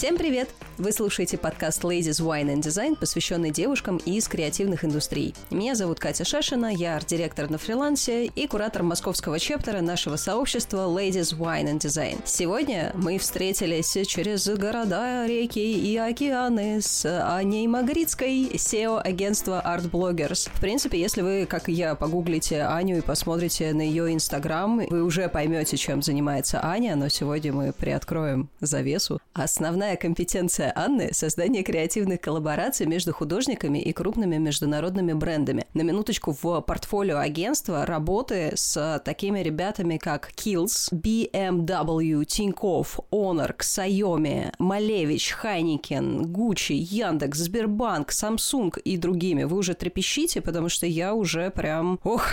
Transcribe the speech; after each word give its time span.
Всем 0.00 0.16
привет! 0.16 0.48
Вы 0.80 0.92
слушаете 0.92 1.36
подкаст 1.36 1.84
Ladies 1.84 2.22
Wine 2.22 2.54
and 2.54 2.62
Design, 2.62 2.96
посвященный 2.96 3.50
девушкам 3.50 3.98
из 3.98 4.26
креативных 4.28 4.82
индустрий. 4.82 5.34
Меня 5.50 5.74
зовут 5.74 6.00
Катя 6.00 6.24
Шашина, 6.24 6.72
я 6.74 6.96
арт-директор 6.96 7.50
на 7.50 7.58
фрилансе 7.58 8.24
и 8.24 8.46
куратор 8.46 8.82
московского 8.82 9.38
чептера 9.38 9.82
нашего 9.82 10.16
сообщества 10.16 10.88
Ladies 10.88 11.36
Wine 11.36 11.74
and 11.74 11.80
Design. 11.80 12.22
Сегодня 12.24 12.92
мы 12.94 13.18
встретились 13.18 13.94
через 14.08 14.48
города, 14.48 15.26
реки 15.26 15.58
и 15.60 15.98
океаны 15.98 16.80
с 16.80 17.04
Аней 17.36 17.66
Магрицкой, 17.66 18.44
SEO 18.54 19.02
агентства 19.02 19.62
Art 19.62 19.90
Bloggers. 19.90 20.48
В 20.50 20.62
принципе, 20.62 20.98
если 20.98 21.20
вы, 21.20 21.44
как 21.44 21.68
и 21.68 21.72
я, 21.72 21.94
погуглите 21.94 22.62
Аню 22.62 22.96
и 22.96 23.02
посмотрите 23.02 23.74
на 23.74 23.82
ее 23.82 24.14
инстаграм, 24.14 24.78
вы 24.88 25.02
уже 25.02 25.28
поймете, 25.28 25.76
чем 25.76 26.00
занимается 26.00 26.64
Аня, 26.64 26.96
но 26.96 27.10
сегодня 27.10 27.52
мы 27.52 27.74
приоткроем 27.74 28.48
завесу. 28.62 29.20
Основная 29.34 29.96
компетенция 29.96 30.69
Анны– 30.74 31.10
создание 31.12 31.62
креативных 31.62 32.20
коллабораций 32.20 32.86
между 32.86 33.12
художниками 33.12 33.78
и 33.78 33.92
крупными 33.92 34.36
международными 34.36 35.12
брендами. 35.12 35.66
На 35.74 35.82
минуточку 35.82 36.36
в 36.40 36.60
портфолио 36.60 37.18
агентства 37.18 37.86
работы 37.86 38.52
с 38.54 39.00
такими 39.04 39.40
ребятами, 39.40 39.96
как 39.96 40.30
Kills, 40.36 40.92
BMW, 40.92 42.24
Тинькофф, 42.24 43.00
Honor, 43.10 43.56
Xiaomi, 43.56 44.52
Малевич, 44.58 45.32
Хайникен, 45.32 46.26
Gucci, 46.26 46.74
Яндекс, 46.74 47.38
Сбербанк, 47.38 48.10
Samsung 48.10 48.78
и 48.80 48.96
другими. 48.96 49.44
Вы 49.44 49.56
уже 49.56 49.74
трепещите, 49.74 50.40
потому 50.40 50.68
что 50.68 50.86
я 50.86 51.14
уже 51.14 51.50
прям... 51.50 52.00
Ох, 52.04 52.24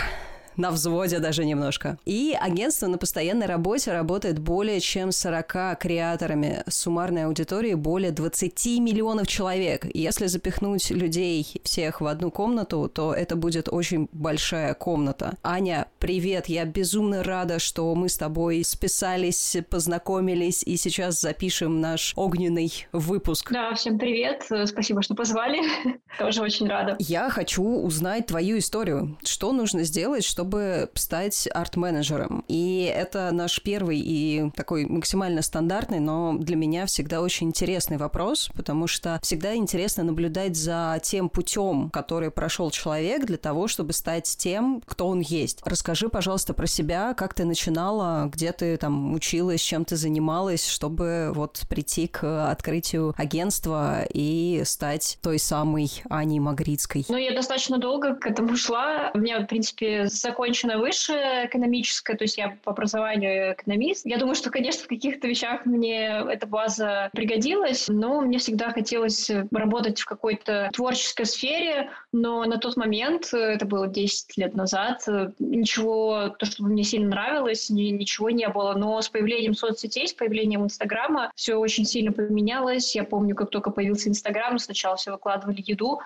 на 0.68 0.70
взводе 0.70 1.20
даже 1.20 1.44
немножко. 1.44 1.98
И 2.04 2.36
агентство 2.38 2.88
на 2.88 2.98
постоянной 2.98 3.46
работе 3.46 3.92
работает 3.92 4.38
более 4.38 4.80
чем 4.80 5.12
40 5.12 5.78
креаторами 5.78 6.62
суммарной 6.68 7.24
аудитории 7.24 7.74
более 7.74 8.10
20 8.10 8.66
миллионов 8.80 9.28
человек. 9.28 9.86
Если 9.94 10.26
запихнуть 10.26 10.90
людей 10.90 11.46
всех 11.62 12.00
в 12.00 12.06
одну 12.06 12.30
комнату, 12.30 12.90
то 12.92 13.14
это 13.14 13.36
будет 13.36 13.68
очень 13.70 14.08
большая 14.12 14.74
комната. 14.74 15.36
Аня, 15.42 15.86
привет! 16.00 16.48
Я 16.48 16.64
безумно 16.64 17.22
рада, 17.22 17.58
что 17.58 17.94
мы 17.94 18.08
с 18.08 18.18
тобой 18.18 18.64
списались, 18.64 19.56
познакомились 19.70 20.62
и 20.64 20.76
сейчас 20.76 21.20
запишем 21.20 21.80
наш 21.80 22.12
огненный 22.16 22.72
выпуск. 22.92 23.52
Да, 23.52 23.74
всем 23.74 23.98
привет! 23.98 24.44
Спасибо, 24.66 25.02
что 25.02 25.14
позвали. 25.14 25.60
Тоже 26.18 26.42
очень 26.42 26.66
рада. 26.66 26.96
Я 26.98 27.30
хочу 27.30 27.62
узнать 27.62 28.26
твою 28.26 28.58
историю. 28.58 29.16
Что 29.22 29.52
нужно 29.52 29.84
сделать, 29.84 30.24
чтобы 30.24 30.47
чтобы 30.48 30.88
стать 30.94 31.46
арт-менеджером. 31.52 32.42
И 32.48 32.90
это 32.94 33.30
наш 33.32 33.60
первый 33.62 33.98
и 33.98 34.50
такой 34.56 34.86
максимально 34.86 35.42
стандартный, 35.42 36.00
но 36.00 36.36
для 36.38 36.56
меня 36.56 36.86
всегда 36.86 37.20
очень 37.20 37.48
интересный 37.48 37.98
вопрос, 37.98 38.48
потому 38.54 38.86
что 38.86 39.18
всегда 39.22 39.54
интересно 39.54 40.04
наблюдать 40.04 40.56
за 40.56 40.98
тем 41.02 41.28
путем, 41.28 41.90
который 41.90 42.30
прошел 42.30 42.70
человек 42.70 43.26
для 43.26 43.36
того, 43.36 43.68
чтобы 43.68 43.92
стать 43.92 44.36
тем, 44.38 44.80
кто 44.86 45.08
он 45.08 45.20
есть. 45.20 45.60
Расскажи, 45.66 46.08
пожалуйста, 46.08 46.54
про 46.54 46.66
себя, 46.66 47.12
как 47.12 47.34
ты 47.34 47.44
начинала, 47.44 48.30
где 48.32 48.52
ты 48.52 48.78
там 48.78 49.12
училась, 49.12 49.60
чем 49.60 49.84
ты 49.84 49.96
занималась, 49.96 50.66
чтобы 50.66 51.30
вот 51.34 51.60
прийти 51.68 52.06
к 52.06 52.50
открытию 52.50 53.14
агентства 53.18 54.04
и 54.14 54.62
стать 54.64 55.18
той 55.20 55.38
самой 55.38 55.90
Аней 56.08 56.40
Магрицкой. 56.40 57.04
Ну, 57.10 57.18
я 57.18 57.34
достаточно 57.34 57.76
долго 57.76 58.14
к 58.14 58.26
этому 58.26 58.56
шла. 58.56 59.10
У 59.12 59.18
меня, 59.18 59.40
в 59.40 59.46
принципе, 59.46 60.08
закончена 60.38 60.78
высшее 60.78 61.46
экономическое, 61.46 62.16
то 62.16 62.22
есть 62.22 62.38
я 62.38 62.56
по 62.62 62.70
образованию 62.70 63.54
экономист. 63.54 64.06
Я 64.06 64.18
думаю, 64.18 64.36
что, 64.36 64.50
конечно, 64.50 64.84
в 64.84 64.86
каких-то 64.86 65.26
вещах 65.26 65.66
мне 65.66 66.22
эта 66.30 66.46
база 66.46 67.10
пригодилась, 67.12 67.86
но 67.88 68.20
мне 68.20 68.38
всегда 68.38 68.70
хотелось 68.70 69.28
работать 69.50 70.00
в 70.00 70.06
какой-то 70.06 70.70
творческой 70.72 71.26
сфере, 71.26 71.90
но 72.12 72.44
на 72.44 72.58
тот 72.58 72.76
момент, 72.76 73.34
это 73.34 73.66
было 73.66 73.88
10 73.88 74.36
лет 74.36 74.54
назад, 74.54 75.04
ничего, 75.40 76.28
то, 76.38 76.46
что 76.46 76.62
мне 76.62 76.84
сильно 76.84 77.08
нравилось, 77.08 77.68
ничего 77.68 78.30
не 78.30 78.48
было. 78.48 78.74
Но 78.74 79.02
с 79.02 79.08
появлением 79.08 79.54
соцсетей, 79.54 80.06
с 80.06 80.12
появлением 80.12 80.62
Инстаграма 80.62 81.32
все 81.34 81.56
очень 81.56 81.84
сильно 81.84 82.12
поменялось. 82.12 82.94
Я 82.94 83.02
помню, 83.02 83.34
как 83.34 83.50
только 83.50 83.70
появился 83.70 84.08
Инстаграм, 84.08 84.56
сначала 84.60 84.94
все 84.94 85.10
выкладывали 85.10 85.64
еду, 85.66 85.98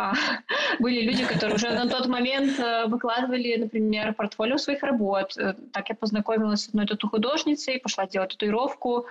а, 0.00 0.14
были 0.80 1.02
люди, 1.02 1.24
которые 1.24 1.56
уже 1.56 1.70
на 1.70 1.88
тот 1.88 2.06
момент 2.06 2.58
э, 2.58 2.86
выкладывали, 2.86 3.56
например, 3.56 4.14
портфолио 4.14 4.56
своих 4.56 4.82
работ. 4.82 5.36
Э, 5.36 5.54
так 5.72 5.88
я 5.88 5.94
познакомилась 5.94 6.64
с 6.64 6.68
одной 6.68 6.86
тату-художницей, 6.86 7.80
пошла 7.80 8.06
делать 8.06 8.30
татуировку, 8.30 9.06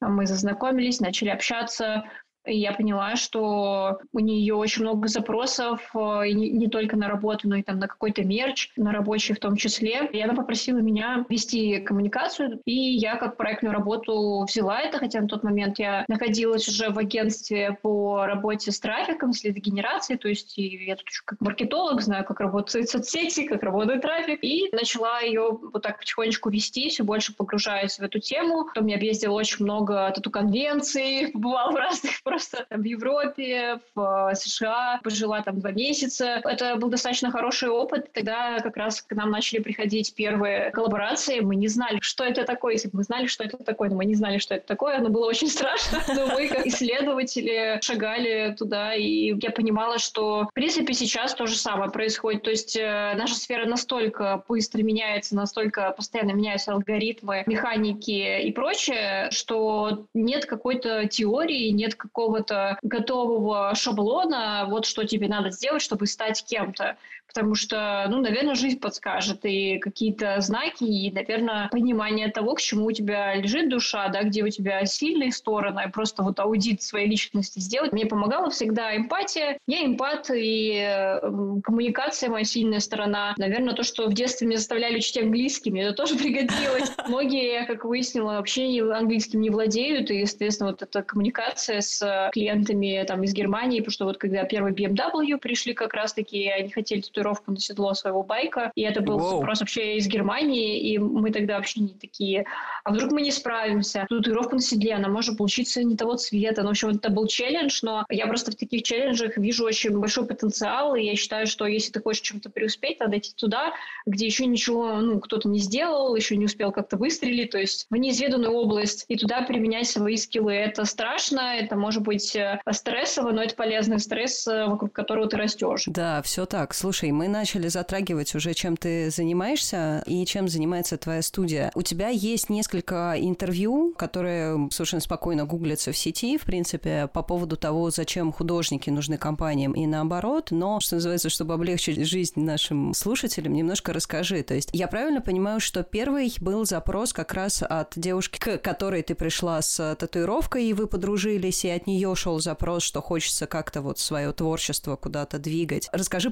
мы 0.00 0.26
зазнакомились, 0.26 1.00
начали 1.00 1.30
общаться, 1.30 2.04
и 2.46 2.56
я 2.56 2.72
поняла, 2.72 3.16
что 3.16 3.98
у 4.12 4.18
нее 4.18 4.54
очень 4.54 4.82
много 4.82 5.08
запросов, 5.08 5.90
э, 5.94 6.28
и 6.28 6.34
не, 6.34 6.50
не 6.50 6.68
только 6.68 6.96
на 6.96 7.08
работу, 7.08 7.48
но 7.48 7.56
и 7.56 7.62
там 7.62 7.78
на 7.78 7.88
какой-то 7.88 8.24
мерч, 8.24 8.70
на 8.76 8.92
рабочий 8.92 9.34
в 9.34 9.40
том 9.40 9.56
числе. 9.56 10.08
И 10.12 10.20
она 10.20 10.34
попросила 10.34 10.78
меня 10.78 11.24
вести 11.28 11.80
коммуникацию, 11.80 12.60
и 12.64 12.72
я 12.72 13.16
как 13.16 13.36
проектную 13.36 13.74
работу 13.74 14.44
взяла 14.48 14.80
это, 14.80 14.98
хотя 14.98 15.20
на 15.20 15.28
тот 15.28 15.42
момент 15.42 15.78
я 15.78 16.04
находилась 16.08 16.68
уже 16.68 16.90
в 16.90 16.98
агентстве 16.98 17.78
по 17.82 18.26
работе 18.26 18.72
с 18.72 18.80
трафиком, 18.80 19.32
с 19.32 19.44
лидогенерацией, 19.44 20.18
то 20.18 20.28
есть 20.28 20.56
я 20.56 20.96
тут 20.96 21.06
как 21.24 21.40
маркетолог 21.40 22.00
знаю, 22.00 22.24
как 22.24 22.40
работают 22.40 22.88
соцсети, 22.88 23.46
как 23.46 23.62
работает 23.62 24.02
трафик, 24.02 24.42
и 24.42 24.68
начала 24.72 25.20
ее 25.20 25.50
вот 25.50 25.82
так 25.82 25.98
потихонечку 25.98 26.50
вести, 26.50 26.88
все 26.88 27.04
больше 27.04 27.34
погружаясь 27.34 27.98
в 27.98 28.02
эту 28.02 28.18
тему. 28.18 28.64
Потом 28.64 28.86
я 28.86 28.96
объездила 28.96 29.34
очень 29.34 29.64
много 29.64 30.10
тату-конвенций, 30.14 31.30
побывала 31.32 31.72
в 31.72 31.76
разных 31.76 32.22
просто 32.38 32.66
в 32.70 32.84
Европе, 32.84 33.80
в 33.94 34.30
э, 34.30 34.34
США, 34.36 35.00
пожила 35.02 35.42
там 35.42 35.58
два 35.58 35.72
месяца. 35.72 36.40
Это 36.44 36.76
был 36.76 36.88
достаточно 36.88 37.32
хороший 37.32 37.68
опыт. 37.68 38.12
Тогда 38.12 38.60
как 38.60 38.76
раз 38.76 39.02
к 39.02 39.12
нам 39.12 39.30
начали 39.30 39.58
приходить 39.58 40.14
первые 40.14 40.70
коллаборации. 40.70 41.40
Мы 41.40 41.56
не 41.56 41.66
знали, 41.66 41.98
что 42.00 42.22
это 42.22 42.44
такое. 42.44 42.74
Если 42.74 42.88
бы 42.88 42.98
мы 42.98 43.02
знали, 43.02 43.26
что 43.26 43.42
это 43.42 43.56
такое, 43.56 43.90
но 43.90 43.96
мы 43.96 44.04
не 44.04 44.14
знали, 44.14 44.38
что 44.38 44.54
это 44.54 44.66
такое, 44.66 44.98
оно 44.98 45.08
было 45.08 45.26
очень 45.26 45.48
страшно. 45.56 46.00
Но 46.14 46.28
мы, 46.28 46.46
как 46.46 46.64
исследователи, 46.66 47.80
шагали 47.82 48.54
туда, 48.56 48.94
и 48.94 49.34
я 49.40 49.50
понимала, 49.50 49.98
что, 49.98 50.46
в 50.50 50.54
принципе, 50.54 50.94
сейчас 50.94 51.34
то 51.34 51.46
же 51.46 51.56
самое 51.56 51.90
происходит. 51.90 52.44
То 52.44 52.50
есть 52.50 52.76
э, 52.76 53.14
наша 53.16 53.34
сфера 53.34 53.66
настолько 53.66 54.44
быстро 54.48 54.82
меняется, 54.82 55.34
настолько 55.34 55.90
постоянно 55.90 56.32
меняются 56.32 56.72
алгоритмы, 56.72 57.42
механики 57.46 58.42
и 58.42 58.52
прочее, 58.52 59.28
что 59.32 60.04
нет 60.14 60.46
какой-то 60.46 61.08
теории, 61.08 61.70
нет 61.70 61.96
какого 61.96 62.17
какого-то 62.18 62.78
готового 62.82 63.72
шаблона, 63.76 64.66
вот 64.68 64.86
что 64.86 65.04
тебе 65.04 65.28
надо 65.28 65.52
сделать, 65.52 65.82
чтобы 65.82 66.08
стать 66.08 66.44
кем-то 66.44 66.96
потому 67.28 67.54
что, 67.54 68.06
ну, 68.08 68.20
наверное, 68.20 68.54
жизнь 68.54 68.80
подскажет 68.80 69.44
и 69.44 69.78
какие-то 69.78 70.40
знаки, 70.40 70.84
и, 70.84 71.12
наверное, 71.12 71.68
понимание 71.68 72.28
того, 72.28 72.54
к 72.54 72.60
чему 72.60 72.86
у 72.86 72.92
тебя 72.92 73.34
лежит 73.34 73.68
душа, 73.68 74.08
да, 74.08 74.22
где 74.22 74.42
у 74.42 74.48
тебя 74.48 74.84
сильные 74.86 75.30
стороны, 75.30 75.90
просто 75.92 76.22
вот 76.22 76.40
аудит 76.40 76.82
своей 76.82 77.08
личности 77.08 77.60
сделать. 77.60 77.92
Мне 77.92 78.06
помогала 78.06 78.50
всегда 78.50 78.96
эмпатия. 78.96 79.58
Я 79.66 79.84
эмпат, 79.84 80.30
и 80.34 80.74
э, 80.78 81.20
коммуникация 81.62 82.30
моя 82.30 82.44
сильная 82.44 82.80
сторона. 82.80 83.34
Наверное, 83.36 83.74
то, 83.74 83.82
что 83.82 84.08
в 84.08 84.14
детстве 84.14 84.46
меня 84.46 84.58
заставляли 84.58 84.96
учить 84.96 85.18
английский, 85.18 85.70
мне 85.70 85.82
это 85.82 85.94
тоже 85.94 86.14
пригодилось. 86.18 86.90
Многие, 87.06 87.66
как 87.66 87.84
выяснила, 87.84 88.32
вообще 88.32 88.82
английским 88.92 89.40
не 89.40 89.50
владеют, 89.50 90.10
и, 90.10 90.20
естественно, 90.20 90.70
вот 90.70 90.82
эта 90.82 91.02
коммуникация 91.02 91.80
с 91.80 92.30
клиентами 92.32 93.04
там 93.06 93.22
из 93.22 93.34
Германии, 93.34 93.80
потому 93.80 93.92
что 93.92 94.04
вот 94.06 94.18
когда 94.18 94.44
первый 94.44 94.72
BMW 94.72 95.36
пришли 95.38 95.74
как 95.74 95.94
раз-таки, 95.94 96.48
они 96.48 96.70
хотели 96.70 97.00
татуировку 97.18 97.50
на 97.50 97.58
седло 97.58 97.94
своего 97.94 98.22
байка, 98.22 98.70
и 98.74 98.82
это 98.82 99.00
был 99.00 99.18
Воу. 99.18 99.38
запрос 99.38 99.60
вообще 99.60 99.96
из 99.96 100.06
Германии, 100.06 100.80
и 100.80 100.98
мы 100.98 101.30
тогда 101.30 101.56
вообще 101.56 101.80
не 101.80 101.94
такие, 101.94 102.46
а 102.84 102.92
вдруг 102.92 103.12
мы 103.12 103.22
не 103.22 103.32
справимся? 103.32 104.06
Татуировка 104.08 104.56
на 104.56 104.62
седле, 104.62 104.94
она 104.94 105.08
может 105.08 105.36
получиться 105.36 105.82
не 105.82 105.96
того 105.96 106.14
цвета. 106.14 106.62
Ну, 106.62 106.68
в 106.68 106.70
общем, 106.70 106.88
это 106.90 107.10
был 107.10 107.26
челлендж, 107.26 107.80
но 107.82 108.04
я 108.08 108.26
просто 108.26 108.52
в 108.52 108.56
таких 108.56 108.82
челленджах 108.82 109.36
вижу 109.36 109.64
очень 109.64 109.98
большой 109.98 110.26
потенциал, 110.26 110.94
и 110.94 111.02
я 111.02 111.16
считаю, 111.16 111.46
что 111.46 111.66
если 111.66 111.92
ты 111.92 112.00
хочешь 112.00 112.22
чем-то 112.22 112.50
преуспеть, 112.50 113.00
надо 113.00 113.18
идти 113.18 113.32
туда, 113.36 113.72
где 114.06 114.26
еще 114.26 114.46
ничего, 114.46 114.96
ну, 114.96 115.20
кто-то 115.20 115.48
не 115.48 115.58
сделал, 115.58 116.14
еще 116.14 116.36
не 116.36 116.46
успел 116.46 116.72
как-то 116.72 116.96
выстрелить, 116.96 117.50
то 117.50 117.58
есть 117.58 117.86
в 117.90 117.96
неизведанную 117.96 118.52
область, 118.52 119.04
и 119.08 119.16
туда 119.16 119.42
применять 119.42 119.88
свои 119.88 120.16
скиллы. 120.16 120.52
Это 120.52 120.84
страшно, 120.84 121.56
это 121.56 121.76
может 121.76 122.02
быть 122.02 122.34
э, 122.36 122.60
стрессово, 122.70 123.32
но 123.32 123.42
это 123.42 123.54
полезный 123.54 123.98
стресс, 123.98 124.46
э, 124.46 124.66
вокруг 124.66 124.92
которого 124.92 125.28
ты 125.28 125.36
растешь. 125.36 125.84
Да, 125.86 126.22
все 126.22 126.46
так. 126.46 126.74
Слушай, 126.74 127.07
смотри, 127.08 127.12
мы 127.12 127.28
начали 127.28 127.68
затрагивать 127.68 128.34
уже, 128.34 128.54
чем 128.54 128.76
ты 128.76 129.10
занимаешься 129.10 130.02
и 130.06 130.24
чем 130.26 130.48
занимается 130.48 130.96
твоя 130.96 131.22
студия. 131.22 131.70
У 131.74 131.82
тебя 131.82 132.08
есть 132.08 132.50
несколько 132.50 133.14
интервью, 133.18 133.94
которые 133.96 134.68
совершенно 134.70 135.00
спокойно 135.00 135.44
гуглятся 135.44 135.92
в 135.92 135.96
сети, 135.96 136.38
в 136.38 136.42
принципе, 136.42 137.08
по 137.12 137.22
поводу 137.22 137.56
того, 137.56 137.90
зачем 137.90 138.32
художники 138.32 138.90
нужны 138.90 139.16
компаниям 139.16 139.72
и 139.72 139.86
наоборот, 139.86 140.48
но, 140.50 140.80
что 140.80 140.96
называется, 140.96 141.28
чтобы 141.28 141.54
облегчить 141.54 142.06
жизнь 142.06 142.40
нашим 142.40 142.94
слушателям, 142.94 143.52
немножко 143.52 143.92
расскажи. 143.92 144.42
То 144.42 144.54
есть 144.54 144.70
я 144.72 144.88
правильно 144.88 145.20
понимаю, 145.20 145.60
что 145.60 145.82
первый 145.82 146.34
был 146.40 146.64
запрос 146.64 147.12
как 147.12 147.32
раз 147.34 147.62
от 147.62 147.92
девушки, 147.96 148.38
к 148.38 148.58
которой 148.58 149.02
ты 149.02 149.14
пришла 149.14 149.62
с 149.62 149.96
татуировкой, 149.96 150.66
и 150.66 150.74
вы 150.74 150.86
подружились, 150.86 151.64
и 151.64 151.70
от 151.70 151.86
нее 151.86 152.14
шел 152.14 152.40
запрос, 152.40 152.82
что 152.82 153.00
хочется 153.00 153.46
как-то 153.46 153.80
вот 153.82 153.98
свое 153.98 154.32
творчество 154.32 154.96
куда-то 154.96 155.38
двигать. 155.38 155.88
Расскажи 155.92 156.30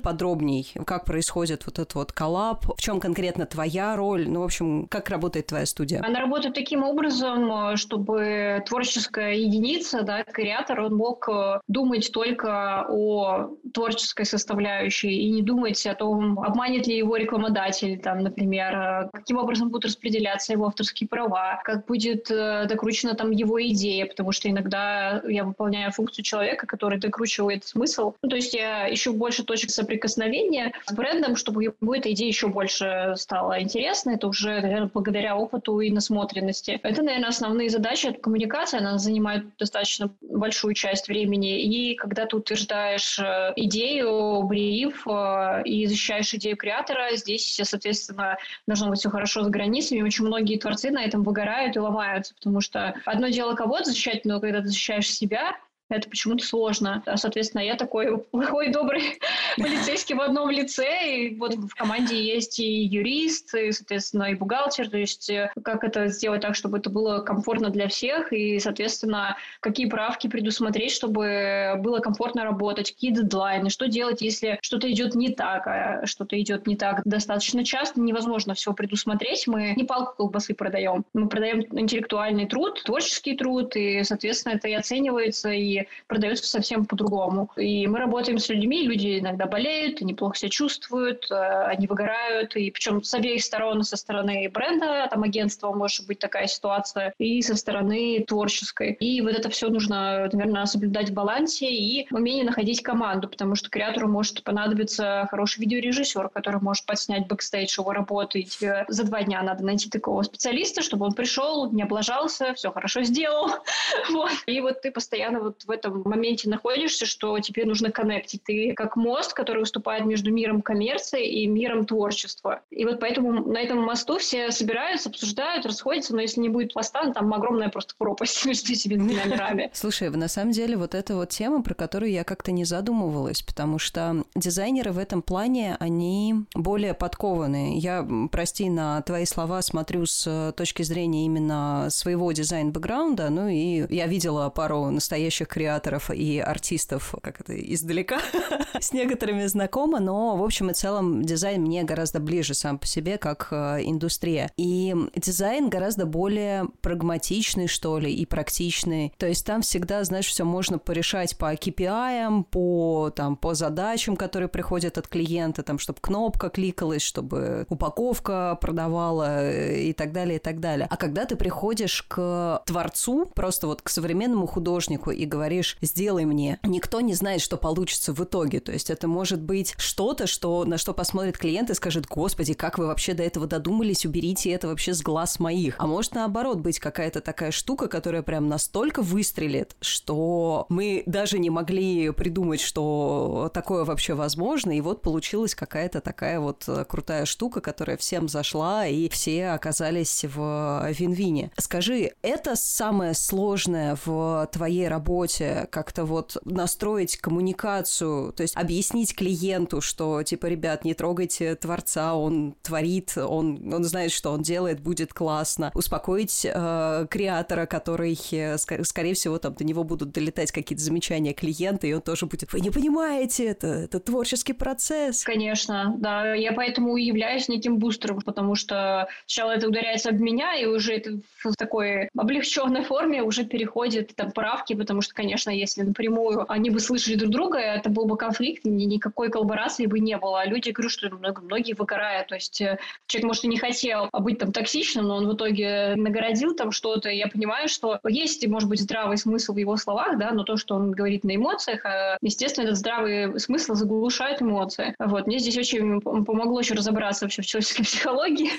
как 0.84 1.04
происходит 1.04 1.66
вот 1.66 1.78
этот 1.78 1.94
вот 1.94 2.12
коллаб, 2.12 2.66
в 2.76 2.80
чем 2.80 3.00
конкретно 3.00 3.46
твоя 3.46 3.96
роль, 3.96 4.28
ну, 4.28 4.40
в 4.40 4.44
общем, 4.44 4.86
как 4.88 5.10
работает 5.10 5.46
твоя 5.46 5.66
студия? 5.66 6.02
Она 6.04 6.20
работает 6.20 6.54
таким 6.54 6.82
образом, 6.82 7.76
чтобы 7.76 8.62
творческая 8.66 9.34
единица, 9.34 10.02
да, 10.02 10.24
креатор, 10.24 10.80
он 10.80 10.94
мог 10.96 11.28
э, 11.28 11.60
думать 11.68 12.10
только 12.12 12.86
о 12.88 13.50
творческой 13.72 14.24
составляющей 14.24 15.12
и 15.12 15.30
не 15.30 15.42
думать 15.42 15.86
о 15.86 15.94
том, 15.94 16.40
обманет 16.40 16.86
ли 16.86 16.96
его 16.96 17.16
рекламодатель, 17.16 17.98
там, 18.00 18.20
например, 18.20 18.74
э, 18.74 19.08
каким 19.12 19.38
образом 19.38 19.68
будут 19.68 19.86
распределяться 19.86 20.52
его 20.52 20.66
авторские 20.66 21.08
права, 21.08 21.60
как 21.64 21.86
будет 21.86 22.30
э, 22.30 22.66
докручена 22.68 23.14
там 23.14 23.30
его 23.30 23.62
идея, 23.68 24.06
потому 24.06 24.32
что 24.32 24.48
иногда 24.48 25.22
я 25.26 25.44
выполняю 25.44 25.92
функцию 25.92 26.24
человека, 26.24 26.66
который 26.66 26.98
докручивает 26.98 27.64
смысл. 27.64 28.14
Ну, 28.22 28.28
то 28.28 28.36
есть 28.36 28.54
я 28.54 28.92
ищу 28.92 29.12
больше 29.12 29.44
точек 29.44 29.70
соприкосновения 29.70 30.55
с 30.86 30.92
брендом, 30.92 31.36
чтобы 31.36 31.64
ему 31.64 31.94
эта 31.94 32.12
идея 32.12 32.28
еще 32.28 32.48
больше 32.48 33.14
стала 33.16 33.60
интересной. 33.60 34.14
Это 34.14 34.28
уже, 34.28 34.60
наверное, 34.60 34.90
благодаря 34.92 35.36
опыту 35.36 35.80
и 35.80 35.90
насмотренности. 35.90 36.80
Это, 36.82 37.02
наверное, 37.02 37.28
основные 37.28 37.70
задачи. 37.70 38.12
Коммуникация, 38.12 38.80
она 38.80 38.98
занимает 38.98 39.44
достаточно 39.58 40.10
большую 40.20 40.74
часть 40.74 41.08
времени. 41.08 41.60
И 41.60 41.94
когда 41.94 42.26
ты 42.26 42.36
утверждаешь 42.36 43.18
э, 43.18 43.52
идею, 43.56 44.42
бриф 44.44 45.06
э, 45.06 45.62
и 45.64 45.86
защищаешь 45.86 46.32
идею 46.34 46.56
креатора, 46.56 47.14
здесь, 47.16 47.60
соответственно, 47.62 48.36
должно 48.66 48.90
быть 48.90 48.98
все 48.98 49.10
хорошо 49.10 49.42
с 49.44 49.48
границами. 49.48 50.02
Очень 50.02 50.26
многие 50.26 50.58
творцы 50.58 50.90
на 50.90 51.04
этом 51.04 51.22
выгорают 51.22 51.76
и 51.76 51.80
ломаются, 51.80 52.34
потому 52.34 52.60
что 52.60 52.94
одно 53.04 53.28
дело 53.28 53.54
кого-то 53.54 53.84
защищать, 53.84 54.24
но 54.24 54.40
когда 54.40 54.60
ты 54.60 54.68
защищаешь 54.68 55.10
себя, 55.10 55.56
это 55.88 56.08
почему-то 56.08 56.44
сложно. 56.44 57.02
А, 57.06 57.16
соответственно, 57.16 57.62
я 57.62 57.76
такой 57.76 58.18
плохой, 58.30 58.70
добрый 58.70 59.18
полицейский 59.56 60.14
в 60.14 60.20
одном 60.20 60.50
лице, 60.50 60.86
и 61.14 61.36
вот 61.36 61.54
в 61.54 61.74
команде 61.74 62.20
есть 62.20 62.58
и 62.58 62.84
юрист, 62.84 63.54
и, 63.54 63.72
соответственно, 63.72 64.24
и 64.24 64.34
бухгалтер, 64.34 64.88
то 64.88 64.98
есть 64.98 65.30
э, 65.30 65.50
как 65.62 65.84
это 65.84 66.08
сделать 66.08 66.42
так, 66.42 66.54
чтобы 66.54 66.78
это 66.78 66.90
было 66.90 67.20
комфортно 67.20 67.70
для 67.70 67.88
всех, 67.88 68.32
и, 68.32 68.58
соответственно, 68.58 69.36
какие 69.60 69.86
правки 69.86 70.26
предусмотреть, 70.26 70.92
чтобы 70.92 71.74
было 71.78 72.00
комфортно 72.00 72.44
работать, 72.44 72.92
какие 72.92 73.12
дедлайны, 73.12 73.70
что 73.70 73.86
делать, 73.86 74.22
если 74.22 74.58
что-то 74.62 74.90
идет 74.90 75.14
не 75.14 75.30
так, 75.30 75.66
а 75.66 76.06
что-то 76.06 76.40
идет 76.40 76.66
не 76.66 76.76
так. 76.76 77.02
Достаточно 77.04 77.64
часто 77.64 78.00
невозможно 78.00 78.54
все 78.54 78.72
предусмотреть. 78.72 79.46
Мы 79.46 79.74
не 79.76 79.84
палку 79.84 80.16
колбасы 80.16 80.54
продаем, 80.54 81.04
мы 81.12 81.28
продаем 81.28 81.60
интеллектуальный 81.78 82.46
труд, 82.46 82.82
творческий 82.84 83.36
труд, 83.36 83.76
и, 83.76 84.02
соответственно, 84.02 84.54
это 84.54 84.68
и 84.68 84.74
оценивается, 84.74 85.50
и 85.50 85.75
продается 86.06 86.46
совсем 86.46 86.86
по-другому. 86.86 87.50
И 87.56 87.86
мы 87.86 87.98
работаем 87.98 88.38
с 88.38 88.48
людьми, 88.48 88.86
люди 88.86 89.18
иногда 89.18 89.46
болеют, 89.46 90.02
они 90.02 90.14
плохо 90.14 90.36
себя 90.36 90.50
чувствуют, 90.50 91.30
э, 91.30 91.34
они 91.34 91.86
выгорают, 91.86 92.56
и 92.56 92.70
причем 92.70 93.02
с 93.02 93.12
обеих 93.14 93.42
сторон, 93.42 93.82
со 93.82 93.96
стороны 93.96 94.48
бренда, 94.52 95.08
там 95.10 95.22
агентства 95.22 95.72
может 95.72 96.06
быть 96.06 96.18
такая 96.18 96.46
ситуация, 96.46 97.12
и 97.18 97.42
со 97.42 97.56
стороны 97.56 98.24
творческой. 98.26 98.92
И 98.94 99.20
вот 99.20 99.32
это 99.32 99.48
все 99.50 99.68
нужно, 99.68 100.28
наверное, 100.32 100.66
соблюдать 100.66 101.10
в 101.10 101.14
балансе 101.14 101.70
и 101.70 102.06
умение 102.10 102.44
находить 102.44 102.82
команду, 102.82 103.28
потому 103.28 103.54
что 103.54 103.70
креатору 103.70 104.08
может 104.08 104.42
понадобиться 104.42 105.26
хороший 105.30 105.60
видеорежиссер, 105.60 106.28
который 106.30 106.60
может 106.60 106.86
подснять 106.86 107.26
бэкстейдж 107.26 107.78
его 107.78 107.92
работы, 107.92 108.40
и 108.40 108.44
тебе 108.44 108.84
за 108.88 109.04
два 109.04 109.22
дня 109.22 109.42
надо 109.42 109.64
найти 109.64 109.88
такого 109.90 110.22
специалиста, 110.22 110.82
чтобы 110.82 111.06
он 111.06 111.12
пришел, 111.12 111.70
не 111.70 111.82
облажался, 111.82 112.54
все 112.54 112.70
хорошо 112.70 113.02
сделал. 113.02 113.50
вот. 114.10 114.32
И 114.46 114.60
вот 114.60 114.82
ты 114.82 114.90
постоянно 114.90 115.40
вот 115.40 115.64
в 115.66 115.70
этом 115.70 116.02
моменте 116.04 116.48
находишься, 116.48 117.06
что 117.06 117.38
тебе 117.40 117.64
нужно 117.64 117.90
коннектить. 117.90 118.42
Ты 118.44 118.72
как 118.74 118.96
мост, 118.96 119.32
который 119.32 119.60
выступает 119.60 120.04
между 120.04 120.32
миром 120.32 120.62
коммерции 120.62 121.42
и 121.42 121.46
миром 121.46 121.86
творчества. 121.86 122.62
И 122.70 122.84
вот 122.84 123.00
поэтому 123.00 123.32
на 123.32 123.58
этом 123.58 123.78
мосту 123.78 124.18
все 124.18 124.50
собираются, 124.50 125.08
обсуждают, 125.08 125.66
расходятся, 125.66 126.14
но 126.14 126.22
если 126.22 126.40
не 126.40 126.48
будет 126.48 126.74
моста, 126.74 127.02
ну, 127.04 127.12
там 127.12 127.32
огромная 127.34 127.68
просто 127.68 127.94
пропасть 127.98 128.44
между 128.46 128.72
этими 128.72 128.94
двумя 128.94 129.24
мирами. 129.26 129.70
Слушай, 129.72 130.10
на 130.10 130.28
самом 130.28 130.52
деле 130.52 130.76
вот 130.76 130.94
эта 130.94 131.16
вот 131.16 131.30
тема, 131.30 131.62
про 131.62 131.74
которую 131.74 132.10
я 132.10 132.24
как-то 132.24 132.52
не 132.52 132.64
задумывалась, 132.64 133.42
потому 133.42 133.78
что 133.78 134.24
дизайнеры 134.34 134.92
в 134.92 134.98
этом 134.98 135.22
плане, 135.22 135.76
они 135.80 136.34
более 136.54 136.94
подкованные. 136.94 137.78
Я, 137.78 138.06
прости, 138.30 138.70
на 138.70 139.02
твои 139.02 139.24
слова 139.24 139.62
смотрю 139.62 140.06
с 140.06 140.52
точки 140.56 140.82
зрения 140.82 141.26
именно 141.26 141.88
своего 141.90 142.30
дизайн-бэкграунда, 142.32 143.30
ну 143.30 143.48
и 143.48 143.86
я 143.94 144.06
видела 144.06 144.48
пару 144.50 144.90
настоящих 144.90 145.48
креаторов 145.56 146.10
и 146.10 146.38
артистов, 146.38 147.14
как 147.22 147.40
это, 147.40 147.54
издалека, 147.56 148.20
с 148.78 148.92
некоторыми 148.92 149.46
знакома, 149.46 150.00
но 150.00 150.36
в 150.36 150.44
общем 150.44 150.68
и 150.68 150.74
целом 150.74 151.22
дизайн 151.22 151.62
мне 151.62 151.82
гораздо 151.82 152.20
ближе 152.20 152.52
сам 152.52 152.78
по 152.78 152.86
себе, 152.86 153.16
как 153.16 153.48
э, 153.52 153.78
индустрия. 153.84 154.50
И 154.58 154.94
дизайн 155.14 155.70
гораздо 155.70 156.04
более 156.04 156.66
прагматичный, 156.82 157.68
что 157.68 157.98
ли, 157.98 158.12
и 158.12 158.26
практичный. 158.26 159.14
То 159.16 159.26
есть 159.26 159.46
там 159.46 159.62
всегда, 159.62 160.04
знаешь, 160.04 160.26
все 160.26 160.44
можно 160.44 160.78
порешать 160.78 161.38
по 161.38 161.54
KPI, 161.54 162.44
по, 162.50 163.10
там, 163.16 163.34
по 163.36 163.54
задачам, 163.54 164.14
которые 164.16 164.50
приходят 164.50 164.98
от 164.98 165.08
клиента, 165.08 165.62
там, 165.62 165.78
чтобы 165.78 166.00
кнопка 166.02 166.50
кликалась, 166.50 167.00
чтобы 167.00 167.64
упаковка 167.70 168.58
продавала 168.60 169.42
э, 169.42 169.80
и 169.84 169.94
так 169.94 170.12
далее, 170.12 170.36
и 170.36 170.38
так 170.38 170.60
далее. 170.60 170.86
А 170.90 170.98
когда 170.98 171.24
ты 171.24 171.34
приходишь 171.34 172.02
к 172.02 172.62
творцу, 172.66 173.24
просто 173.34 173.68
вот 173.68 173.80
к 173.80 173.88
современному 173.88 174.46
художнику 174.46 175.10
и 175.10 175.24
говоришь, 175.24 175.45
говоришь, 175.46 175.76
сделай 175.80 176.24
мне. 176.24 176.58
Никто 176.64 177.00
не 177.00 177.14
знает, 177.14 177.40
что 177.40 177.56
получится 177.56 178.12
в 178.12 178.22
итоге. 178.22 178.58
То 178.58 178.72
есть 178.72 178.90
это 178.90 179.06
может 179.06 179.40
быть 179.40 179.74
что-то, 179.78 180.26
что, 180.26 180.64
на 180.64 180.76
что 180.76 180.92
посмотрит 180.92 181.38
клиент 181.38 181.70
и 181.70 181.74
скажет, 181.74 182.06
господи, 182.06 182.54
как 182.54 182.78
вы 182.78 182.86
вообще 182.86 183.14
до 183.14 183.22
этого 183.22 183.46
додумались, 183.46 184.04
уберите 184.04 184.50
это 184.50 184.66
вообще 184.66 184.92
с 184.92 185.02
глаз 185.02 185.38
моих. 185.38 185.76
А 185.78 185.86
может 185.86 186.14
наоборот 186.14 186.58
быть 186.58 186.80
какая-то 186.80 187.20
такая 187.20 187.52
штука, 187.52 187.86
которая 187.86 188.22
прям 188.22 188.48
настолько 188.48 189.02
выстрелит, 189.02 189.76
что 189.80 190.66
мы 190.68 191.04
даже 191.06 191.38
не 191.38 191.50
могли 191.50 192.10
придумать, 192.10 192.60
что 192.60 193.50
такое 193.54 193.84
вообще 193.84 194.14
возможно, 194.14 194.76
и 194.76 194.80
вот 194.80 195.02
получилась 195.02 195.54
какая-то 195.54 196.00
такая 196.00 196.40
вот 196.40 196.64
э, 196.66 196.84
крутая 196.88 197.24
штука, 197.24 197.60
которая 197.60 197.96
всем 197.96 198.28
зашла, 198.28 198.86
и 198.86 199.08
все 199.08 199.50
оказались 199.50 200.24
в 200.24 200.88
вин-вине. 200.90 201.52
Скажи, 201.56 202.12
это 202.22 202.56
самое 202.56 203.14
сложное 203.14 203.96
в 204.04 204.48
твоей 204.52 204.88
работе 204.88 205.35
работе 205.40 205.68
как-то 205.70 206.04
вот 206.04 206.36
настроить 206.44 207.16
коммуникацию, 207.16 208.32
то 208.32 208.42
есть 208.42 208.56
объяснить 208.56 209.14
клиенту, 209.14 209.80
что 209.80 210.22
типа, 210.22 210.46
ребят, 210.46 210.84
не 210.84 210.94
трогайте 210.94 211.54
творца, 211.54 212.14
он 212.14 212.54
творит, 212.62 213.16
он, 213.16 213.72
он 213.72 213.84
знает, 213.84 214.12
что 214.12 214.32
он 214.32 214.42
делает, 214.42 214.80
будет 214.80 215.12
классно. 215.12 215.70
Успокоить 215.74 216.44
э, 216.44 217.06
креатора, 217.10 217.66
который, 217.66 218.18
э, 218.32 218.54
ск- 218.54 218.84
скорее 218.84 219.14
всего, 219.14 219.38
там 219.38 219.54
до 219.54 219.64
него 219.64 219.84
будут 219.84 220.12
долетать 220.12 220.52
какие-то 220.52 220.82
замечания 220.82 221.32
клиента, 221.32 221.86
и 221.86 221.92
он 221.92 222.00
тоже 222.00 222.26
будет, 222.26 222.52
вы 222.52 222.60
не 222.60 222.70
понимаете, 222.70 223.46
это, 223.46 223.66
это 223.66 224.00
творческий 224.00 224.52
процесс. 224.52 225.24
Конечно, 225.24 225.94
да, 225.98 226.34
я 226.34 226.52
поэтому 226.52 226.96
и 226.96 227.04
являюсь 227.04 227.48
неким 227.48 227.78
бустером, 227.78 228.20
потому 228.20 228.54
что 228.54 229.08
сначала 229.26 229.52
это 229.52 229.68
ударяется 229.68 230.10
об 230.10 230.20
меня, 230.20 230.54
и 230.54 230.66
уже 230.66 230.94
это 230.94 231.18
в 231.42 231.54
такой 231.54 232.08
облегченной 232.16 232.84
форме 232.84 233.22
уже 233.22 233.44
переходит 233.44 234.14
там 234.14 234.30
правки, 234.32 234.74
потому 234.74 235.00
что, 235.00 235.14
конечно, 235.14 235.25
если 235.34 235.82
напрямую 235.82 236.50
они 236.50 236.70
бы 236.70 236.80
слышали 236.80 237.16
друг 237.16 237.30
друга, 237.30 237.58
это 237.58 237.90
был 237.90 238.06
бы 238.06 238.16
конфликт, 238.16 238.64
никакой 238.64 239.30
коллаборации 239.30 239.86
бы 239.86 240.00
не 240.00 240.16
было. 240.16 240.40
А 240.40 240.46
люди, 240.46 240.70
говорю, 240.70 240.88
что 240.88 241.08
многие 241.10 241.74
выгорают. 241.74 242.28
То 242.28 242.34
есть 242.34 242.60
э, 242.60 242.78
человек, 243.06 243.26
может, 243.26 243.44
и 243.44 243.48
не 243.48 243.58
хотел 243.58 244.08
быть 244.12 244.38
там 244.38 244.52
токсичным, 244.52 245.06
но 245.06 245.16
он 245.16 245.28
в 245.28 245.34
итоге 245.34 245.94
нагородил 245.96 246.54
там 246.54 246.72
что-то. 246.72 247.08
Я 247.08 247.28
понимаю, 247.28 247.68
что 247.68 247.98
есть, 248.08 248.46
может 248.46 248.68
быть, 248.68 248.80
здравый 248.80 249.16
смысл 249.16 249.54
в 249.54 249.58
его 249.58 249.76
словах, 249.76 250.18
да, 250.18 250.32
но 250.32 250.44
то, 250.44 250.56
что 250.56 250.74
он 250.74 250.92
говорит 250.92 251.24
на 251.24 251.34
эмоциях, 251.36 251.84
э, 251.84 252.16
естественно, 252.20 252.64
этот 252.64 252.78
здравый 252.78 253.38
смысл 253.40 253.74
заглушает 253.74 254.42
эмоции. 254.42 254.94
Вот. 254.98 255.26
Мне 255.26 255.38
здесь 255.38 255.56
очень 255.56 256.00
помогло 256.00 256.60
еще 256.60 256.74
разобраться 256.74 257.24
вообще 257.24 257.42
в 257.42 257.46
человеческой 257.46 257.82
психологии. 257.84 258.50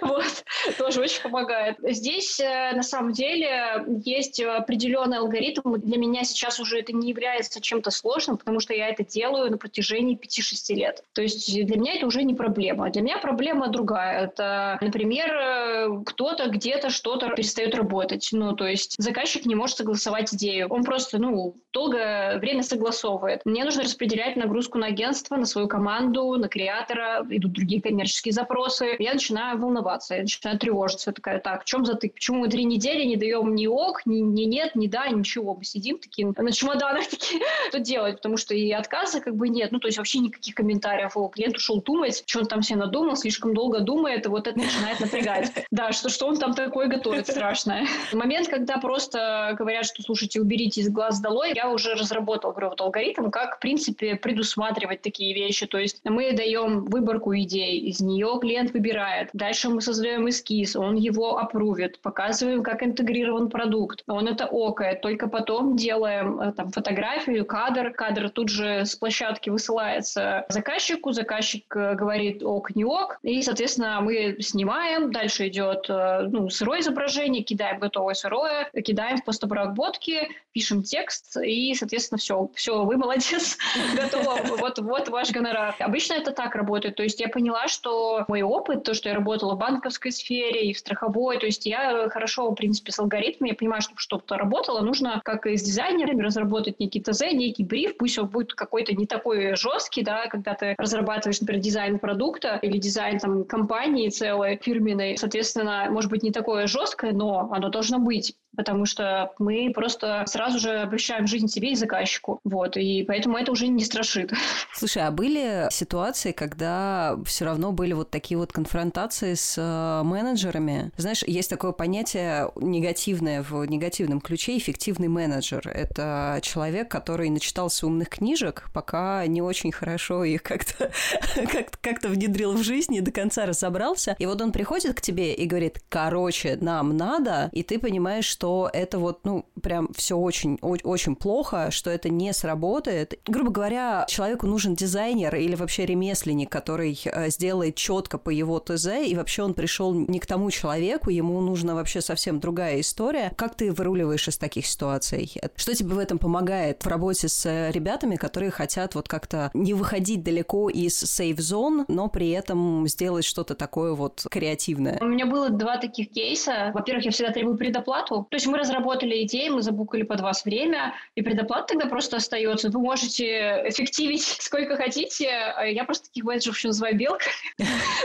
Вот. 0.00 0.44
Тоже 0.78 1.00
очень 1.00 1.22
помогает. 1.22 1.76
Здесь, 1.82 2.40
э, 2.40 2.72
на 2.74 2.82
самом 2.82 3.12
деле, 3.12 3.84
есть 4.04 4.40
определенный 4.40 5.18
алгоритм 5.18 5.74
для 5.74 5.93
меня 5.96 6.24
сейчас 6.24 6.60
уже 6.60 6.80
это 6.80 6.92
не 6.92 7.10
является 7.10 7.60
чем-то 7.60 7.90
сложным, 7.90 8.36
потому 8.36 8.60
что 8.60 8.74
я 8.74 8.88
это 8.88 9.04
делаю 9.04 9.50
на 9.50 9.58
протяжении 9.58 10.18
5-6 10.18 10.74
лет. 10.74 11.04
То 11.12 11.22
есть 11.22 11.52
для 11.52 11.76
меня 11.76 11.94
это 11.94 12.06
уже 12.06 12.22
не 12.22 12.34
проблема. 12.34 12.90
Для 12.90 13.02
меня 13.02 13.18
проблема 13.18 13.68
другая. 13.68 14.24
Это, 14.24 14.78
например, 14.80 16.02
кто-то 16.04 16.48
где-то 16.48 16.90
что-то 16.90 17.30
перестает 17.30 17.74
работать. 17.74 18.28
Ну, 18.32 18.54
то 18.54 18.66
есть 18.66 18.94
заказчик 18.98 19.46
не 19.46 19.54
может 19.54 19.78
согласовать 19.78 20.34
идею. 20.34 20.68
Он 20.68 20.84
просто, 20.84 21.18
ну, 21.18 21.56
долгое 21.72 22.38
время 22.38 22.62
согласовывает. 22.62 23.42
Мне 23.44 23.64
нужно 23.64 23.82
распределять 23.82 24.36
нагрузку 24.36 24.78
на 24.78 24.86
агентство, 24.86 25.36
на 25.36 25.46
свою 25.46 25.68
команду, 25.68 26.34
на 26.36 26.48
креатора. 26.48 27.26
Идут 27.28 27.52
другие 27.52 27.82
коммерческие 27.82 28.32
запросы. 28.32 28.96
Я 28.98 29.14
начинаю 29.14 29.58
волноваться, 29.58 30.14
я 30.14 30.22
начинаю 30.22 30.58
тревожиться. 30.58 31.10
Я 31.10 31.14
такая, 31.14 31.40
так, 31.40 31.62
в 31.62 31.64
чем 31.64 31.84
затык? 31.84 32.14
Почему 32.14 32.40
мы 32.40 32.48
три 32.48 32.64
недели 32.64 33.04
не 33.04 33.16
даем 33.16 33.54
ни 33.54 33.66
ок, 33.66 34.06
ни, 34.06 34.18
ни 34.18 34.42
нет, 34.42 34.74
ни 34.74 34.86
да, 34.86 35.08
ничего. 35.08 35.54
Мы 35.54 35.64
сидим 35.64 35.83
такие 35.92 36.32
на 36.36 36.52
чемоданах 36.52 37.06
такие, 37.08 37.40
что 37.68 37.78
делать? 37.78 38.16
Потому 38.16 38.36
что 38.36 38.54
и 38.54 38.70
отказа 38.72 39.20
как 39.20 39.36
бы 39.36 39.48
нет. 39.48 39.72
Ну, 39.72 39.78
то 39.78 39.88
есть 39.88 39.98
вообще 39.98 40.18
никаких 40.18 40.54
комментариев. 40.54 41.16
О, 41.16 41.28
клиент 41.28 41.56
ушел 41.56 41.82
думать, 41.82 42.22
что 42.26 42.40
он 42.40 42.46
там 42.46 42.62
себе 42.62 42.78
надумал, 42.78 43.16
слишком 43.16 43.54
долго 43.54 43.80
думает, 43.80 44.26
и 44.26 44.28
вот 44.28 44.46
это 44.46 44.58
начинает 44.58 45.00
напрягать. 45.00 45.52
Да, 45.70 45.92
что, 45.92 46.08
что 46.08 46.26
он 46.26 46.36
там 46.36 46.54
такое 46.54 46.86
готовит 46.86 47.26
страшное. 47.26 47.86
Момент, 48.12 48.48
когда 48.48 48.78
просто 48.78 49.56
говорят, 49.58 49.86
что, 49.86 50.02
слушайте, 50.02 50.40
уберите 50.40 50.82
из 50.82 50.88
глаз 50.88 51.20
долой, 51.20 51.52
я 51.54 51.68
уже 51.68 51.94
разработал, 51.94 52.52
говорю, 52.52 52.68
вот 52.68 52.80
алгоритм, 52.80 53.30
как, 53.30 53.56
в 53.56 53.58
принципе, 53.58 54.14
предусматривать 54.14 55.02
такие 55.02 55.34
вещи. 55.34 55.66
То 55.66 55.78
есть 55.78 56.00
мы 56.04 56.32
даем 56.32 56.84
выборку 56.84 57.34
идей, 57.34 57.80
из 57.80 58.00
нее 58.00 58.38
клиент 58.40 58.72
выбирает. 58.72 59.30
Дальше 59.32 59.68
мы 59.68 59.80
создаем 59.80 60.28
эскиз, 60.28 60.76
он 60.76 60.94
его 60.94 61.38
опрувит, 61.38 61.98
показываем, 62.00 62.62
как 62.62 62.82
интегрирован 62.82 63.48
продукт. 63.50 64.02
Он 64.06 64.28
это 64.28 64.46
окает. 64.46 65.00
Только 65.00 65.28
потом 65.28 65.63
делаем 65.72 66.40
э, 66.40 66.52
там 66.52 66.70
фотографию, 66.70 67.44
кадр. 67.44 67.92
Кадр 67.92 68.30
тут 68.30 68.48
же 68.48 68.84
с 68.84 68.94
площадки 68.94 69.50
высылается 69.50 70.44
заказчику. 70.48 71.12
Заказчик 71.12 71.64
э, 71.76 71.94
говорит 71.94 72.42
ок, 72.42 72.74
не 72.74 72.84
ок. 72.84 73.18
И, 73.22 73.42
соответственно, 73.42 74.00
мы 74.00 74.36
снимаем. 74.40 75.10
Дальше 75.10 75.48
идет 75.48 75.86
э, 75.88 76.28
ну, 76.30 76.50
сырое 76.50 76.80
изображение, 76.80 77.42
кидаем 77.42 77.78
готовое 77.78 78.14
сырое, 78.14 78.70
кидаем 78.84 79.18
в 79.18 79.24
постобработки, 79.24 80.28
пишем 80.52 80.82
текст 80.82 81.36
и, 81.36 81.74
соответственно, 81.74 82.18
все. 82.18 82.48
Все, 82.54 82.84
вы 82.84 82.96
молодец, 82.96 83.58
готово. 83.96 84.38
Вот, 84.56 84.78
вот 84.78 85.08
ваш 85.08 85.30
гонорар. 85.30 85.74
Обычно 85.78 86.14
это 86.14 86.30
так 86.30 86.54
работает. 86.54 86.96
То 86.96 87.02
есть 87.02 87.20
я 87.20 87.28
поняла, 87.28 87.68
что 87.68 88.24
мой 88.28 88.42
опыт, 88.42 88.84
то, 88.84 88.94
что 88.94 89.08
я 89.08 89.14
работала 89.14 89.54
в 89.54 89.58
банковской 89.58 90.12
сфере 90.12 90.70
и 90.70 90.72
в 90.72 90.78
страховой, 90.78 91.38
то 91.38 91.46
есть 91.46 91.66
я 91.66 92.08
хорошо, 92.08 92.50
в 92.50 92.54
принципе, 92.54 92.92
с 92.92 92.98
алгоритмами, 92.98 93.50
я 93.50 93.56
понимаю, 93.56 93.82
чтобы 93.82 93.98
что-то 93.98 94.36
работало, 94.36 94.80
нужно, 94.80 95.20
как 95.24 95.46
и 95.46 95.53
с 95.56 95.62
дизайнерами, 95.62 96.22
разработать 96.22 96.80
некий 96.80 97.00
ТЗ, 97.00 97.32
некий 97.32 97.64
бриф, 97.64 97.96
пусть 97.96 98.18
он 98.18 98.28
будет 98.28 98.54
какой-то 98.54 98.94
не 98.94 99.06
такой 99.06 99.56
жесткий, 99.56 100.02
да, 100.02 100.26
когда 100.26 100.54
ты 100.54 100.74
разрабатываешь, 100.78 101.40
например, 101.40 101.62
дизайн 101.62 101.98
продукта 101.98 102.58
или 102.62 102.78
дизайн 102.78 103.18
там 103.18 103.44
компании 103.44 104.08
целой 104.08 104.58
фирменной, 104.62 105.16
соответственно, 105.16 105.88
может 105.90 106.10
быть 106.10 106.22
не 106.22 106.30
такое 106.30 106.66
жесткое, 106.66 107.12
но 107.12 107.50
оно 107.52 107.68
должно 107.68 107.98
быть 107.98 108.36
потому 108.56 108.86
что 108.86 109.32
мы 109.38 109.70
просто 109.74 110.24
сразу 110.26 110.58
же 110.58 110.80
обращаем 110.80 111.26
жизнь 111.26 111.48
себе 111.48 111.72
и 111.72 111.76
заказчику. 111.76 112.40
Вот, 112.44 112.76
и 112.76 113.04
поэтому 113.06 113.36
это 113.36 113.52
уже 113.52 113.68
не 113.68 113.84
страшит. 113.84 114.32
Слушай, 114.74 115.06
а 115.06 115.10
были 115.10 115.68
ситуации, 115.70 116.32
когда 116.32 117.16
все 117.24 117.44
равно 117.44 117.72
были 117.72 117.92
вот 117.92 118.10
такие 118.10 118.38
вот 118.38 118.52
конфронтации 118.52 119.34
с 119.34 119.56
э, 119.58 120.02
менеджерами? 120.04 120.90
Знаешь, 120.96 121.22
есть 121.26 121.50
такое 121.50 121.72
понятие 121.72 122.50
негативное 122.56 123.42
в 123.42 123.64
негативном 123.64 124.20
ключе 124.20 124.56
эффективный 124.56 125.08
менеджер. 125.08 125.68
Это 125.68 126.38
человек, 126.42 126.90
который 126.90 127.30
начитался 127.30 127.86
умных 127.86 128.08
книжек, 128.08 128.68
пока 128.72 129.26
не 129.26 129.42
очень 129.42 129.72
хорошо 129.72 130.24
их 130.24 130.42
как-то 130.42 130.90
как 131.34 131.78
как 131.80 132.02
внедрил 132.02 132.52
в 132.52 132.62
жизнь 132.62 132.94
и 132.94 133.00
до 133.00 133.10
конца 133.10 133.46
разобрался. 133.46 134.16
И 134.18 134.26
вот 134.26 134.40
он 134.40 134.52
приходит 134.52 134.94
к 134.94 135.00
тебе 135.00 135.34
и 135.34 135.46
говорит, 135.46 135.80
короче, 135.88 136.58
нам 136.60 136.96
надо, 136.96 137.48
и 137.52 137.62
ты 137.62 137.78
понимаешь, 137.78 138.24
что 138.24 138.43
что 138.44 138.68
это 138.70 138.98
вот, 138.98 139.20
ну, 139.24 139.46
прям 139.62 139.88
все 139.94 140.18
очень, 140.18 140.58
очень 140.60 141.16
плохо, 141.16 141.70
что 141.70 141.88
это 141.88 142.10
не 142.10 142.30
сработает. 142.34 143.18
Грубо 143.24 143.50
говоря, 143.50 144.04
человеку 144.06 144.46
нужен 144.46 144.74
дизайнер 144.74 145.34
или 145.34 145.54
вообще 145.54 145.86
ремесленник, 145.86 146.50
который 146.50 147.00
э, 147.06 147.30
сделает 147.30 147.76
четко 147.76 148.18
по 148.18 148.28
его 148.28 148.58
ТЗ, 148.58 148.88
и 149.06 149.14
вообще 149.16 149.44
он 149.44 149.54
пришел 149.54 149.94
не 149.94 150.18
к 150.18 150.26
тому 150.26 150.50
человеку, 150.50 151.08
ему 151.08 151.40
нужна 151.40 151.74
вообще 151.74 152.02
совсем 152.02 152.38
другая 152.38 152.80
история. 152.80 153.32
Как 153.34 153.54
ты 153.54 153.72
выруливаешь 153.72 154.28
из 154.28 154.36
таких 154.36 154.66
ситуаций? 154.66 155.32
Что 155.56 155.74
тебе 155.74 155.94
в 155.94 155.98
этом 155.98 156.18
помогает 156.18 156.84
в 156.84 156.86
работе 156.86 157.30
с 157.30 157.70
ребятами, 157.70 158.16
которые 158.16 158.50
хотят 158.50 158.94
вот 158.94 159.08
как-то 159.08 159.50
не 159.54 159.72
выходить 159.72 160.22
далеко 160.22 160.68
из 160.68 160.98
сейф-зон, 160.98 161.86
но 161.88 162.08
при 162.08 162.28
этом 162.28 162.86
сделать 162.88 163.24
что-то 163.24 163.54
такое 163.54 163.94
вот 163.94 164.26
креативное? 164.30 164.98
У 165.00 165.06
меня 165.06 165.24
было 165.24 165.48
два 165.48 165.78
таких 165.78 166.10
кейса. 166.10 166.72
Во-первых, 166.74 167.06
я 167.06 167.10
всегда 167.10 167.32
требую 167.32 167.56
предоплату. 167.56 168.26
То 168.34 168.36
есть 168.36 168.48
мы 168.48 168.58
разработали 168.58 169.22
идеи, 169.22 169.48
мы 169.48 169.62
забукали 169.62 170.02
под 170.02 170.20
вас 170.20 170.44
время, 170.44 170.92
и 171.14 171.22
предоплата 171.22 171.74
тогда 171.74 171.86
просто 171.86 172.16
остается. 172.16 172.68
Вы 172.68 172.80
можете 172.80 173.62
эффективить 173.68 174.22
сколько 174.40 174.76
хотите. 174.76 175.28
А 175.28 175.64
я 175.64 175.84
просто 175.84 176.08
таких 176.08 176.24
менеджеров 176.24 176.56
еще 176.56 176.66
называю 176.66 176.96
белками. 176.96 177.32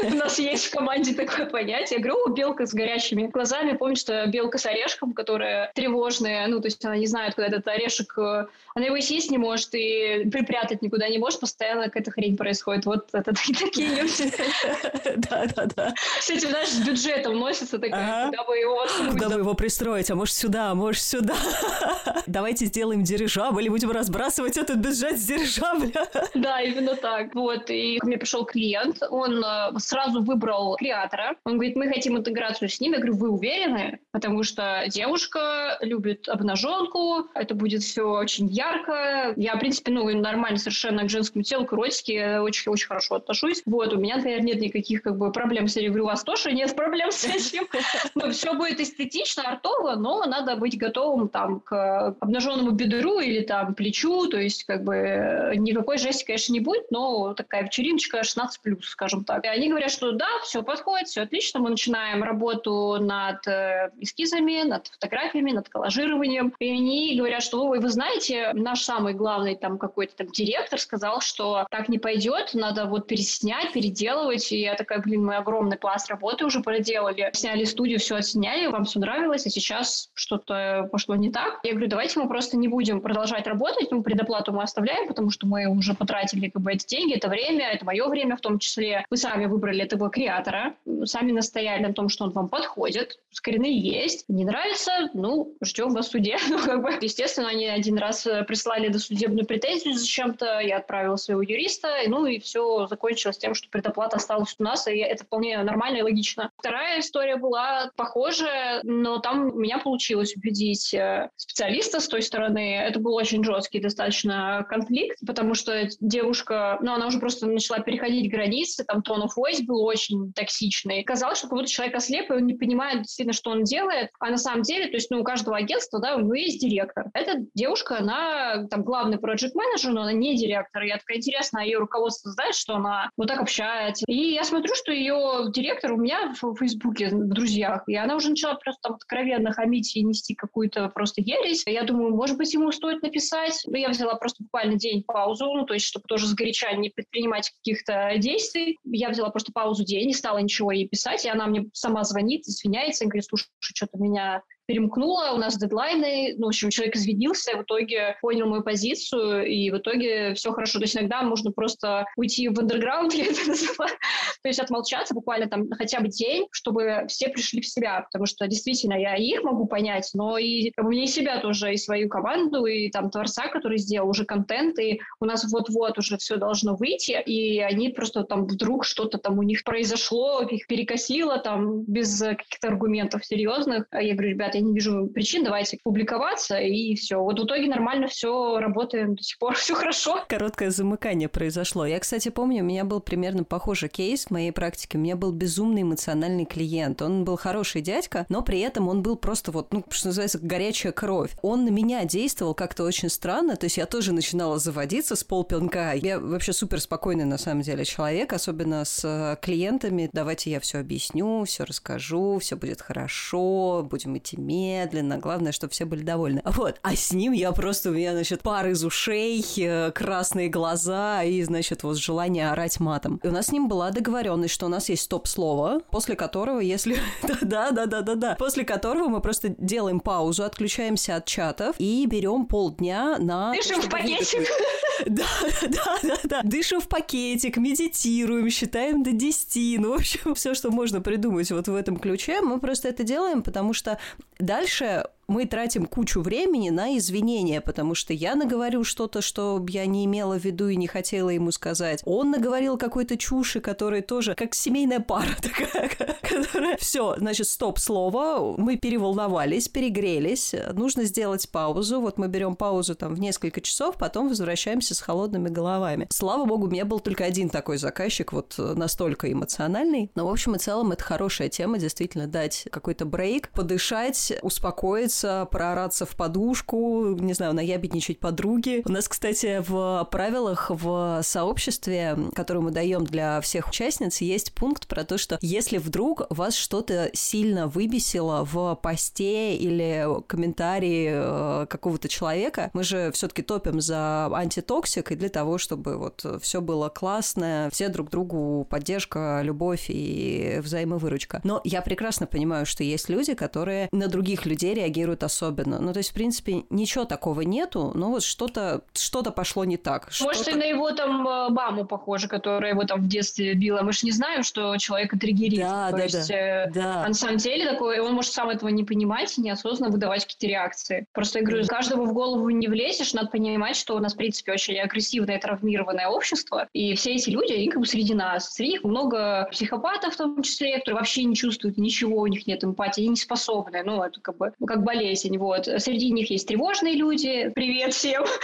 У 0.04 0.14
нас 0.14 0.38
есть 0.38 0.68
в 0.68 0.72
команде 0.72 1.16
такое 1.16 1.48
понятие. 1.48 1.98
Я 1.98 2.04
говорю, 2.04 2.32
белка 2.32 2.68
с 2.68 2.76
горящими 2.76 3.26
глазами. 3.26 3.76
Помню, 3.76 3.96
что 3.96 4.28
белка 4.28 4.60
с 4.60 4.68
орешком, 4.68 5.14
которая 5.14 5.72
тревожная, 5.74 6.46
ну, 6.46 6.60
то 6.60 6.68
есть 6.68 6.86
она 6.86 6.98
не 6.98 7.08
знает, 7.08 7.34
куда 7.34 7.48
этот 7.48 7.68
орешек, 7.68 8.16
э, 8.20 8.46
она 8.76 8.86
его 8.86 9.02
съесть 9.02 9.32
не 9.32 9.40
может 9.40 9.74
и 9.74 10.30
припрятать 10.32 10.84
никуда 10.84 11.10
не 11.10 11.18
может, 11.18 11.40
постоянно 11.40 11.86
какая-то 11.86 12.12
хрень 12.12 12.38
происходит. 12.38 12.86
Вот 12.86 13.10
это 13.14 13.34
такие 13.60 13.96
люди. 13.96 14.32
Да, 15.30 15.46
да, 15.56 15.66
да. 15.76 15.94
С 16.22 16.30
этим, 16.30 16.50
знаешь, 16.50 16.70
с 16.70 16.86
бюджетом 16.86 17.40
носится 17.40 17.80
такая, 17.80 18.28
куда 18.28 18.44
бы 18.44 18.56
его 18.56 18.86
Куда 19.10 19.30
бы 19.30 19.40
его 19.40 19.54
пристроить, 19.56 20.12
а 20.12 20.19
может 20.20 20.36
сюда, 20.36 20.72
а 20.72 20.76
может 20.76 21.02
сюда. 21.02 21.36
Давайте 22.28 22.66
сделаем 22.66 23.04
дирижабль 23.04 23.66
и 23.66 23.70
будем 23.70 23.92
разбрасывать 23.92 24.58
этот 24.58 24.76
бюджет 24.78 25.18
с 25.18 25.26
дирижабля. 25.26 25.94
Да, 26.36 26.62
именно 26.62 26.96
так. 26.96 27.34
Вот, 27.36 27.70
и 27.70 27.98
ко 28.00 28.08
мне 28.08 28.18
пришел 28.18 28.46
клиент, 28.46 29.02
он 29.10 29.44
э, 29.44 29.80
сразу 29.80 30.22
выбрал 30.22 30.76
креатора. 30.76 31.36
Он 31.44 31.54
говорит, 31.54 31.76
мы 31.76 31.88
хотим 31.88 32.18
интеграцию 32.18 32.70
с 32.70 32.80
ним. 32.80 32.94
Я 32.94 33.00
говорю, 33.00 33.16
вы 33.16 33.30
уверены? 33.30 34.00
Потому 34.12 34.44
что 34.44 34.86
девушка 34.90 35.78
любит 35.82 36.28
обнаженку, 36.28 37.28
это 37.34 37.56
будет 37.56 37.82
все 37.82 38.04
очень 38.04 38.48
ярко. 38.48 39.34
Я, 39.38 39.56
в 39.56 39.60
принципе, 39.60 39.92
ну, 39.92 40.10
нормально 40.18 40.60
совершенно 40.60 41.04
к 41.04 41.10
женскому 41.10 41.44
телу, 41.44 41.66
к 41.66 41.74
эротике 41.74 42.40
очень-очень 42.40 42.88
хорошо 42.88 43.16
отношусь. 43.16 43.62
Вот, 43.66 43.94
у 43.94 43.98
меня, 43.98 44.18
например, 44.18 44.44
нет 44.44 44.60
никаких 44.60 45.02
как 45.02 45.18
бы 45.18 45.32
проблем 45.32 45.68
с 45.68 45.78
этим. 45.78 45.86
Я 45.86 45.90
говорю, 45.90 46.06
у 46.06 46.08
вас 46.08 46.24
тоже 46.24 46.52
нет 46.52 46.76
проблем 46.76 47.12
с 47.12 47.26
этим. 47.26 47.68
Ну, 48.16 48.32
все 48.32 48.54
будет 48.54 48.80
эстетично, 48.80 49.44
артово, 49.44 49.96
но 50.00 50.24
надо 50.25 50.56
быть 50.56 50.77
готовым 50.77 51.29
там 51.29 51.60
к 51.60 52.15
обнаженному 52.20 52.72
бедру 52.72 53.20
или 53.20 53.41
там 53.41 53.75
плечу, 53.75 54.27
то 54.27 54.38
есть 54.38 54.63
как 54.65 54.84
бы 54.84 54.96
э, 54.96 55.56
никакой 55.56 55.98
жести, 55.98 56.25
конечно, 56.25 56.53
не 56.53 56.60
будет, 56.60 56.89
но 56.91 57.34
такая 57.34 57.63
вечериночка 57.63 58.24
16 58.24 58.62
плюс, 58.62 58.89
скажем 58.89 59.24
так. 59.24 59.46
И 59.46 59.48
они 59.48 59.70
говорят, 59.70 59.91
что 59.91 60.12
да, 60.12 60.27
все 60.44 60.63
подходит, 60.63 61.08
все 61.08 61.22
отлично, 61.22 61.60
мы 61.60 61.70
начинаем 61.70 62.24
работу 62.24 62.98
над 63.00 63.48
э, 63.48 63.91
эскизами, 64.00 64.63
над 64.63 64.88
фотографиями, 64.88 65.51
над 65.51 65.70
коллажированием. 65.70 66.53
И 66.60 66.70
они 66.70 67.15
говорят, 67.18 67.44
что 67.44 67.68
вы, 67.68 67.79
вы 67.79 67.89
знаете, 67.89 68.51
наш 68.53 68.82
самый 68.82 69.13
главный 69.13 69.56
там 69.56 69.77
какой-то 69.77 70.15
там 70.15 70.27
директор 70.27 70.79
сказал, 70.79 71.22
что 71.22 71.65
так 71.70 71.89
не 71.89 72.00
пойдет, 72.00 72.51
надо 72.53 72.86
вот 72.86 73.08
переснять, 73.08 73.74
переделывать. 73.74 74.51
И 74.51 74.62
я 74.62 74.75
такая, 74.75 75.00
блин, 75.00 75.25
мы 75.25 75.36
огромный 75.36 75.77
пласт 75.77 76.10
работы 76.10 76.46
уже 76.46 76.62
проделали. 76.62 77.29
Сняли 77.34 77.63
студию, 77.63 78.00
все 78.00 78.15
отсняли, 78.15 78.68
вам 78.68 78.86
все 78.86 79.00
нравилось, 79.00 79.46
а 79.46 79.50
сейчас 79.50 79.88
что-то 80.13 80.88
пошло 80.91 81.15
не 81.15 81.31
так. 81.31 81.60
Я 81.63 81.72
говорю, 81.72 81.89
давайте 81.89 82.19
мы 82.19 82.27
просто 82.27 82.58
не 82.58 82.67
будем 82.67 83.01
продолжать 83.01 83.48
работать, 83.48 83.91
ну, 83.91 84.03
предоплату 84.03 84.51
мы 84.53 84.63
оставляем, 84.63 85.08
потому 85.08 85.29
что 85.31 85.48
мы 85.48 85.67
уже 85.67 85.93
потратили 85.93 86.50
как 86.50 86.62
бы 86.62 86.72
эти 86.74 86.88
деньги, 86.88 87.15
это 87.15 87.27
время, 87.27 87.69
это 87.69 87.86
мое 87.86 88.08
время 88.08 88.36
в 88.36 88.41
том 88.41 88.60
числе. 88.60 89.05
Вы 89.10 89.17
сами 89.17 89.46
выбрали 89.46 89.84
этого 89.84 90.10
креатора, 90.10 90.75
сами 91.05 91.31
настояли 91.31 91.84
на 91.84 91.93
том, 91.93 92.10
что 92.10 92.25
он 92.25 92.31
вам 92.31 92.50
подходит, 92.50 93.19
коренные 93.41 93.77
есть. 93.77 94.25
Не 94.27 94.46
нравится, 94.46 95.10
ну, 95.13 95.53
ждем 95.63 95.93
вас 95.93 96.08
в 96.08 96.12
суде. 96.12 96.38
ну, 96.50 96.60
как 96.60 96.81
бы, 96.81 96.91
естественно, 97.01 97.50
они 97.50 97.67
один 97.67 97.98
раз 97.98 98.27
прислали 98.48 98.89
досудебную 98.89 99.46
претензию 99.46 99.93
зачем-то, 99.93 100.60
я 100.60 100.77
отправила 100.77 101.15
своего 101.15 101.41
юриста, 101.41 101.89
ну, 102.08 102.25
и 102.25 102.39
все 102.39 102.88
закончилось 102.88 103.38
тем, 103.38 103.53
что 103.53 103.69
предоплата 103.69 104.17
осталась 104.17 104.55
у 104.60 104.63
нас, 104.63 104.88
и 104.88 104.98
это 104.98 105.24
вполне 105.24 105.62
нормально 105.63 105.98
и 105.98 106.01
логично. 106.01 106.51
Вторая 106.58 107.00
история 107.00 107.38
была 107.38 107.91
похожая, 107.96 108.81
но 108.84 109.19
там 109.19 109.48
у 109.48 109.60
получилось 109.80 110.36
убедить 110.36 110.94
э, 110.94 111.30
специалиста 111.36 112.00
с 112.00 112.08
той 112.08 112.22
стороны. 112.22 112.76
Это 112.76 113.00
был 113.00 113.14
очень 113.14 113.44
жесткий 113.44 113.80
достаточно 113.80 114.66
конфликт, 114.70 115.18
потому 115.26 115.54
что 115.54 115.88
девушка, 116.00 116.78
ну, 116.82 116.94
она 116.94 117.08
уже 117.08 117.20
просто 117.20 117.48
начала 117.48 117.80
переходить 117.80 118.32
границы, 118.32 118.84
там 118.84 119.02
тон 119.02 119.24
of 119.24 119.30
voice 119.38 119.64
был 119.66 119.84
очень 119.84 120.34
токсичный. 120.34 121.04
Казалось, 121.04 121.40
что 121.40 121.48
как 121.48 121.58
будто 121.58 121.70
человек 121.70 121.96
ослеп, 121.96 122.30
и 122.30 122.34
он 122.34 122.46
не 122.46 122.54
понимает 122.54 123.04
действительно, 123.04 123.34
что 123.34 123.52
он 123.52 123.64
делает. 123.64 124.10
А 124.20 124.30
на 124.30 124.38
самом 124.38 124.62
деле, 124.62 124.88
то 124.88 124.98
есть, 124.98 125.10
ну, 125.12 125.22
у 125.22 125.24
каждого 125.24 125.58
агентства, 125.58 126.00
да, 126.00 126.16
у 126.16 126.20
него 126.20 126.36
есть 126.36 126.62
директор. 126.62 127.06
Эта 127.14 127.46
девушка, 127.54 128.00
она 128.00 128.68
там 128.70 128.84
главный 128.84 129.18
проект 129.18 129.30
менеджер 129.56 129.90
но 129.92 130.02
она 130.02 130.14
не 130.14 130.36
директор. 130.36 130.84
Я 130.84 130.98
такая, 130.98 131.18
интересно, 131.18 131.62
а 131.62 131.64
ее 131.64 131.78
руководство 131.78 132.32
знает, 132.32 132.56
что 132.56 132.76
она 132.76 133.10
вот 133.18 133.28
так 133.28 133.40
общается. 133.40 134.06
И 134.08 134.34
я 134.34 134.44
смотрю, 134.44 134.74
что 134.76 134.92
ее 134.92 135.52
директор 135.54 135.94
у 135.94 135.98
меня 135.98 136.34
в 136.42 136.56
Фейсбуке, 136.56 137.10
в 137.10 137.30
друзьях, 137.30 137.84
и 137.88 137.96
она 137.96 138.16
уже 138.16 138.30
начала 138.30 138.56
просто 138.56 138.80
там 138.82 138.94
откровенно 138.96 139.52
хамить 139.52 139.69
и 139.78 140.04
нести 140.04 140.36
какую-то 140.36 140.90
просто 140.90 141.22
ересь. 141.22 141.64
Я 141.66 141.84
думаю, 141.84 142.16
может 142.16 142.38
быть, 142.38 142.54
ему 142.54 142.72
стоит 142.72 143.02
написать. 143.02 143.62
Но 143.66 143.78
я 143.78 143.90
взяла 143.90 144.16
просто 144.16 144.44
буквально 144.44 144.76
день 144.76 145.04
паузу, 145.04 145.46
ну, 145.46 145.66
то 145.66 145.74
есть, 145.74 145.86
чтобы 145.86 146.06
тоже 146.08 146.28
сгоряча 146.28 146.72
не 146.76 146.90
предпринимать 146.90 147.50
каких-то 147.50 148.14
действий. 148.18 148.78
Я 148.84 149.10
взяла 149.10 149.30
просто 149.30 149.52
паузу 149.52 149.84
день, 149.84 150.08
не 150.08 150.14
стала 150.14 150.40
ничего 150.40 150.72
ей 150.72 150.88
писать, 150.88 151.26
и 151.26 151.30
она 151.30 151.48
мне 151.48 151.70
сама 151.74 152.04
звонит, 152.04 152.48
извиняется, 152.48 153.06
и 153.06 153.08
говорит, 153.08 153.26
слушай, 153.26 153.48
что-то 153.60 153.98
меня 153.98 154.44
перемкнула, 154.70 155.32
у 155.34 155.38
нас 155.38 155.58
дедлайны, 155.58 156.36
ну, 156.38 156.46
в 156.46 156.50
общем, 156.50 156.70
человек 156.70 156.96
извинился, 156.96 157.58
в 157.58 157.64
итоге 157.64 158.18
понял 158.22 158.48
мою 158.48 158.62
позицию, 158.62 159.48
и 159.48 159.72
в 159.72 159.78
итоге 159.80 160.36
все 160.36 160.52
хорошо. 160.52 160.78
То 160.78 160.84
есть 160.84 160.96
иногда 160.96 161.24
можно 161.24 161.52
просто 161.52 162.06
уйти 162.16 162.48
в 162.50 162.60
андерграунд, 162.60 163.12
я 163.16 163.26
это 163.26 163.48
называю, 163.48 163.98
то 164.44 164.48
есть 164.48 164.60
отмолчаться 164.60 165.16
буквально 165.16 165.50
там 165.50 165.72
хотя 165.72 166.02
бы 166.02 166.10
день, 166.10 166.46
чтобы 166.52 167.06
все 167.08 167.30
пришли 167.30 167.62
в 167.62 167.68
себя, 167.68 168.02
потому 168.02 168.28
что 168.28 168.46
действительно 168.46 168.94
я 168.94 169.16
их 169.16 169.42
могу 169.42 169.66
понять, 169.66 170.12
но 170.14 170.38
и 170.38 170.70
как 170.70 170.86
бы, 170.86 170.92
мне 170.92 171.06
и 171.06 171.08
себя 171.08 171.40
тоже, 171.40 171.74
и 171.74 171.78
свою 171.78 172.08
команду, 172.08 172.68
и 172.68 172.92
там 172.92 173.10
творца, 173.10 173.48
который 173.48 173.80
сделал 173.80 174.08
уже 174.08 174.24
контент, 174.24 174.78
и 174.78 175.02
у 175.20 175.26
нас 175.26 175.52
вот-вот 175.52 175.98
уже 175.98 176.18
все 176.18 176.36
должно 176.36 176.76
выйти, 176.76 177.20
и 177.26 177.58
они 177.58 177.90
просто 177.90 178.24
там 178.24 178.46
вдруг 178.46 178.86
что-то 178.86 179.18
там 179.18 179.40
у 179.40 179.44
них 179.44 179.64
произошло, 179.64 180.44
их 180.44 180.68
перекосило 180.68 181.40
там 181.40 181.82
без 181.86 182.20
каких-то 182.20 182.68
аргументов 182.68 183.26
серьезных. 183.26 183.88
А 183.90 184.04
я 184.04 184.14
говорю, 184.14 184.30
ребята, 184.30 184.59
я 184.60 184.66
не 184.66 184.74
вижу 184.74 185.08
причин, 185.08 185.44
давайте 185.44 185.80
публиковаться, 185.84 186.58
и 186.58 186.96
все. 186.96 187.18
Вот 187.18 187.39
в 187.39 187.46
итоге 187.46 187.68
нормально 187.68 188.08
все, 188.08 188.60
работаем 188.60 189.16
до 189.16 189.24
сих 189.24 189.38
пор, 189.39 189.56
все 189.56 189.74
хорошо. 189.74 190.24
Короткое 190.28 190.70
замыкание 190.70 191.30
произошло. 191.30 191.86
Я, 191.86 192.00
кстати, 192.00 192.30
помню, 192.30 192.62
у 192.62 192.66
меня 192.66 192.84
был 192.84 193.00
примерно 193.00 193.44
похожий 193.44 193.89
кейс 193.89 194.25
в 194.25 194.32
моей 194.32 194.51
практике. 194.51 194.98
У 194.98 195.01
меня 195.01 195.16
был 195.16 195.32
безумный 195.32 195.84
эмоциональный 195.84 196.46
клиент. 196.46 197.01
Он 197.01 197.24
был 197.24 197.38
хороший 197.38 197.82
дядька, 197.82 198.25
но 198.30 198.42
при 198.42 198.60
этом 198.60 198.88
он 198.88 199.01
был 199.01 199.16
просто 199.16 199.51
вот, 199.51 199.74
ну, 199.74 199.84
что 199.89 200.08
называется, 200.08 200.39
горячая 200.42 200.92
кровь. 200.92 201.32
Он 201.42 201.63
на 201.63 201.70
меня 201.70 202.04
действовал 202.04 202.54
как-то 202.54 202.84
очень 202.84 203.10
странно, 203.10 203.56
то 203.56 203.66
есть 203.66 203.78
я 203.78 203.86
тоже 203.86 204.13
начинала 204.13 204.60
заводиться 204.60 205.16
с 205.16 205.24
полпинка. 205.24 205.94
Я 205.94 206.20
вообще 206.20 206.54
супер 206.54 206.82
спокойный, 206.82 207.25
на 207.25 207.38
самом 207.38 207.62
деле, 207.62 207.86
человек, 207.86 208.34
особенно 208.34 208.84
с 208.84 209.01
э, 209.06 209.38
клиентами. 209.42 210.10
Давайте 210.12 210.51
я 210.51 210.60
все 210.60 210.80
объясню, 210.80 211.44
все 211.46 211.63
расскажу, 211.63 212.39
все 212.39 212.56
будет 212.56 212.82
хорошо, 212.82 213.88
будем 213.89 214.18
идти 214.18 214.38
медленно, 214.50 215.20
главное, 215.20 215.51
чтобы 215.51 215.72
все 215.72 215.86
были 215.86 216.01
довольны. 216.01 216.41
Вот, 216.46 216.79
а 216.82 216.96
с 216.96 217.13
ним 217.13 217.34
я 217.34 217.51
просто, 217.51 217.89
у 217.89 217.94
меня, 217.94 218.13
значит, 218.13 218.41
пар 218.41 218.68
из 218.70 218.84
ушей, 218.84 219.46
э, 219.58 219.91
красные 219.91 220.50
глаза 220.50 221.24
и, 221.24 221.41
значит, 221.44 221.84
вот 221.84 221.98
желание 221.98 222.50
орать 222.50 222.79
матом. 222.79 223.20
И 223.24 223.27
у 223.27 223.32
нас 223.32 223.48
с 223.48 223.51
ним 223.51 223.68
была 223.68 223.91
договоренность, 223.91 224.53
что 224.53 224.65
у 224.65 224.70
нас 224.70 224.89
есть 224.89 225.03
стоп-слово, 225.03 225.82
после 225.91 226.15
которого, 226.15 226.60
если... 226.60 226.98
Да-да-да-да-да. 227.41 228.36
После 228.39 228.65
которого 228.65 229.08
мы 229.08 229.22
просто 229.22 229.50
делаем 229.58 230.00
паузу, 230.00 230.44
отключаемся 230.44 231.15
от 231.18 231.25
чатов 231.25 231.75
и 231.77 232.06
берем 232.08 232.46
полдня 232.46 233.18
на... 233.20 233.53
Дышим 233.53 233.82
в 233.82 233.89
пакетик. 233.89 234.48
Да, 235.06 235.24
да, 235.62 235.98
да, 236.03 236.18
да. 236.25 236.41
Дышим 236.44 236.82
в 236.82 236.89
пакетик, 236.89 237.56
медитируем, 237.56 238.50
считаем 238.50 239.01
до 239.01 239.13
10. 239.13 239.79
Ну, 239.79 239.91
в 239.91 239.96
общем, 239.96 240.36
все, 240.36 240.53
что 240.53 240.72
можно 240.72 241.00
придумать 241.00 241.50
вот 241.51 241.70
в 241.70 241.75
этом 241.75 241.96
ключе, 241.96 242.41
мы 242.41 242.60
просто 242.60 242.89
это 242.89 243.03
делаем, 243.03 243.41
потому 243.41 243.72
что 243.72 243.98
дальше 244.39 245.03
мы 245.30 245.46
тратим 245.46 245.86
кучу 245.86 246.22
времени 246.22 246.70
на 246.70 246.98
извинения, 246.98 247.62
потому 247.62 247.96
что 247.96 248.14
я 248.14 248.36
наговорю 248.36 248.84
что-то, 248.84 249.22
что 249.22 249.64
я 249.70 249.86
не 249.86 250.06
имела 250.06 250.38
в 250.38 250.44
виду 250.44 250.68
и 250.68 250.76
не 250.76 250.88
хотела 250.88 251.30
ему 251.30 251.52
сказать. 251.52 252.02
Он 252.06 252.32
наговорил 252.32 252.78
какой-то 252.78 253.18
чуши, 253.18 253.62
который 253.62 254.02
тоже 254.02 254.36
как 254.36 254.56
семейная 254.56 255.00
пара 255.00 255.30
такая, 255.42 255.90
которая... 256.22 256.78
Все, 256.80 257.16
значит, 257.18 257.48
стоп, 257.48 257.80
слово. 257.80 258.56
Мы 258.58 258.78
переволновались, 258.78 259.68
перегрелись. 259.68 260.56
Нужно 260.74 261.04
сделать 261.04 261.50
паузу. 261.50 262.02
Вот 262.02 262.18
мы 262.18 262.28
берем 262.28 262.56
паузу 262.56 262.96
там 262.96 263.14
в 263.14 263.20
несколько 263.20 263.62
часов, 263.62 263.98
потом 263.98 264.30
возвращаемся 264.30 264.96
с 264.96 265.02
холодными 265.02 265.50
головами. 265.50 266.08
Слава 266.10 266.46
богу, 266.46 266.68
у 266.68 266.70
меня 266.70 266.86
был 266.86 267.00
только 267.00 267.24
один 267.24 267.50
такой 267.50 267.78
заказчик, 267.78 268.34
вот 268.34 268.56
настолько 268.58 269.32
эмоциональный. 269.32 270.12
Но, 270.16 270.26
в 270.26 270.32
общем 270.32 270.56
и 270.56 270.60
целом, 270.60 270.92
это 270.92 271.04
хорошая 271.04 271.50
тема, 271.50 271.78
действительно, 271.78 272.28
дать 272.28 272.68
какой-то 272.72 273.06
break, 273.06 273.50
подышать, 273.50 274.34
успокоиться, 274.42 275.18
хочется 275.19 275.47
проораться 275.51 276.05
в 276.05 276.15
подушку, 276.15 277.15
не 277.19 277.34
знаю, 277.34 277.53
наябедничать 277.53 278.19
подруге. 278.19 278.82
У 278.86 278.91
нас, 278.91 279.08
кстати, 279.08 279.62
в 279.67 280.08
правилах 280.12 280.69
в 280.69 281.21
сообществе, 281.23 282.17
которое 282.34 282.62
мы 282.62 282.71
даем 282.71 283.03
для 283.03 283.41
всех 283.41 283.69
участниц, 283.69 284.21
есть 284.21 284.53
пункт 284.53 284.88
про 284.88 285.03
то, 285.03 285.17
что 285.17 285.38
если 285.41 285.77
вдруг 285.77 286.23
вас 286.29 286.55
что-то 286.55 287.10
сильно 287.13 287.67
выбесило 287.67 288.45
в 288.45 288.75
посте 288.75 289.55
или 289.55 290.08
комментарии 290.27 291.10
э, 291.12 291.65
какого-то 291.67 292.08
человека, 292.08 292.69
мы 292.73 292.84
же 292.84 293.12
все-таки 293.13 293.41
топим 293.41 293.82
за 293.82 294.29
антитоксик 294.34 295.12
и 295.12 295.15
для 295.15 295.29
того, 295.29 295.58
чтобы 295.58 295.97
вот 295.97 296.25
все 296.41 296.62
было 296.62 296.89
классно, 296.89 297.69
все 297.71 297.89
друг 297.89 298.10
другу 298.10 298.65
поддержка, 298.69 299.41
любовь 299.43 299.86
и 299.89 300.60
взаимовыручка. 300.63 301.41
Но 301.43 301.62
я 301.63 301.82
прекрасно 301.82 302.25
понимаю, 302.25 302.65
что 302.65 302.84
есть 302.84 303.10
люди, 303.10 303.34
которые 303.34 303.89
на 303.91 304.08
других 304.08 304.45
людей 304.45 304.73
реагируют 304.73 305.09
реагируют 305.10 305.24
особенно. 305.24 305.80
Ну, 305.80 305.93
то 305.93 306.00
есть, 306.00 306.12
в 306.12 306.13
принципе, 306.13 306.63
ничего 306.69 307.06
такого 307.06 307.41
нету, 307.41 307.91
но 307.95 308.10
вот 308.10 308.24
что-то 308.24 308.82
что 308.93 309.24
пошло 309.24 309.65
не 309.65 309.78
так. 309.78 310.10
Может, 310.22 310.48
и 310.48 310.56
на 310.56 310.63
его 310.63 310.91
там 310.91 311.28
э, 311.28 311.50
маму 311.50 311.86
похоже, 311.86 312.28
которая 312.28 312.72
его 312.72 312.84
там 312.84 313.02
в 313.02 313.08
детстве 313.08 313.54
била. 313.54 313.82
Мы 313.82 313.93
же 313.93 314.06
не 314.06 314.12
знаем, 314.12 314.43
что 314.43 314.76
человек 314.78 315.12
триггерит. 315.19 315.60
Да, 315.60 315.91
то 315.91 315.98
да, 315.98 316.04
есть, 316.04 316.30
да. 316.30 316.36
Э, 316.36 316.72
да. 316.72 317.08
На 317.08 317.13
самом 317.13 317.38
деле 317.38 317.69
такой, 317.69 318.00
он 318.00 318.13
может 318.13 318.34
сам 318.34 318.50
этого 318.50 318.69
не 318.69 318.84
понимать 318.84 319.38
и 319.38 319.41
неосознанно 319.41 319.91
выдавать 319.91 320.26
какие-то 320.26 320.48
реакции. 320.48 321.06
Просто 321.13 321.39
я 321.39 321.45
говорю, 321.45 321.65
каждому 321.67 322.06
в 322.06 322.13
голову 322.13 322.50
не 322.50 322.67
влезешь, 322.67 323.13
надо 323.13 323.30
понимать, 323.30 323.76
что 323.76 323.95
у 323.95 324.00
нас, 324.00 324.13
в 324.13 324.17
принципе, 324.17 324.54
очень 324.54 324.80
агрессивное, 324.80 325.39
травмированное 325.39 326.08
общество, 326.08 326.67
и 326.74 326.95
все 326.95 327.15
эти 327.15 327.30
люди, 327.30 327.54
они 327.54 327.69
как 327.69 327.80
бы 327.80 327.86
среди 327.86 328.13
нас. 328.13 328.54
Среди 328.54 328.74
них 328.74 328.84
много 328.84 329.48
психопатов 329.52 330.13
в 330.13 330.17
том 330.17 330.41
числе, 330.41 330.78
которые 330.80 331.00
вообще 331.00 331.24
не 331.24 331.36
чувствуют 331.36 331.78
ничего, 331.78 332.22
у 332.22 332.28
них 332.28 332.48
нет 332.48 332.63
эмпатии, 332.63 333.02
они 333.02 333.10
не 333.10 333.15
способны. 333.15 333.84
Ну, 333.84 334.04
это 334.04 334.19
как 334.22 334.38
бы 334.38 334.54
как 334.65 334.84
болезнь. 334.89 335.38
Вот. 335.38 335.65
Среди 335.78 336.12
них 336.12 336.32
есть 336.32 336.47
тревожные 336.47 336.95
люди. 336.95 337.52
Привет 337.54 337.93
всем. 337.93 338.25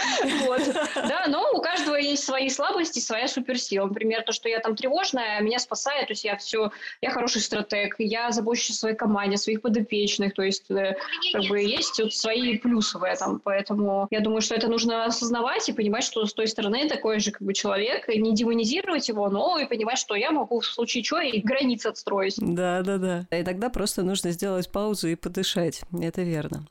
Вот. 0.46 0.60
Да, 0.94 1.26
но 1.28 1.50
у 1.52 1.60
каждого 1.60 1.96
есть 1.96 2.24
свои 2.24 2.48
слабости, 2.48 2.98
своя 3.00 3.26
суперсила. 3.26 3.86
Например, 3.86 4.22
то, 4.22 4.32
что 4.32 4.48
я 4.48 4.60
там 4.60 4.76
тревожная, 4.76 5.40
меня 5.40 5.58
спасает. 5.58 6.06
То 6.06 6.12
есть 6.12 6.24
я 6.24 6.36
все, 6.36 6.70
я 7.00 7.10
хороший 7.10 7.40
стратег, 7.40 7.96
я 7.98 8.30
забочусь 8.30 8.70
о 8.70 8.74
своей 8.74 8.96
команде, 8.96 9.36
своих 9.36 9.62
подопечных. 9.62 10.34
То 10.34 10.42
есть 10.42 10.70
э, 10.70 10.96
как 11.32 11.44
бы 11.48 11.60
есть 11.60 11.98
вот 12.00 12.14
свои 12.14 12.58
плюсы 12.58 12.98
в 12.98 13.02
этом. 13.02 13.40
Поэтому 13.42 14.06
я 14.10 14.20
думаю, 14.20 14.40
что 14.40 14.54
это 14.54 14.68
нужно 14.68 15.04
осознавать 15.04 15.68
и 15.68 15.72
понимать, 15.72 16.04
что 16.04 16.24
с 16.26 16.32
той 16.32 16.46
стороны 16.46 16.88
такой 16.88 17.18
же 17.18 17.32
как 17.32 17.42
бы 17.42 17.54
человек, 17.54 18.08
и 18.08 18.20
не 18.20 18.34
демонизировать 18.34 19.08
его, 19.08 19.28
но 19.28 19.58
и 19.58 19.66
понимать, 19.66 19.98
что 19.98 20.14
я 20.14 20.30
могу 20.30 20.60
в 20.60 20.66
случае 20.66 21.02
чего 21.02 21.20
и 21.20 21.40
границы 21.40 21.88
отстроить. 21.88 22.36
Да, 22.38 22.82
да, 22.82 22.98
да. 22.98 23.26
И 23.36 23.42
тогда 23.42 23.68
просто 23.68 24.02
нужно 24.02 24.30
сделать 24.30 24.70
паузу 24.70 25.08
и 25.08 25.16
подышать. 25.16 25.82
Это 26.00 26.22
верно 26.22 26.35
верно. 26.36 26.66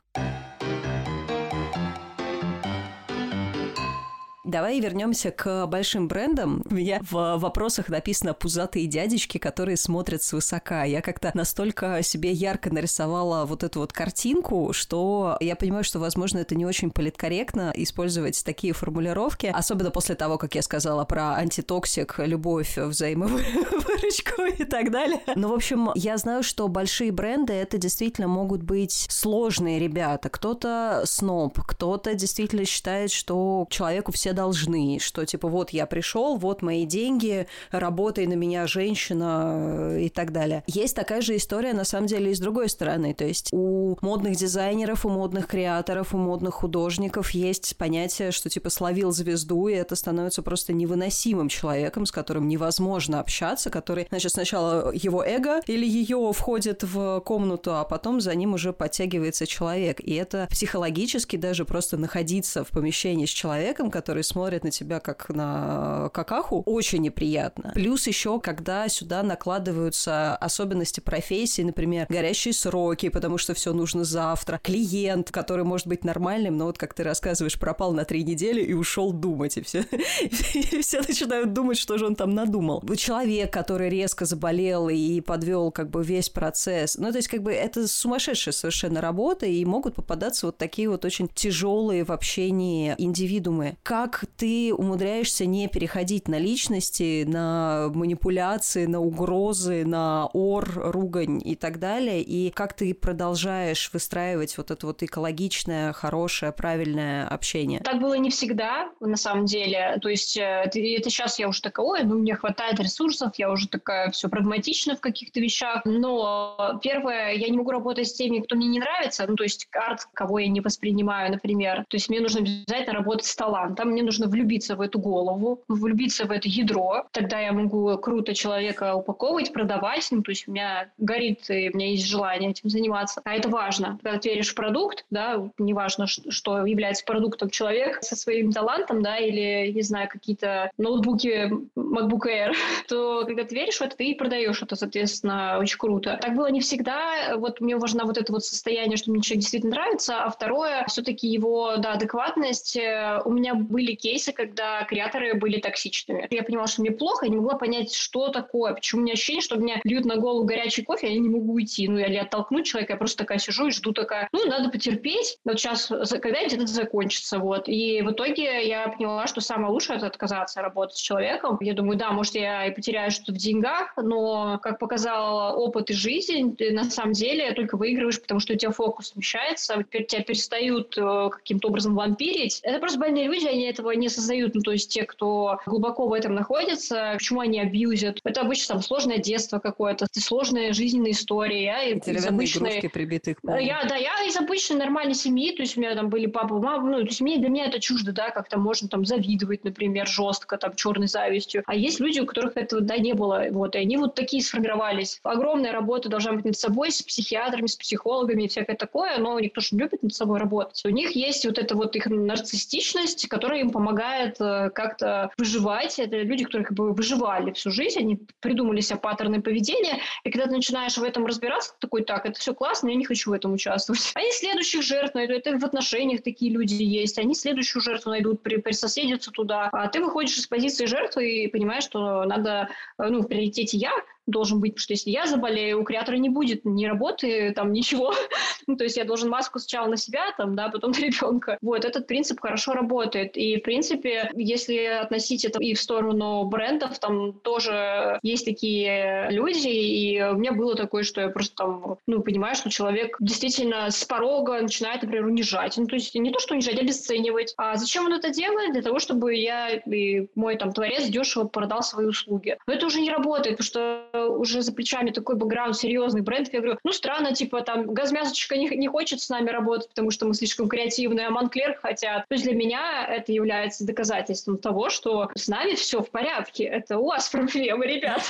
Давай 4.46 4.78
вернемся 4.78 5.32
к 5.32 5.66
большим 5.66 6.06
брендам. 6.06 6.62
У 6.70 6.74
меня 6.74 7.00
в 7.10 7.36
вопросах 7.38 7.88
написано 7.88 8.32
«пузатые 8.32 8.86
дядечки, 8.86 9.38
которые 9.38 9.76
смотрят 9.76 10.22
свысока». 10.22 10.84
Я 10.84 11.02
как-то 11.02 11.32
настолько 11.34 12.00
себе 12.04 12.30
ярко 12.30 12.72
нарисовала 12.72 13.44
вот 13.44 13.64
эту 13.64 13.80
вот 13.80 13.92
картинку, 13.92 14.72
что 14.72 15.36
я 15.40 15.56
понимаю, 15.56 15.82
что, 15.82 15.98
возможно, 15.98 16.38
это 16.38 16.54
не 16.54 16.64
очень 16.64 16.92
политкорректно 16.92 17.72
использовать 17.74 18.44
такие 18.44 18.72
формулировки, 18.72 19.50
особенно 19.52 19.90
после 19.90 20.14
того, 20.14 20.38
как 20.38 20.54
я 20.54 20.62
сказала 20.62 21.04
про 21.04 21.34
антитоксик, 21.34 22.14
любовь, 22.18 22.78
взаимовыручку 22.78 24.42
и 24.58 24.64
так 24.64 24.92
далее. 24.92 25.22
Но, 25.34 25.48
в 25.48 25.54
общем, 25.54 25.90
я 25.96 26.16
знаю, 26.18 26.44
что 26.44 26.68
большие 26.68 27.10
бренды— 27.10 27.52
это 27.54 27.78
действительно 27.78 28.28
могут 28.28 28.62
быть 28.62 29.06
сложные 29.10 29.80
ребята. 29.80 30.28
Кто-то 30.28 31.02
сноб, 31.04 31.58
кто-то 31.66 32.14
действительно 32.14 32.64
считает, 32.64 33.10
что 33.10 33.66
человеку 33.70 34.12
все 34.12 34.36
должны 34.36 34.45
должны, 34.46 35.00
что 35.00 35.26
типа 35.26 35.48
вот 35.48 35.70
я 35.70 35.86
пришел, 35.86 36.36
вот 36.36 36.62
мои 36.62 36.86
деньги, 36.86 37.48
работай 37.72 38.26
на 38.26 38.34
меня, 38.34 38.68
женщина 38.68 39.94
э, 39.96 40.02
и 40.02 40.08
так 40.08 40.30
далее. 40.32 40.62
Есть 40.68 40.94
такая 40.94 41.20
же 41.20 41.36
история, 41.36 41.72
на 41.72 41.84
самом 41.84 42.06
деле, 42.06 42.30
и 42.30 42.34
с 42.34 42.38
другой 42.38 42.68
стороны. 42.68 43.12
То 43.12 43.24
есть 43.24 43.48
у 43.52 43.98
модных 44.02 44.36
дизайнеров, 44.36 45.04
у 45.04 45.08
модных 45.08 45.48
креаторов, 45.48 46.14
у 46.14 46.18
модных 46.18 46.54
художников 46.54 47.30
есть 47.30 47.76
понятие, 47.76 48.30
что 48.30 48.48
типа 48.48 48.70
словил 48.70 49.10
звезду, 49.10 49.66
и 49.66 49.74
это 49.74 49.96
становится 49.96 50.42
просто 50.42 50.72
невыносимым 50.72 51.48
человеком, 51.48 52.06
с 52.06 52.12
которым 52.12 52.46
невозможно 52.46 53.18
общаться, 53.18 53.68
который, 53.68 54.06
значит, 54.10 54.32
сначала 54.32 54.92
его 54.92 55.24
эго 55.24 55.60
или 55.66 55.86
ее 55.86 56.32
входит 56.32 56.84
в 56.84 57.20
комнату, 57.20 57.74
а 57.74 57.84
потом 57.84 58.20
за 58.20 58.32
ним 58.36 58.54
уже 58.54 58.72
подтягивается 58.72 59.44
человек. 59.44 59.98
И 60.00 60.14
это 60.14 60.46
психологически 60.50 61.34
даже 61.34 61.64
просто 61.64 61.96
находиться 61.96 62.62
в 62.62 62.68
помещении 62.68 63.26
с 63.26 63.30
человеком, 63.30 63.90
который 63.90 64.22
смотрит 64.26 64.64
на 64.64 64.70
тебя 64.70 65.00
как 65.00 65.28
на 65.28 66.10
какаху, 66.12 66.62
очень 66.66 67.02
неприятно. 67.02 67.72
Плюс 67.74 68.06
еще, 68.06 68.40
когда 68.40 68.88
сюда 68.88 69.22
накладываются 69.22 70.36
особенности 70.36 71.00
профессии, 71.00 71.62
например, 71.62 72.06
горящие 72.08 72.54
сроки, 72.54 73.08
потому 73.08 73.38
что 73.38 73.54
все 73.54 73.72
нужно 73.72 74.04
завтра, 74.04 74.60
клиент, 74.62 75.30
который 75.30 75.64
может 75.64 75.86
быть 75.86 76.04
нормальным, 76.04 76.56
но 76.56 76.66
вот 76.66 76.78
как 76.78 76.94
ты 76.94 77.02
рассказываешь, 77.02 77.58
пропал 77.58 77.92
на 77.92 78.04
три 78.04 78.24
недели 78.24 78.62
и 78.62 78.72
ушел 78.72 79.12
думать, 79.12 79.56
и 79.56 79.62
все, 79.62 79.84
и 80.54 80.80
все 80.80 81.00
начинают 81.00 81.52
думать, 81.52 81.78
что 81.78 81.98
же 81.98 82.06
он 82.06 82.16
там 82.16 82.34
надумал. 82.34 82.82
Человек, 82.96 83.52
который 83.52 83.88
резко 83.88 84.24
заболел 84.24 84.88
и 84.88 85.20
подвел 85.20 85.70
как 85.70 85.90
бы 85.90 86.02
весь 86.02 86.28
процесс. 86.30 86.96
Ну, 86.96 87.10
то 87.10 87.18
есть 87.18 87.28
как 87.28 87.42
бы 87.42 87.52
это 87.52 87.86
сумасшедшая 87.86 88.52
совершенно 88.52 89.00
работа, 89.00 89.46
и 89.46 89.64
могут 89.64 89.94
попадаться 89.94 90.46
вот 90.46 90.58
такие 90.58 90.88
вот 90.88 91.04
очень 91.04 91.28
тяжелые 91.28 92.04
в 92.04 92.10
общении 92.10 92.94
индивидуумы. 92.98 93.76
Как 93.82 94.15
ты 94.36 94.72
умудряешься 94.74 95.46
не 95.46 95.68
переходить 95.68 96.28
на 96.28 96.38
личности, 96.38 97.24
на 97.26 97.88
манипуляции, 97.94 98.86
на 98.86 99.00
угрозы, 99.00 99.84
на 99.84 100.26
ор, 100.32 100.70
ругань 100.74 101.40
и 101.44 101.54
так 101.54 101.78
далее, 101.78 102.22
и 102.22 102.50
как 102.50 102.74
ты 102.74 102.94
продолжаешь 102.94 103.90
выстраивать 103.92 104.56
вот 104.58 104.70
это 104.70 104.86
вот 104.86 105.02
экологичное, 105.02 105.92
хорошее, 105.92 106.52
правильное 106.52 107.26
общение? 107.28 107.80
Так 107.80 108.00
было 108.00 108.14
не 108.14 108.30
всегда, 108.30 108.90
на 109.00 109.16
самом 109.16 109.46
деле. 109.46 109.98
То 110.00 110.08
есть 110.08 110.36
э, 110.36 110.70
это, 110.74 111.10
сейчас 111.10 111.38
я 111.38 111.48
уже 111.48 111.62
такая, 111.62 111.86
ой, 111.86 112.02
ну 112.04 112.18
мне 112.18 112.34
хватает 112.34 112.80
ресурсов, 112.80 113.32
я 113.36 113.50
уже 113.50 113.68
такая 113.68 114.10
все 114.10 114.28
прагматична 114.28 114.96
в 114.96 115.00
каких-то 115.00 115.40
вещах. 115.40 115.82
Но 115.84 116.78
первое, 116.82 117.32
я 117.32 117.48
не 117.48 117.56
могу 117.56 117.70
работать 117.70 118.08
с 118.08 118.14
теми, 118.14 118.40
кто 118.40 118.56
мне 118.56 118.68
не 118.68 118.78
нравится, 118.78 119.26
ну 119.26 119.36
то 119.36 119.44
есть 119.44 119.68
арт, 119.72 120.06
кого 120.14 120.38
я 120.38 120.48
не 120.48 120.60
воспринимаю, 120.60 121.32
например. 121.32 121.84
То 121.88 121.96
есть 121.96 122.08
мне 122.08 122.20
нужно 122.20 122.40
обязательно 122.40 122.98
работать 122.98 123.26
с 123.26 123.36
талантом, 123.36 123.90
мне 123.90 124.02
нужно 124.06 124.26
влюбиться 124.28 124.76
в 124.76 124.80
эту 124.80 124.98
голову, 124.98 125.62
влюбиться 125.68 126.24
в 126.24 126.30
это 126.30 126.48
ядро. 126.48 127.06
Тогда 127.12 127.40
я 127.40 127.52
могу 127.52 127.96
круто 127.98 128.34
человека 128.34 128.94
упаковывать, 128.94 129.52
продавать. 129.52 130.08
Ну, 130.10 130.22
то 130.22 130.30
есть 130.30 130.48
у 130.48 130.52
меня 130.52 130.90
горит, 130.98 131.50
и 131.50 131.70
у 131.70 131.76
меня 131.76 131.90
есть 131.90 132.06
желание 132.06 132.50
этим 132.50 132.70
заниматься. 132.70 133.20
А 133.24 133.34
это 133.34 133.48
важно. 133.48 133.98
Когда 134.02 134.18
ты 134.18 134.30
веришь 134.30 134.52
в 134.52 134.54
продукт, 134.54 135.04
да, 135.10 135.50
неважно, 135.58 136.06
что 136.06 136.64
является 136.64 137.04
продуктом 137.04 137.50
человек 137.50 138.02
со 138.02 138.16
своим 138.16 138.52
талантом, 138.52 139.02
да, 139.02 139.18
или, 139.18 139.72
не 139.72 139.82
знаю, 139.82 140.08
какие-то 140.08 140.70
ноутбуки 140.78 141.50
MacBook 141.76 142.26
Air, 142.26 142.52
то 142.88 143.24
когда 143.26 143.44
ты 143.44 143.54
веришь 143.54 143.78
в 143.78 143.82
это, 143.82 143.96
ты 143.96 144.06
и 144.06 144.14
продаешь 144.14 144.62
это, 144.62 144.76
соответственно, 144.76 145.58
очень 145.58 145.78
круто. 145.78 146.18
Так 146.22 146.34
было 146.34 146.50
не 146.50 146.60
всегда. 146.60 147.36
Вот 147.36 147.60
мне 147.60 147.76
важно 147.76 148.04
вот 148.04 148.18
это 148.18 148.32
вот 148.32 148.44
состояние, 148.44 148.96
что 148.96 149.10
мне 149.10 149.20
человек 149.20 149.42
действительно 149.42 149.74
нравится, 149.74 150.24
а 150.24 150.30
второе, 150.30 150.84
все-таки 150.88 151.26
его, 151.26 151.76
да, 151.78 151.92
адекватность. 151.94 152.76
У 153.24 153.32
меня 153.32 153.54
были 153.54 153.94
кейсы, 153.96 154.32
когда 154.32 154.84
креаторы 154.84 155.34
были 155.34 155.60
токсичными. 155.60 156.26
Я 156.30 156.42
понимала, 156.42 156.68
что 156.68 156.82
мне 156.82 156.90
плохо, 156.90 157.26
я 157.26 157.30
не 157.30 157.36
могла 157.36 157.56
понять, 157.56 157.92
что 157.94 158.28
такое, 158.28 158.74
почему 158.74 159.00
у 159.00 159.04
меня 159.04 159.14
ощущение, 159.14 159.42
что 159.42 159.56
мне 159.56 159.80
льют 159.84 160.04
на 160.04 160.16
голову 160.16 160.44
горячий 160.44 160.82
кофе, 160.82 161.08
а 161.08 161.10
я 161.10 161.18
не 161.18 161.28
могу 161.28 161.54
уйти. 161.54 161.88
Ну, 161.88 161.98
или 161.98 162.16
оттолкнуть 162.16 162.66
человека, 162.66 162.92
я 162.92 162.96
просто 162.96 163.18
такая 163.18 163.38
сижу 163.38 163.66
и 163.66 163.70
жду 163.70 163.92
такая, 163.92 164.28
ну, 164.32 164.44
надо 164.46 164.70
потерпеть, 164.70 165.38
вот 165.44 165.58
сейчас, 165.58 165.86
когда-нибудь 165.86 166.54
это 166.54 166.66
закончится, 166.66 167.38
вот. 167.38 167.68
И 167.68 168.02
в 168.02 168.12
итоге 168.12 168.66
я 168.66 168.88
поняла, 168.88 169.26
что 169.26 169.40
самое 169.40 169.72
лучшее– 169.72 169.96
это 169.98 170.06
отказаться 170.06 170.62
работать 170.62 170.96
с 170.96 171.00
человеком. 171.00 171.58
Я 171.60 171.74
думаю, 171.74 171.98
да, 171.98 172.10
может, 172.10 172.34
я 172.34 172.66
и 172.66 172.74
потеряю 172.74 173.10
что-то 173.10 173.32
в 173.32 173.36
деньгах, 173.36 173.94
но, 173.96 174.58
как 174.62 174.78
показал 174.78 175.60
опыт 175.60 175.90
и 175.90 175.94
жизнь, 175.94 176.56
ты 176.56 176.72
на 176.72 176.84
самом 176.84 177.12
деле 177.12 177.52
только 177.52 177.76
выигрываешь, 177.76 178.20
потому 178.20 178.40
что 178.40 178.52
у 178.52 178.56
тебя 178.56 178.70
фокус 178.72 179.08
смещается, 179.08 179.84
тебя 179.90 180.22
перестают 180.22 180.96
э, 180.96 181.30
каким-то 181.30 181.68
образом 181.68 181.94
вампирить. 181.94 182.60
Это 182.62 182.78
просто 182.78 182.98
больные 182.98 183.24
люди, 183.24 183.46
они 183.46 183.64
этого 183.64 183.85
не 183.94 184.08
создают. 184.08 184.54
Ну, 184.54 184.62
то 184.62 184.72
есть 184.72 184.92
те, 184.92 185.04
кто 185.04 185.60
глубоко 185.66 186.06
в 186.06 186.12
этом 186.12 186.34
находится, 186.34 187.12
почему 187.14 187.40
они 187.40 187.60
абьюзят. 187.60 188.20
Это 188.24 188.40
обычно 188.40 188.74
там 188.74 188.82
сложное 188.82 189.18
детство 189.18 189.58
какое-то, 189.58 190.06
сложная 190.12 190.72
жизненная 190.72 191.12
история. 191.12 191.64
Я 191.64 191.82
из 191.84 192.26
обычной... 192.26 192.70
игрушки 192.70 192.88
прибитых. 192.88 193.38
Я, 193.44 193.84
да, 193.88 193.96
я 193.96 194.24
из 194.26 194.36
обычной 194.36 194.76
нормальной 194.76 195.14
семьи, 195.14 195.54
то 195.54 195.62
есть 195.62 195.76
у 195.76 195.80
меня 195.80 195.94
там 195.94 196.08
были 196.08 196.26
папа, 196.26 196.58
мама, 196.58 196.90
ну, 196.90 196.98
то 196.98 197.06
есть 197.06 197.20
мне, 197.20 197.38
для 197.38 197.48
меня 197.48 197.66
это 197.66 197.80
чуждо, 197.80 198.12
да, 198.12 198.30
как-то 198.30 198.58
можно 198.58 198.88
там 198.88 199.04
завидовать, 199.04 199.64
например, 199.64 200.06
жестко, 200.06 200.56
там, 200.56 200.74
черной 200.74 201.08
завистью. 201.08 201.62
А 201.66 201.74
есть 201.74 202.00
люди, 202.00 202.20
у 202.20 202.26
которых 202.26 202.56
этого, 202.56 202.82
да, 202.82 202.96
не 202.98 203.12
было, 203.12 203.46
вот, 203.50 203.74
и 203.74 203.78
они 203.78 203.96
вот 203.96 204.14
такие 204.14 204.42
сформировались. 204.42 205.20
Огромная 205.22 205.72
работа 205.72 206.08
должна 206.08 206.32
быть 206.32 206.44
над 206.44 206.56
собой, 206.56 206.90
с 206.90 207.02
психиатрами, 207.02 207.66
с 207.66 207.76
психологами 207.76 208.44
и 208.44 208.48
всякое 208.48 208.76
такое, 208.76 209.18
но 209.18 209.38
никто 209.38 209.60
же 209.60 209.68
не 209.72 209.80
любит 209.80 210.02
над 210.02 210.14
собой 210.14 210.38
работать. 210.38 210.82
У 210.84 210.90
них 210.90 211.12
есть 211.12 211.44
вот 211.44 211.58
эта 211.58 211.76
вот 211.76 211.96
их 211.96 212.06
нарциссичность, 212.06 213.28
которая 213.28 213.60
им 213.60 213.70
помогает 213.76 214.40
э, 214.40 214.70
как-то 214.70 215.30
выживать. 215.36 215.98
Это 215.98 216.16
люди, 216.22 216.44
которые 216.44 216.64
как 216.64 216.74
бы 216.74 216.94
выживали 216.94 217.52
всю 217.52 217.70
жизнь, 217.70 217.98
они 217.98 218.18
придумали 218.40 218.80
себе 218.80 218.98
паттерны 218.98 219.42
поведения, 219.42 220.00
и 220.24 220.30
когда 220.30 220.46
ты 220.46 220.52
начинаешь 220.52 220.96
в 220.96 221.02
этом 221.02 221.26
разбираться, 221.26 221.72
ты 221.72 221.80
такой, 221.80 222.02
так, 222.02 222.24
это 222.24 222.40
все 222.40 222.54
классно, 222.54 222.88
я 222.88 222.94
не 222.94 223.04
хочу 223.04 223.28
в 223.28 223.34
этом 223.34 223.52
участвовать. 223.52 224.12
Они 224.14 224.32
следующих 224.32 224.82
жертв 224.82 225.14
найдут, 225.14 225.46
это 225.46 225.58
в 225.58 225.64
отношениях 225.64 226.22
такие 226.22 226.50
люди 226.50 226.72
есть, 226.82 227.18
они 227.18 227.34
следующую 227.34 227.82
жертву 227.82 228.12
найдут, 228.12 228.42
при, 228.42 228.56
присоседятся 228.56 229.30
туда, 229.30 229.68
а 229.70 229.88
ты 229.88 230.00
выходишь 230.00 230.38
из 230.38 230.46
позиции 230.46 230.86
жертвы 230.86 231.44
и 231.44 231.48
понимаешь, 231.48 231.84
что 231.84 232.24
надо, 232.24 232.70
э, 232.98 233.08
ну, 233.10 233.20
в 233.20 233.26
приоритете 233.26 233.76
я, 233.76 233.92
должен 234.26 234.60
быть, 234.60 234.72
потому 234.72 234.82
что 234.82 234.92
если 234.92 235.10
я 235.10 235.26
заболею, 235.26 235.80
у 235.80 235.84
креатора 235.84 236.16
не 236.16 236.28
будет 236.28 236.64
ни 236.64 236.86
работы, 236.86 237.52
там, 237.54 237.72
ничего. 237.72 238.14
ну, 238.66 238.76
то 238.76 238.84
есть 238.84 238.96
я 238.96 239.04
должен 239.04 239.30
маску 239.30 239.58
сначала 239.58 239.88
на 239.88 239.96
себя, 239.96 240.32
там, 240.36 240.54
да, 240.56 240.68
потом 240.68 240.90
на 240.96 240.98
ребенка. 240.98 241.58
Вот, 241.60 241.84
этот 241.84 242.06
принцип 242.06 242.40
хорошо 242.40 242.72
работает. 242.72 243.36
И, 243.36 243.56
в 243.56 243.62
принципе, 243.62 244.30
если 244.34 244.76
относить 244.76 245.44
это 245.44 245.60
и 245.60 245.74
в 245.74 245.80
сторону 245.80 246.44
брендов, 246.44 246.98
там 246.98 247.34
тоже 247.40 248.18
есть 248.22 248.44
такие 248.44 249.28
люди, 249.30 249.68
и 249.68 250.22
у 250.22 250.34
меня 250.34 250.52
было 250.52 250.74
такое, 250.74 251.02
что 251.02 251.20
я 251.20 251.28
просто 251.28 251.54
там, 251.54 251.98
ну, 252.06 252.22
понимаю, 252.22 252.54
что 252.56 252.70
человек 252.70 253.16
действительно 253.20 253.90
с 253.90 254.04
порога 254.04 254.60
начинает, 254.60 255.02
например, 255.02 255.26
унижать. 255.26 255.76
Ну, 255.76 255.86
то 255.86 255.94
есть 255.94 256.14
не 256.14 256.32
то, 256.32 256.38
что 256.40 256.54
унижать, 256.54 256.78
а 256.78 256.80
обесценивать. 256.80 257.54
А 257.56 257.76
зачем 257.76 258.06
он 258.06 258.12
это 258.12 258.30
делает? 258.30 258.72
Для 258.72 258.82
того, 258.82 258.98
чтобы 258.98 259.34
я 259.34 259.70
и 259.70 260.26
мой 260.34 260.56
там 260.56 260.72
творец 260.72 261.06
дешево 261.06 261.44
продал 261.44 261.82
свои 261.82 262.06
услуги. 262.06 262.56
Но 262.66 262.74
это 262.74 262.86
уже 262.86 263.00
не 263.00 263.10
работает, 263.10 263.58
потому 263.58 263.66
что 263.66 264.06
уже 264.24 264.62
за 264.62 264.72
плечами 264.72 265.10
такой 265.10 265.36
бэкграунд, 265.36 265.76
серьезный 265.76 266.22
бренд, 266.22 266.52
я 266.52 266.60
говорю, 266.60 266.78
ну, 266.84 266.92
странно, 266.92 267.34
типа, 267.34 267.62
там, 267.62 267.92
газмязочка 267.92 268.56
не, 268.56 268.68
не 268.68 268.88
хочет 268.88 269.20
с 269.20 269.28
нами 269.28 269.50
работать, 269.50 269.88
потому 269.88 270.10
что 270.10 270.26
мы 270.26 270.34
слишком 270.34 270.68
креативные, 270.68 271.26
а 271.26 271.30
Монклер 271.30 271.78
хотят. 271.80 272.26
То 272.28 272.34
есть 272.34 272.44
для 272.44 272.54
меня 272.54 273.06
это 273.06 273.32
является 273.32 273.84
доказательством 273.84 274.58
того, 274.58 274.90
что 274.90 275.30
с 275.34 275.48
нами 275.48 275.74
все 275.74 276.02
в 276.02 276.10
порядке. 276.10 276.64
Это 276.64 276.98
у 276.98 277.06
вас 277.06 277.28
проблемы, 277.28 277.86
ребят. 277.86 278.22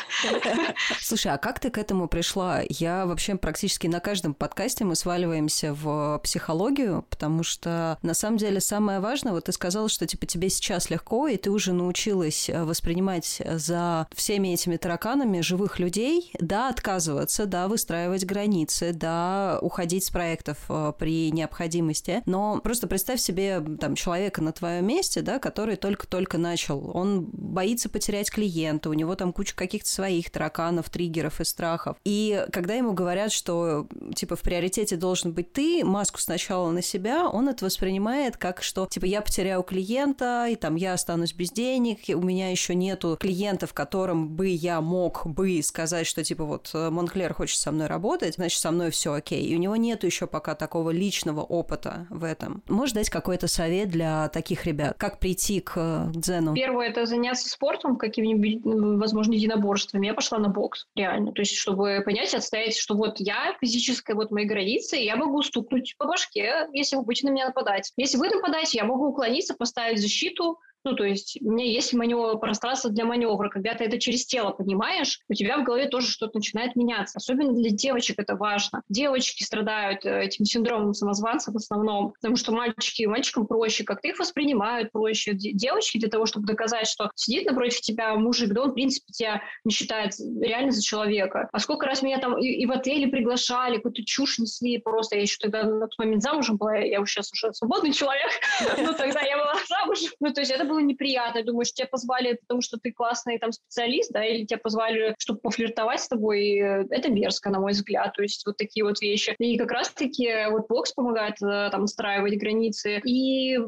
Слушай, 1.01 1.33
а 1.33 1.39
как 1.39 1.61
ты 1.61 1.71
к 1.71 1.79
этому 1.79 2.09
пришла? 2.09 2.61
Я 2.69 3.07
вообще 3.07 3.37
практически 3.37 3.87
на 3.87 4.01
каждом 4.01 4.35
подкасте 4.35 4.85
мы 4.85 4.97
сваливаемся 4.97 5.75
в 5.75 6.21
психологию, 6.23 7.05
потому 7.11 7.43
что 7.43 7.99
на 8.03 8.15
самом 8.15 8.39
деле 8.39 8.61
самое 8.61 9.01
важное, 9.01 9.33
вот 9.33 9.45
ты 9.45 9.53
сказала, 9.53 9.89
что 9.89 10.07
типа 10.07 10.27
тебе 10.27 10.49
сейчас 10.49 10.91
легко, 10.91 11.29
и 11.29 11.37
ты 11.37 11.51
уже 11.51 11.73
научилась 11.73 12.51
воспринимать 12.53 13.43
за 13.45 14.07
всеми 14.15 14.49
этими 14.49 14.77
тараканами 14.77 15.41
живых 15.41 15.76
людей, 15.79 16.33
да, 16.39 16.69
отказываться, 16.69 17.47
да, 17.47 17.69
выстраивать 17.69 18.25
границы, 18.25 18.93
да, 18.93 19.59
уходить 19.63 20.05
с 20.05 20.11
проектов 20.11 20.59
э, 20.69 20.93
при 20.99 21.31
необходимости. 21.31 22.23
Но 22.27 22.61
просто 22.61 22.87
представь 22.87 23.21
себе 23.21 23.61
там 23.81 23.95
человека 23.95 24.43
на 24.43 24.53
твоем 24.53 24.87
месте, 24.87 25.23
да, 25.23 25.39
который 25.39 25.77
только-только 25.77 26.39
начал. 26.39 26.91
Он 26.95 27.25
боится 27.25 27.89
потерять 27.89 28.31
клиента, 28.31 28.91
у 28.91 28.95
него 28.95 29.15
там 29.15 29.33
куча 29.33 29.55
каких-то 29.55 29.89
своих 29.89 30.31
тараканов, 30.31 30.91
триггеров 30.91 31.41
и 31.41 31.45
страхов. 31.45 31.97
И 32.05 32.47
когда 32.53 32.75
ему 32.75 32.93
говорят, 32.93 33.33
что 33.33 33.87
типа 34.15 34.37
в 34.37 34.43
приоритете 34.43 34.97
должен 34.97 35.33
быть 35.33 35.53
ты, 35.53 35.85
маску 35.85 36.21
сначала 36.21 36.71
на 36.71 36.83
себя, 36.83 37.29
он 37.29 37.49
это 37.49 37.65
воспринимает 37.65 38.37
как 38.37 38.63
что 38.63 38.87
типа 38.87 39.05
я 39.05 39.23
потеряю 39.23 39.63
клиента, 39.63 40.47
и 40.51 40.57
там 40.57 40.75
я 40.77 40.93
останусь 40.93 41.33
без 41.33 41.51
денег, 41.51 41.99
у 42.09 42.21
меня 42.21 42.51
еще 42.51 42.75
нету 42.75 43.17
клиентов, 43.19 43.73
которым 43.73 44.29
бы 44.29 44.49
я 44.49 44.81
мог 44.81 45.27
бы 45.27 45.59
сказать, 45.67 46.07
что 46.07 46.25
типа 46.25 46.45
вот 46.45 46.71
э, 46.75 46.91
Монклер 46.91 47.35
хочет 47.35 47.59
со 47.59 47.73
мной 47.73 47.87
работать, 47.87 48.35
значит, 48.35 48.61
со 48.61 48.71
мной 48.71 48.91
все 48.91 49.13
окей. 49.13 49.45
И 49.45 49.55
у 49.55 49.59
него 49.59 49.77
нет 49.77 50.05
еще 50.05 50.27
пока 50.27 50.55
такого 50.55 50.91
личного 50.91 51.43
опыта 51.43 52.07
в 52.11 52.25
этом. 52.25 52.63
Можешь 52.69 52.95
дать 52.95 53.11
какой-то 53.11 53.49
совет 53.49 53.89
для 53.89 54.29
таких 54.29 54.67
ребят? 54.67 54.97
Как 54.99 55.19
прийти 55.19 55.61
к 55.61 55.73
э, 55.77 56.11
дзену? 56.15 56.55
Первое– 56.55 56.89
это 56.91 57.07
заняться 57.07 57.49
спортом, 57.49 57.97
какими-нибудь, 57.97 58.65
ну, 58.65 58.99
возможно, 58.99 59.33
единоборствами. 59.33 60.07
Я 60.07 60.15
пошла 60.15 60.39
на 60.39 60.49
бокс, 60.49 60.87
реально. 60.95 61.33
То 61.33 61.43
есть, 61.43 61.57
чтобы 61.57 62.03
понять, 62.05 62.35
отстоять, 62.35 62.77
что 62.77 62.95
вот 62.95 63.17
я, 63.19 63.57
физическая, 63.61 64.17
вот 64.17 64.31
мои 64.31 64.45
границы, 64.45 64.97
я 64.97 65.17
могу 65.17 65.43
стукнуть 65.43 65.95
по 65.99 66.07
башке, 66.07 66.69
если 66.73 66.97
вы 66.97 67.03
будете 67.03 67.27
на 67.27 67.33
меня 67.33 67.47
нападать. 67.47 67.93
Если 67.97 68.17
вы 68.17 68.29
нападаете, 68.29 68.79
я 68.79 68.85
могу 68.85 69.09
уклониться, 69.09 69.55
поставить 69.55 70.01
защиту, 70.01 70.59
ну, 70.87 70.95
то 70.95 71.03
есть 71.03 71.37
у 71.43 71.51
меня 71.51 71.65
есть 71.65 71.93
маневр, 71.95 72.39
пространство 72.39 72.91
для 72.91 73.05
маневра. 73.05 73.49
Когда 73.49 73.75
ты 73.75 73.83
это 73.85 73.99
через 73.99 74.25
тело 74.25 74.53
понимаешь, 74.53 75.19
у 75.29 75.35
тебя 75.35 75.59
в 75.59 75.65
голове 75.65 75.89
тоже 75.89 76.07
что-то 76.07 76.39
начинает 76.39 76.77
меняться. 76.77 77.19
Особенно 77.19 77.53
для 77.53 77.71
девочек 77.71 78.21
это 78.21 78.37
важно. 78.37 78.83
Девочки 78.89 79.43
страдают 79.43 80.07
э, 80.07 80.27
этим 80.27 80.45
синдромом 80.45 80.95
самозванца 80.95 81.51
в 81.51 81.57
основном, 81.57 82.13
потому 82.13 82.37
что 82.37 82.53
мальчики, 82.53 83.05
мальчикам 83.05 83.49
проще, 83.49 83.83
как-то 83.83 84.07
их 84.07 84.19
воспринимают 84.21 84.93
проще. 84.93 85.33
Девочки 85.35 85.99
для 85.99 86.09
того, 86.09 86.25
чтобы 86.25 86.47
доказать, 86.47 86.87
что 86.87 87.11
сидит 87.17 87.47
напротив 87.47 87.81
тебя 87.81 88.15
мужик, 88.15 88.53
да 88.53 88.63
он, 88.63 88.71
в 88.71 88.75
принципе, 88.75 89.13
тебя 89.13 89.43
не 89.65 89.73
считает 89.73 90.13
реально 90.41 90.71
за 90.71 90.83
человека. 90.83 91.49
А 91.51 91.59
сколько 91.59 91.87
раз 91.87 92.03
меня 92.03 92.21
там 92.21 92.39
и, 92.39 92.47
и 92.47 92.65
в 92.65 92.71
отеле 92.71 93.09
приглашали, 93.09 93.79
какую-то 93.79 94.05
чушь 94.05 94.39
несли 94.39 94.79
просто. 94.79 95.17
Я 95.17 95.23
еще 95.23 95.39
тогда 95.41 95.65
на 95.65 95.89
тот 95.89 95.99
момент 95.99 96.23
замужем 96.23 96.59
была, 96.59 96.77
я 96.77 97.01
уже 97.01 97.15
сейчас 97.15 97.33
уже 97.33 97.53
свободный 97.55 97.93
человек, 97.93 98.31
но 98.79 98.93
тогда 98.93 99.21
я 99.23 99.37
была 99.37 99.55
замужем. 99.69 100.13
Ну, 100.21 100.33
то 100.33 100.41
есть 100.41 100.53
это 100.53 100.65
было 100.65 100.76
было 100.77 100.85
неприятно. 100.85 101.43
Думаешь, 101.43 101.73
тебя 101.73 101.87
позвали, 101.87 102.35
потому 102.35 102.61
что 102.61 102.79
ты 102.79 102.93
классный 102.93 103.39
там 103.39 103.53
специалист, 103.53 104.13
да, 104.13 104.25
или 104.25 104.45
тебя 104.45 104.59
позвали, 104.59 105.15
чтобы 105.19 105.41
пофлиртовать 105.41 106.01
с 106.01 106.09
тобой. 106.09 106.57
Это 106.57 107.11
мерзко, 107.11 107.51
на 107.51 107.61
мой 107.61 107.73
взгляд. 107.73 108.13
То 108.15 108.23
есть 108.23 108.45
вот 108.47 108.57
такие 108.57 108.85
вот 108.85 109.01
вещи. 109.01 109.35
И 109.39 109.57
как 109.57 109.71
раз-таки 109.71 110.47
вот 110.51 110.69
бокс 110.69 110.93
помогает 110.93 111.41
э, 111.43 111.71
там 111.71 111.83
настраивать 111.83 112.39
границы. 112.39 113.01
И 113.05 113.59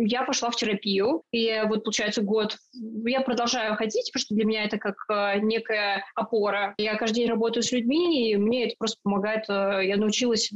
я 0.00 0.24
пошла 0.24 0.50
в 0.50 0.56
терапию. 0.56 1.22
И 1.32 1.62
вот, 1.66 1.84
получается, 1.84 2.22
год 2.22 2.56
я 3.04 3.20
продолжаю 3.20 3.76
ходить, 3.76 4.10
потому 4.12 4.22
что 4.22 4.34
для 4.34 4.44
меня 4.44 4.64
это 4.64 4.78
как 4.78 4.96
э, 5.10 5.38
некая 5.40 6.04
опора. 6.14 6.74
Я 6.78 6.96
каждый 6.96 7.16
день 7.16 7.28
работаю 7.28 7.62
с 7.62 7.72
людьми, 7.72 8.30
и 8.30 8.36
мне 8.36 8.66
это 8.66 8.74
просто 8.78 8.98
помогает. 9.02 9.44
Э, 9.48 9.80
я 9.84 9.96
научилась 9.96 10.50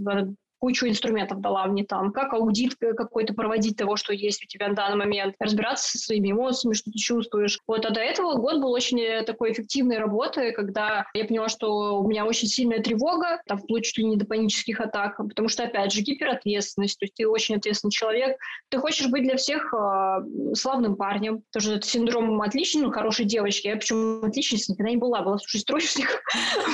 кучу 0.62 0.86
инструментов 0.86 1.40
дала 1.40 1.66
мне 1.66 1.84
там, 1.84 2.12
как 2.12 2.32
аудит 2.34 2.76
какой-то 2.76 3.34
проводить 3.34 3.76
того, 3.76 3.96
что 3.96 4.12
есть 4.12 4.44
у 4.44 4.46
тебя 4.46 4.68
на 4.68 4.74
данный 4.76 4.96
момент, 4.96 5.34
разбираться 5.40 5.90
со 5.90 5.98
своими 5.98 6.30
эмоциями, 6.30 6.74
что 6.74 6.92
ты 6.92 6.98
чувствуешь. 6.98 7.58
Вот, 7.66 7.84
а 7.84 7.90
до 7.90 7.98
этого 7.98 8.34
год 8.34 8.60
был 8.60 8.70
очень 8.70 9.00
э, 9.00 9.24
такой 9.24 9.50
эффективной 9.50 9.98
работы, 9.98 10.52
когда 10.52 11.06
я 11.14 11.24
поняла, 11.24 11.48
что 11.48 11.98
у 12.00 12.08
меня 12.08 12.24
очень 12.24 12.46
сильная 12.46 12.80
тревога, 12.80 13.42
там, 13.48 13.58
вплоть 13.58 13.86
чуть 13.86 13.98
ли 13.98 14.04
не 14.04 14.16
до 14.16 14.24
панических 14.24 14.78
атак, 14.78 15.16
потому 15.16 15.48
что, 15.48 15.64
опять 15.64 15.90
же, 15.90 16.00
гиперответственность, 16.02 16.96
то 16.96 17.06
есть 17.06 17.14
ты 17.16 17.26
очень 17.26 17.56
ответственный 17.56 17.90
человек, 17.90 18.36
ты 18.68 18.78
хочешь 18.78 19.08
быть 19.08 19.24
для 19.24 19.36
всех 19.36 19.74
э, 19.74 20.54
славным 20.54 20.94
парнем, 20.94 21.42
тоже 21.50 21.74
это 21.74 21.88
синдром 21.88 22.40
отличной, 22.40 22.82
ну, 22.82 22.92
хорошей 22.92 23.24
девочки, 23.24 23.66
я 23.66 23.74
почему 23.74 24.24
отличница 24.24 24.70
никогда 24.70 24.90
не 24.90 24.96
была, 24.96 25.22
была 25.22 25.38
слушай, 25.38 25.64
троечник. 25.64 26.22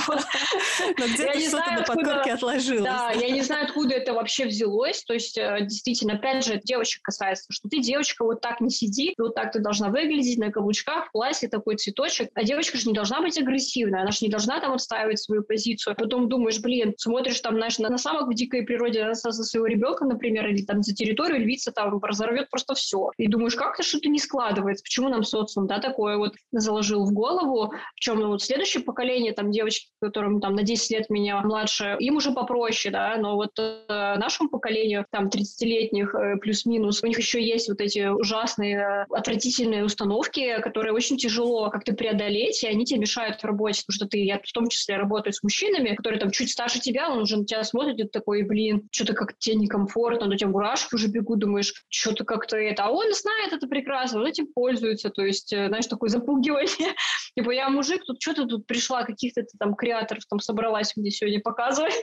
Но 0.98 1.06
где-то 1.06 1.40
что-то 1.40 1.70
на 1.70 1.82
подкорке 1.84 2.32
отложилось. 2.32 2.84
Да, 2.84 3.12
я 3.12 3.30
не 3.30 3.40
знаю, 3.40 3.66
откуда 3.78 3.94
это 3.94 4.12
вообще 4.12 4.46
взялось. 4.46 5.04
То 5.04 5.14
есть, 5.14 5.38
э, 5.38 5.58
действительно, 5.62 6.14
опять 6.14 6.44
же, 6.44 6.60
девочек 6.64 7.02
касается, 7.02 7.46
что 7.50 7.68
ты 7.68 7.80
девочка, 7.80 8.24
вот 8.24 8.40
так 8.40 8.60
не 8.60 8.70
сиди, 8.70 9.14
вот 9.18 9.34
так 9.34 9.52
ты 9.52 9.60
должна 9.60 9.88
выглядеть 9.88 10.38
на 10.38 10.50
каблучках, 10.50 11.06
в 11.06 11.12
платье, 11.12 11.48
такой 11.48 11.76
цветочек. 11.76 12.30
А 12.34 12.42
девочка 12.42 12.76
же 12.76 12.88
не 12.88 12.94
должна 12.94 13.20
быть 13.20 13.38
агрессивной, 13.38 14.00
она 14.02 14.10
же 14.10 14.18
не 14.22 14.28
должна 14.28 14.60
там 14.60 14.72
отстаивать 14.72 15.20
свою 15.20 15.42
позицию. 15.42 15.94
Потом 15.96 16.28
думаешь, 16.28 16.60
блин, 16.60 16.94
смотришь 16.96 17.40
там, 17.40 17.56
знаешь, 17.56 17.78
на, 17.78 17.88
на 17.88 17.98
самок 17.98 18.28
в 18.28 18.34
дикой 18.34 18.62
природе 18.62 19.14
за 19.14 19.32
своего 19.32 19.66
ребенка, 19.66 20.04
например, 20.04 20.48
или 20.48 20.62
там 20.64 20.82
за 20.82 20.94
территорию 20.94 21.40
львица 21.40 21.70
там 21.70 21.98
разорвет 22.02 22.50
просто 22.50 22.74
все. 22.74 23.10
И 23.16 23.28
думаешь, 23.28 23.54
как-то 23.54 23.82
что-то 23.82 24.08
не 24.08 24.18
складывается, 24.18 24.82
почему 24.82 25.08
нам 25.08 25.22
социум, 25.22 25.66
да, 25.66 25.78
такое 25.78 26.16
вот 26.16 26.34
заложил 26.50 27.04
в 27.04 27.12
голову, 27.12 27.72
в 27.94 28.00
чем 28.00 28.18
ну, 28.18 28.28
вот 28.28 28.42
следующее 28.42 28.82
поколение, 28.82 29.32
там 29.32 29.52
девочки, 29.52 29.88
которым 30.00 30.40
там 30.40 30.54
на 30.54 30.62
10 30.62 30.90
лет 30.90 31.10
меня 31.10 31.40
младше, 31.42 31.96
им 32.00 32.16
уже 32.16 32.32
попроще, 32.32 32.92
да, 32.92 33.16
но 33.16 33.36
вот 33.36 33.52
Э, 33.58 33.67
нашему 33.88 34.48
поколению, 34.48 35.06
там, 35.10 35.28
30-летних 35.28 36.14
э, 36.14 36.36
плюс-минус, 36.36 37.02
у 37.02 37.06
них 37.06 37.18
еще 37.18 37.42
есть 37.42 37.68
вот 37.68 37.80
эти 37.80 38.08
ужасные, 38.08 38.76
э, 38.76 39.06
отвратительные 39.10 39.84
установки, 39.84 40.60
которые 40.60 40.92
очень 40.92 41.16
тяжело 41.16 41.70
как-то 41.70 41.94
преодолеть, 41.94 42.62
и 42.62 42.66
они 42.66 42.84
тебе 42.84 43.00
мешают 43.00 43.40
в 43.40 43.44
работе, 43.44 43.82
потому 43.86 43.94
что 43.94 44.06
ты, 44.06 44.24
я 44.24 44.38
в 44.38 44.52
том 44.52 44.68
числе 44.68 44.96
работаю 44.96 45.32
с 45.32 45.42
мужчинами, 45.42 45.94
которые 45.94 46.20
там 46.20 46.30
чуть 46.30 46.50
старше 46.50 46.80
тебя, 46.80 47.10
он 47.10 47.18
уже 47.18 47.36
на 47.36 47.44
тебя 47.44 47.64
смотрит, 47.64 47.98
и 47.98 48.02
ты 48.04 48.08
такой, 48.08 48.42
блин, 48.42 48.88
что-то 48.92 49.14
как 49.14 49.36
тебе 49.38 49.56
некомфортно, 49.56 50.26
но 50.26 50.34
у 50.34 50.36
тебя 50.36 50.50
мурашки 50.50 50.94
уже 50.94 51.08
бегут, 51.08 51.40
думаешь, 51.40 51.72
что-то 51.88 52.24
как-то 52.24 52.56
это, 52.56 52.84
а 52.84 52.90
он 52.90 53.12
знает 53.12 53.52
это 53.52 53.66
прекрасно, 53.66 54.20
он 54.20 54.26
этим 54.26 54.46
пользуется, 54.52 55.10
то 55.10 55.24
есть, 55.24 55.48
знаешь, 55.48 55.86
такое 55.86 56.10
запугивание, 56.10 56.94
типа, 57.36 57.50
я 57.50 57.68
мужик, 57.68 58.02
тут 58.04 58.20
что-то 58.20 58.46
тут 58.46 58.66
пришла, 58.66 59.04
каких-то 59.04 59.42
там 59.58 59.74
креаторов 59.74 60.24
там 60.28 60.40
собралась 60.40 60.96
мне 60.96 61.10
сегодня 61.10 61.40
показывать. 61.40 61.94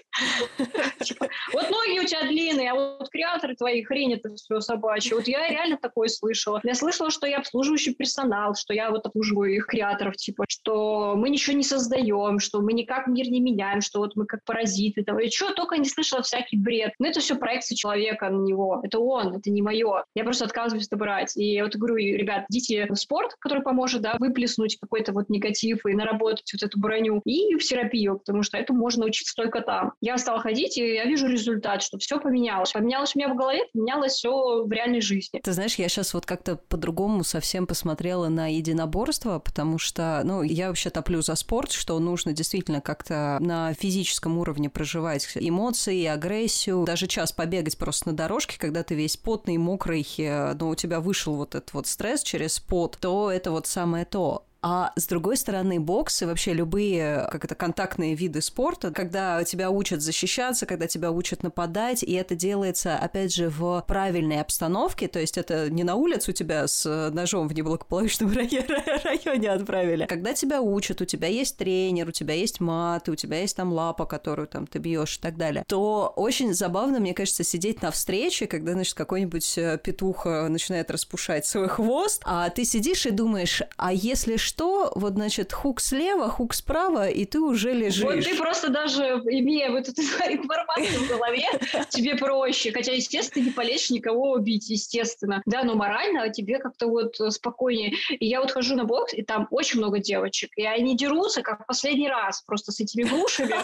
Вот 1.56 1.70
ноги 1.70 2.00
у 2.00 2.04
тебя 2.04 2.24
длинные, 2.24 2.72
а 2.72 2.76
вот 2.76 3.10
креаторы 3.10 3.56
твои 3.56 3.82
хрень 3.82 4.15
это 4.15 4.36
все 4.36 4.60
собачье. 4.60 5.15
Вот 5.15 5.26
я 5.26 5.48
реально 5.48 5.78
такое 5.78 6.10
слышала. 6.10 6.60
Я 6.65 6.76
слышала, 6.76 7.10
что 7.10 7.28
я 7.28 7.38
обслуживающий 7.38 7.94
персонал, 7.94 8.56
что 8.56 8.74
я 8.74 8.91
вот 8.91 9.06
обслуживаю 9.06 9.56
их 9.56 9.65
креаторов, 9.65 10.18
типа, 10.18 10.44
что 10.50 11.15
мы 11.15 11.30
ничего 11.30 11.56
не 11.56 11.63
создаем, 11.63 12.39
что 12.39 12.60
мы 12.60 12.74
никак 12.74 13.08
мир 13.08 13.30
не 13.30 13.39
меняем, 13.39 13.80
что 13.80 14.00
вот 14.00 14.18
мы 14.18 14.26
как 14.26 14.44
паразиты. 14.44 15.06
Там, 15.06 15.18
и 15.18 15.30
что 15.30 15.54
только 15.54 15.78
не 15.78 15.88
слышала 15.88 16.22
всякий 16.24 16.58
бред. 16.58 16.91
Но 17.00 17.08
это 17.08 17.22
все 17.22 17.36
проекция 17.36 17.78
человека 17.78 18.30
на 18.30 18.44
него. 18.44 18.82
Это 18.84 19.00
он, 19.00 19.38
это 19.38 19.50
не 19.50 19.62
мое. 19.62 20.04
Я 20.13 20.26
просто 20.26 20.44
отказываюсь 20.44 20.88
это 20.88 20.98
брать. 20.98 21.38
И 21.38 21.54
я 21.54 21.63
вот 21.63 21.74
говорю, 21.78 21.96
ребят, 21.96 22.48
идите 22.50 22.88
в 22.89 22.96
спорт, 22.96 23.34
который 23.39 23.63
поможет, 23.63 24.02
да, 24.02 24.18
выплеснуть 24.20 24.78
какой-то 24.78 25.13
вот 25.13 25.30
негатив 25.30 25.86
и 25.86 25.94
наработать 25.94 26.52
вот 26.52 26.63
эту 26.63 26.78
броню, 26.78 27.22
и 27.24 27.56
в 27.56 27.63
терапию, 27.63 28.20
потому 28.20 28.44
что 28.44 28.58
это 28.58 28.74
можно 28.74 29.04
научиться 29.04 29.34
только 29.38 29.62
там. 29.62 29.94
Я 30.02 30.18
стала 30.18 30.41
ходить, 30.41 30.78
и 30.78 30.96
я 30.96 31.06
вижу 31.06 31.28
результат, 31.28 31.44
что 31.81 31.97
все 31.97 32.19
поменялось. 32.19 32.71
Поменялось 32.71 33.15
у 33.15 33.19
меня 33.19 33.34
в 33.34 33.38
голове, 33.38 33.62
поменялось 33.73 34.13
все 34.13 34.63
в 34.63 34.71
реальной 34.71 35.01
жизни. 35.01 35.39
Ты 35.43 35.53
знаешь, 35.53 35.75
я 35.75 35.88
сейчас 35.89 36.13
вот 36.13 36.25
как-то 36.25 36.55
по-другому 36.55 37.23
совсем 37.23 37.67
посмотрела 37.67 38.27
на 38.29 38.53
единоборство, 38.53 39.39
потому 39.39 39.77
что, 39.77 40.21
ну, 40.23 40.41
я 40.43 40.67
вообще 40.67 40.89
топлю 40.89 41.21
за 41.21 41.36
спорт, 41.36 41.71
что 41.71 41.97
нужно 41.99 42.34
действительно 42.34 42.81
как-то 42.81 43.38
на 43.39 43.73
физическом 43.73 44.38
уровне 44.38 44.69
проживать 44.69 45.27
эмоции, 45.36 46.05
агрессию, 46.05 46.84
даже 46.86 47.08
час 47.08 47.31
побегать 47.31 47.77
просто 47.77 48.10
на 48.10 48.15
дорожке, 48.15 48.58
когда 48.60 48.84
ты 48.84 48.95
весь 48.95 49.17
потный, 49.17 49.58
мокрый, 49.58 50.08
э, 50.17 50.53
но 50.53 50.69
у 50.69 50.75
тебя 50.75 50.99
вышел 50.99 51.36
вот 51.36 51.55
этот 51.55 51.73
вот 51.73 51.88
стресс 51.88 52.23
через 52.23 52.60
пот, 52.60 52.97
то 52.99 53.31
это 53.31 53.51
вот 53.51 53.67
самое 53.67 54.05
то. 54.05 54.45
А 54.67 54.93
с 54.95 55.06
другой 55.06 55.38
стороны, 55.38 55.80
бокс 55.80 56.23
и 56.23 56.25
вообще 56.25 56.51
любые, 56.54 57.28
как 57.32 57.45
это, 57.45 57.54
контактные 57.54 58.15
виды 58.15 58.41
спорта, 58.41 58.89
когда 58.89 59.43
тебя 59.43 59.69
учат 59.69 60.01
защищаться, 60.01 60.65
когда 60.65 60.88
тебя 60.88 61.12
учат 61.12 61.43
нападать, 61.43 62.01
и 62.01 62.13
это 62.13 62.34
делается, 62.34 62.97
опять 62.97 63.32
же, 63.32 63.49
в 63.49 63.86
правильной 63.88 64.41
обстановке, 64.41 65.08
то 65.08 65.19
есть 65.19 65.38
это 65.38 65.69
не 65.69 65.84
на 65.84 65.93
улицу 65.93 66.32
тебя 66.32 66.67
с 66.67 67.12
ножом 67.12 67.47
в 67.47 67.54
неблагополучном 67.54 68.34
районе 69.04 69.51
отправили. 69.51 70.08
Когда 70.08 70.34
тебя 70.34 70.63
учат, 70.63 70.99
у 70.99 71.06
тебя 71.06 71.28
есть 71.28 71.58
тренер, 71.58 72.08
у 72.08 72.12
тебя 72.12 72.34
есть 72.34 72.60
мат, 72.60 73.08
у 73.08 73.13
тебя 73.13 73.41
есть 73.41 73.56
там 73.56 73.71
лапа, 73.71 74.08
которую 74.08 74.47
там 74.47 74.65
ты 74.65 74.80
бьешь 74.80 75.17
и 75.17 75.21
так 75.21 75.38
далее, 75.38 75.63
то 75.67 76.12
очень 76.15 76.56
забавно, 76.56 76.99
мне 76.99 77.13
кажется, 77.13 77.43
сидеть 77.43 77.84
на 77.84 77.91
встрече, 77.91 78.47
когда, 78.47 78.71
значит, 78.71 78.95
какой-нибудь 78.95 79.60
э, 79.60 79.78
петух 79.78 80.25
начинает 80.25 80.89
распушать 80.89 81.45
свой 81.45 81.67
хвост, 81.67 82.23
а 82.25 82.49
ты 82.49 82.65
сидишь 82.65 83.06
и 83.06 83.12
думаешь, 83.12 83.62
а 83.78 83.93
если 83.93 84.38
что, 84.38 84.55
что, 84.56 84.89
вот, 84.96 85.15
значит, 85.15 85.52
хук 85.52 85.82
слева, 85.82 86.30
хук 86.30 86.54
справа, 86.54 87.10
и 87.10 87.26
ты 87.26 87.41
уже 87.41 87.74
лежишь. 87.74 88.04
Вот 88.04 88.24
ты 88.24 88.38
просто 88.38 88.70
даже, 88.70 89.04
имея 89.26 89.70
вот 89.70 89.89
эту 89.89 90.02
информацию 90.30 91.04
в 91.04 91.10
голове, 91.10 91.46
тебе 91.89 92.15
проще. 92.15 92.72
Хотя, 92.72 92.94
естественно, 92.94 93.44
ты 93.44 93.50
не 93.50 93.54
полезешь 93.54 93.89
никого 93.89 94.32
убить, 94.32 94.70
естественно. 94.70 95.41
Да, 95.46 95.63
но 95.63 95.76
морально 95.76 96.30
тебе 96.30 96.60
как-то 96.60 96.88
вот 96.88 97.15
спокойнее. 97.34 97.96
И 98.12 98.28
я 98.28 98.39
вот 98.39 98.52
хожу 98.52 98.78
на 98.78 98.86
бокс, 98.86 99.13
и 99.13 99.24
там 99.24 99.48
очень 99.52 99.80
много 99.80 100.00
девочек. 100.00 100.52
И 100.56 100.65
они 100.65 100.96
дерутся, 100.96 101.41
как 101.41 101.63
в 101.63 101.65
последний 101.65 102.08
раз, 102.08 102.41
просто 102.44 102.72
с 102.72 102.80
этими 102.80 103.04
грушами. 103.04 103.56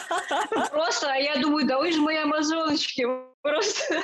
Просто, 0.72 1.10
а 1.10 1.16
я 1.16 1.38
думаю, 1.38 1.66
да 1.66 1.80
вы 1.80 1.94
же 1.94 2.02
мои 2.02 2.18
амазоночки. 2.18 3.08
Просто 3.42 4.02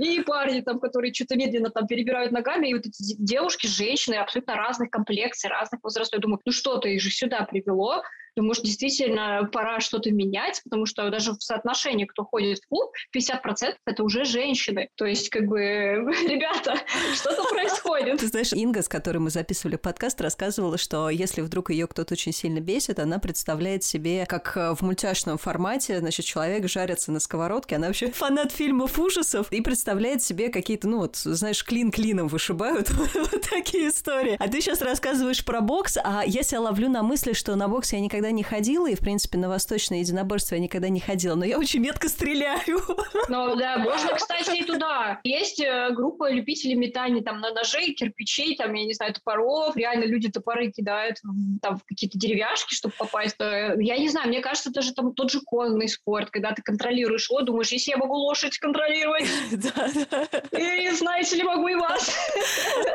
и 0.00 0.22
парни 0.22 0.60
там, 0.60 0.80
которые 0.80 1.12
что-то 1.12 1.36
медленно 1.36 1.70
там 1.70 1.86
перебирают 1.86 2.32
ногами, 2.32 2.68
и 2.68 2.74
вот 2.74 2.86
эти 2.86 3.16
девушки, 3.18 3.66
женщины 3.66 4.14
абсолютно 4.14 4.54
разных 4.54 4.90
комплексий, 4.90 5.48
разных 5.48 5.82
возрастов. 5.82 6.18
Я 6.18 6.22
думаю, 6.22 6.40
ну 6.44 6.52
что-то 6.52 6.88
их 6.88 7.02
же 7.02 7.10
сюда 7.10 7.42
привело, 7.42 8.02
Думаю, 8.36 8.54
действительно 8.62 9.48
пора 9.52 9.80
что-то 9.80 10.10
менять, 10.10 10.60
потому 10.64 10.86
что 10.86 11.08
даже 11.10 11.32
в 11.32 11.42
соотношении, 11.42 12.04
кто 12.04 12.24
ходит 12.24 12.58
в 12.58 12.68
клуб, 12.68 12.92
50% 13.16 13.74
это 13.86 14.04
уже 14.04 14.24
женщины. 14.24 14.88
То 14.96 15.06
есть, 15.06 15.30
как 15.30 15.46
бы, 15.46 15.58
ребята, 16.28 16.76
что-то 17.14 17.48
происходит. 17.48 18.20
Ты 18.20 18.26
знаешь, 18.26 18.52
Инга, 18.52 18.82
с 18.82 18.88
которой 18.88 19.18
мы 19.18 19.30
записывали 19.30 19.76
подкаст, 19.76 20.20
рассказывала, 20.20 20.78
что 20.78 21.10
если 21.10 21.40
вдруг 21.40 21.70
ее 21.70 21.86
кто-то 21.86 22.14
очень 22.14 22.32
сильно 22.32 22.60
бесит, 22.60 22.98
она 22.98 23.18
представляет 23.18 23.84
себе, 23.84 24.26
как 24.26 24.56
э, 24.56 24.74
в 24.74 24.82
мультяшном 24.82 25.38
формате, 25.38 25.98
значит, 25.98 26.26
человек 26.26 26.68
жарится 26.68 27.12
на 27.12 27.20
сковородке, 27.20 27.76
она 27.76 27.88
вообще 27.88 28.10
фанат 28.12 28.52
фильмов 28.52 28.98
ужасов 28.98 29.50
и 29.52 29.60
представляет 29.60 30.22
себе 30.22 30.48
какие-то, 30.48 30.88
ну 30.88 30.98
вот, 30.98 31.16
знаешь, 31.16 31.64
клин 31.64 31.90
клином 31.90 32.28
вышибают 32.28 32.90
вот 33.14 33.40
такие 33.48 33.88
истории. 33.88 34.36
А 34.38 34.48
ты 34.48 34.60
сейчас 34.60 34.80
рассказываешь 34.82 35.44
про 35.44 35.60
бокс, 35.60 35.96
а 36.02 36.22
я 36.26 36.42
себя 36.42 36.60
ловлю 36.60 36.88
на 36.88 37.02
мысли, 37.02 37.32
что 37.32 37.56
на 37.56 37.68
бокс 37.68 37.92
я 37.92 38.00
никогда 38.00 38.19
не 38.28 38.42
ходила, 38.42 38.88
и, 38.88 38.94
в 38.94 39.00
принципе, 39.00 39.38
на 39.38 39.48
восточное 39.48 39.98
единоборство 39.98 40.54
я 40.54 40.60
никогда 40.60 40.88
не 40.88 41.00
ходила, 41.00 41.34
но 41.34 41.44
я 41.44 41.58
очень 41.58 41.80
метко 41.80 42.08
стреляю. 42.08 42.80
Ну, 43.28 43.56
да, 43.56 43.78
можно, 43.78 44.14
кстати, 44.14 44.58
и 44.58 44.64
туда. 44.64 45.20
Есть 45.24 45.60
э, 45.60 45.90
группа 45.92 46.30
любителей 46.30 46.74
метания 46.74 47.22
там 47.22 47.40
на 47.40 47.52
ножей, 47.52 47.94
кирпичей, 47.94 48.56
там, 48.56 48.72
я 48.74 48.84
не 48.84 48.94
знаю, 48.94 49.14
топоров, 49.14 49.76
реально 49.76 50.04
люди 50.04 50.30
топоры 50.30 50.70
кидают 50.70 51.18
там 51.62 51.78
в 51.78 51.84
какие-то 51.84 52.18
деревяшки, 52.18 52.74
чтобы 52.74 52.94
попасть. 52.98 53.36
Э, 53.40 53.74
я 53.78 53.98
не 53.98 54.08
знаю, 54.08 54.28
мне 54.28 54.40
кажется, 54.40 54.70
это 54.70 54.82
же 54.82 54.92
там 54.92 55.14
тот 55.14 55.30
же 55.30 55.40
конный 55.40 55.88
спорт, 55.88 56.30
когда 56.30 56.52
ты 56.52 56.62
контролируешь 56.62 57.30
его, 57.30 57.42
думаешь, 57.42 57.70
если 57.72 57.92
я 57.92 57.96
могу 57.96 58.14
лошадь 58.14 58.58
контролировать, 58.58 59.24
и 60.52 60.90
знаете 60.90 61.36
ли, 61.36 61.42
могу 61.42 61.68
и 61.68 61.74
вас. 61.74 62.14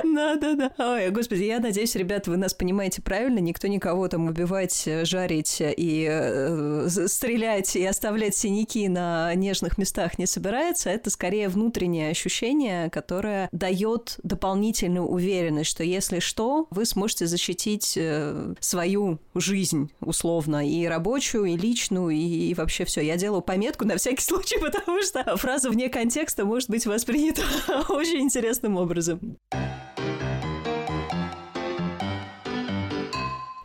Да, 0.04 0.36
да, 0.36 0.54
да. 0.54 0.72
Ой, 0.78 1.10
господи, 1.10 1.44
я 1.44 1.60
надеюсь, 1.60 1.96
ребята, 1.96 2.32
вы 2.32 2.38
нас 2.38 2.54
понимаете 2.54 3.02
правильно, 3.02 3.40
никто 3.40 3.68
никого 3.68 4.08
там 4.08 4.28
убивать, 4.28 4.88
жарить 5.16 5.62
и 5.62 6.08
э, 6.10 6.88
стрелять 7.08 7.78
и 7.78 7.86
оставлять 7.86 8.36
синяки 8.36 8.90
на 8.90 9.34
нежных 9.34 9.78
местах 9.78 10.20
не 10.20 10.26
собирается. 10.26 10.90
Это 10.90 11.10
скорее 11.10 11.48
внутреннее 11.48 12.12
ощущение, 12.12 12.90
которое 12.90 13.48
дает 13.54 14.18
дополнительную 14.24 15.08
уверенность, 15.08 15.70
что 15.70 15.86
если 15.86 16.20
что, 16.20 16.68
вы 16.70 16.86
сможете 16.86 17.28
защитить 17.28 17.94
э, 17.96 18.56
свою 18.60 19.20
жизнь 19.36 19.90
условно, 20.02 20.70
и 20.70 20.86
рабочую, 20.86 21.46
и 21.46 21.56
личную, 21.56 22.10
и, 22.10 22.54
вообще 22.54 22.84
все. 22.84 23.00
Я 23.00 23.16
делаю 23.16 23.42
пометку 23.42 23.86
на 23.86 23.96
всякий 23.96 24.24
случай, 24.32 24.60
потому 24.60 25.02
что 25.02 25.38
фраза 25.38 25.70
вне 25.70 25.88
контекста 25.88 26.44
может 26.44 26.70
быть 26.70 26.86
воспринята 26.86 27.44
очень 27.90 28.20
интересным 28.20 28.76
образом. 28.76 29.38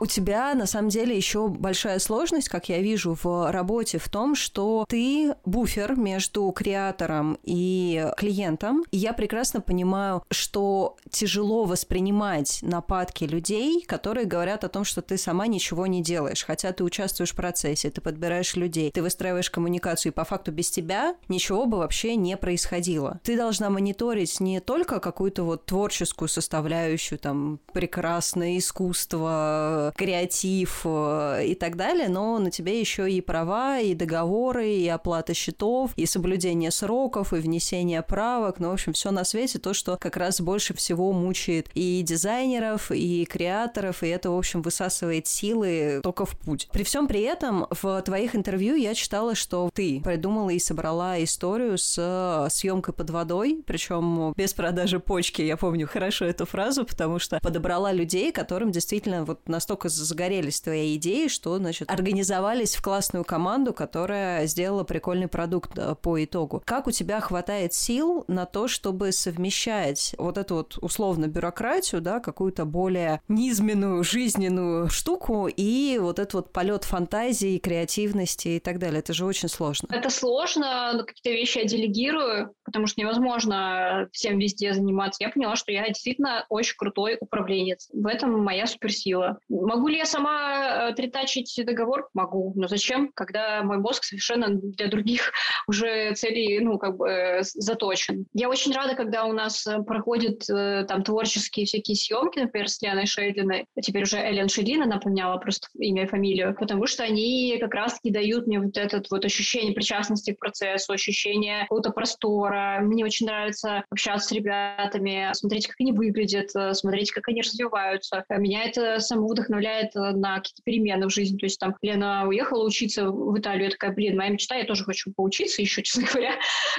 У 0.02 0.06
тебя, 0.06 0.54
на 0.54 0.64
самом 0.64 0.88
деле, 0.88 1.14
еще 1.14 1.48
большая 1.48 1.98
сложность, 1.98 2.48
как 2.48 2.70
я 2.70 2.78
вижу, 2.78 3.18
в 3.22 3.52
работе 3.52 3.98
в 3.98 4.08
том, 4.08 4.34
что 4.34 4.86
ты 4.88 5.34
буфер 5.44 5.94
между 5.94 6.50
креатором 6.52 7.38
и 7.42 8.10
клиентом. 8.16 8.82
И 8.90 8.96
я 8.96 9.12
прекрасно 9.12 9.60
понимаю, 9.60 10.22
что 10.30 10.96
тяжело 11.10 11.64
воспринимать 11.64 12.60
нападки 12.62 13.24
людей, 13.24 13.84
которые 13.84 14.24
говорят 14.24 14.64
о 14.64 14.70
том, 14.70 14.84
что 14.84 15.02
ты 15.02 15.18
сама 15.18 15.46
ничего 15.46 15.86
не 15.86 16.02
делаешь, 16.02 16.46
хотя 16.46 16.72
ты 16.72 16.82
участвуешь 16.82 17.32
в 17.32 17.36
процессе, 17.36 17.90
ты 17.90 18.00
подбираешь 18.00 18.56
людей, 18.56 18.90
ты 18.90 19.02
выстраиваешь 19.02 19.50
коммуникацию, 19.50 20.12
и 20.12 20.14
по 20.14 20.24
факту 20.24 20.50
без 20.50 20.70
тебя 20.70 21.14
ничего 21.28 21.66
бы 21.66 21.76
вообще 21.76 22.16
не 22.16 22.38
происходило. 22.38 23.20
Ты 23.22 23.36
должна 23.36 23.68
мониторить 23.68 24.40
не 24.40 24.60
только 24.60 24.98
какую-то 24.98 25.42
вот 25.42 25.66
творческую 25.66 26.28
составляющую, 26.28 27.18
там, 27.18 27.60
прекрасное 27.74 28.56
искусство, 28.56 29.89
креатив 29.96 30.82
э, 30.84 31.46
и 31.46 31.54
так 31.54 31.76
далее, 31.76 32.08
но 32.08 32.38
на 32.38 32.50
тебе 32.50 32.80
еще 32.80 33.10
и 33.10 33.20
права, 33.20 33.78
и 33.78 33.94
договоры, 33.94 34.70
и 34.70 34.88
оплата 34.88 35.34
счетов, 35.34 35.92
и 35.96 36.06
соблюдение 36.06 36.70
сроков, 36.70 37.32
и 37.32 37.36
внесение 37.36 38.02
правок, 38.02 38.58
ну, 38.58 38.70
в 38.70 38.72
общем, 38.72 38.92
все 38.92 39.10
на 39.10 39.24
свете, 39.24 39.58
то, 39.58 39.74
что 39.74 39.96
как 39.96 40.16
раз 40.16 40.40
больше 40.40 40.74
всего 40.74 41.12
мучает 41.12 41.68
и 41.74 42.02
дизайнеров, 42.02 42.90
и 42.90 43.24
креаторов, 43.24 44.02
и 44.02 44.08
это, 44.08 44.30
в 44.30 44.38
общем, 44.38 44.62
высасывает 44.62 45.26
силы 45.26 46.00
только 46.02 46.24
в 46.24 46.36
путь. 46.38 46.68
При 46.72 46.84
всем 46.84 47.08
при 47.08 47.22
этом 47.22 47.66
в 47.70 48.02
твоих 48.02 48.34
интервью 48.34 48.76
я 48.76 48.94
читала, 48.94 49.34
что 49.34 49.70
ты 49.72 50.00
придумала 50.02 50.50
и 50.50 50.58
собрала 50.58 51.22
историю 51.22 51.78
с 51.78 52.48
съемкой 52.50 52.94
под 52.94 53.10
водой, 53.10 53.62
причем 53.66 54.32
без 54.36 54.54
продажи 54.54 55.00
почки, 55.00 55.42
я 55.42 55.56
помню 55.56 55.86
хорошо 55.86 56.24
эту 56.24 56.46
фразу, 56.46 56.84
потому 56.84 57.18
что 57.18 57.40
подобрала 57.40 57.92
людей, 57.92 58.32
которым 58.32 58.70
действительно 58.70 59.24
вот 59.24 59.48
настолько 59.48 59.79
настолько 59.80 59.88
загорелись 59.88 60.60
твоей 60.60 60.96
идеей, 60.96 61.28
что, 61.28 61.56
значит, 61.56 61.90
организовались 61.90 62.74
в 62.74 62.82
классную 62.82 63.24
команду, 63.24 63.72
которая 63.72 64.46
сделала 64.46 64.84
прикольный 64.84 65.28
продукт 65.28 65.76
э, 65.76 65.94
по 65.94 66.22
итогу. 66.22 66.62
Как 66.64 66.86
у 66.86 66.90
тебя 66.90 67.20
хватает 67.20 67.72
сил 67.72 68.24
на 68.28 68.46
то, 68.46 68.68
чтобы 68.68 69.12
совмещать 69.12 70.14
вот 70.18 70.38
эту 70.38 70.56
вот 70.56 70.78
условно 70.80 71.26
бюрократию, 71.26 72.00
да, 72.00 72.20
какую-то 72.20 72.64
более 72.64 73.20
низменную 73.28 74.04
жизненную 74.04 74.88
штуку 74.88 75.48
и 75.48 75.98
вот 76.00 76.18
этот 76.18 76.34
вот 76.34 76.52
полет 76.52 76.84
фантазии, 76.84 77.58
креативности 77.58 78.48
и 78.48 78.60
так 78.60 78.78
далее? 78.78 79.00
Это 79.00 79.12
же 79.12 79.24
очень 79.24 79.48
сложно. 79.48 79.88
Это 79.90 80.10
сложно, 80.10 80.92
но 80.94 81.04
какие-то 81.04 81.30
вещи 81.30 81.58
я 81.58 81.64
делегирую, 81.64 82.52
потому 82.64 82.86
что 82.86 83.00
невозможно 83.00 84.08
всем 84.12 84.38
везде 84.38 84.74
заниматься. 84.74 85.22
Я 85.22 85.30
поняла, 85.30 85.56
что 85.56 85.72
я 85.72 85.86
действительно 85.88 86.44
очень 86.48 86.76
крутой 86.76 87.16
управленец. 87.20 87.88
В 87.92 88.06
этом 88.06 88.42
моя 88.42 88.66
суперсила. 88.66 89.38
Могу 89.70 89.86
ли 89.86 89.98
я 89.98 90.04
сама 90.04 90.88
э, 90.90 90.94
тритачить 90.94 91.54
договор? 91.64 92.08
Могу. 92.12 92.52
Но 92.56 92.66
зачем, 92.66 93.12
когда 93.14 93.62
мой 93.62 93.78
мозг 93.78 94.02
совершенно 94.02 94.48
для 94.50 94.88
других 94.88 95.30
уже 95.68 96.12
целей, 96.14 96.58
ну, 96.58 96.76
как 96.76 96.96
бы 96.96 97.08
э, 97.08 97.42
заточен. 97.42 98.26
Я 98.34 98.48
очень 98.48 98.72
рада, 98.72 98.96
когда 98.96 99.26
у 99.26 99.32
нас 99.32 99.64
э, 99.68 99.80
проходят 99.82 100.40
там 100.44 101.04
творческие 101.04 101.66
всякие 101.66 101.94
съемки, 101.94 102.40
например, 102.40 102.68
с 102.68 102.82
Лианой 102.82 103.06
Шейдиной. 103.06 103.66
Теперь 103.80 104.02
уже 104.02 104.16
Эллен 104.16 104.48
Шейдин, 104.48 104.82
она 104.82 104.98
поменяла 104.98 105.36
просто 105.36 105.68
имя 105.78 106.02
и 106.02 106.06
фамилию, 106.06 106.56
потому 106.58 106.86
что 106.86 107.04
они 107.04 107.56
как 107.60 107.72
раз-таки 107.72 108.10
дают 108.10 108.48
мне 108.48 108.58
вот 108.58 108.76
это 108.76 109.00
вот 109.08 109.24
ощущение 109.24 109.72
причастности 109.72 110.32
к 110.32 110.40
процессу, 110.40 110.92
ощущение 110.92 111.62
какого-то 111.62 111.90
простора. 111.90 112.80
Мне 112.82 113.04
очень 113.04 113.26
нравится 113.26 113.84
общаться 113.88 114.28
с 114.28 114.32
ребятами, 114.32 115.30
смотреть, 115.32 115.68
как 115.68 115.76
они 115.78 115.92
выглядят, 115.92 116.50
смотреть, 116.76 117.12
как 117.12 117.28
они 117.28 117.42
развиваются. 117.42 118.24
Меня 118.30 118.64
это 118.64 118.98
само 118.98 119.28
вдохновляет 119.28 119.59
вдохновляет 119.60 119.96
э, 119.96 120.12
на 120.16 120.38
какие-то 120.38 120.62
перемены 120.64 121.06
в 121.06 121.10
жизни. 121.10 121.38
То 121.38 121.46
есть 121.46 121.58
там 121.58 121.76
Лена 121.82 122.26
уехала 122.26 122.64
учиться 122.64 123.10
в 123.10 123.38
Италию, 123.38 123.64
я 123.64 123.70
такая, 123.70 123.92
блин, 123.92 124.16
моя 124.16 124.30
мечта, 124.30 124.56
я 124.56 124.64
тоже 124.64 124.84
хочу 124.84 125.12
поучиться 125.14 125.62
еще, 125.62 125.82
честно 125.82 126.06
говоря. 126.10 126.34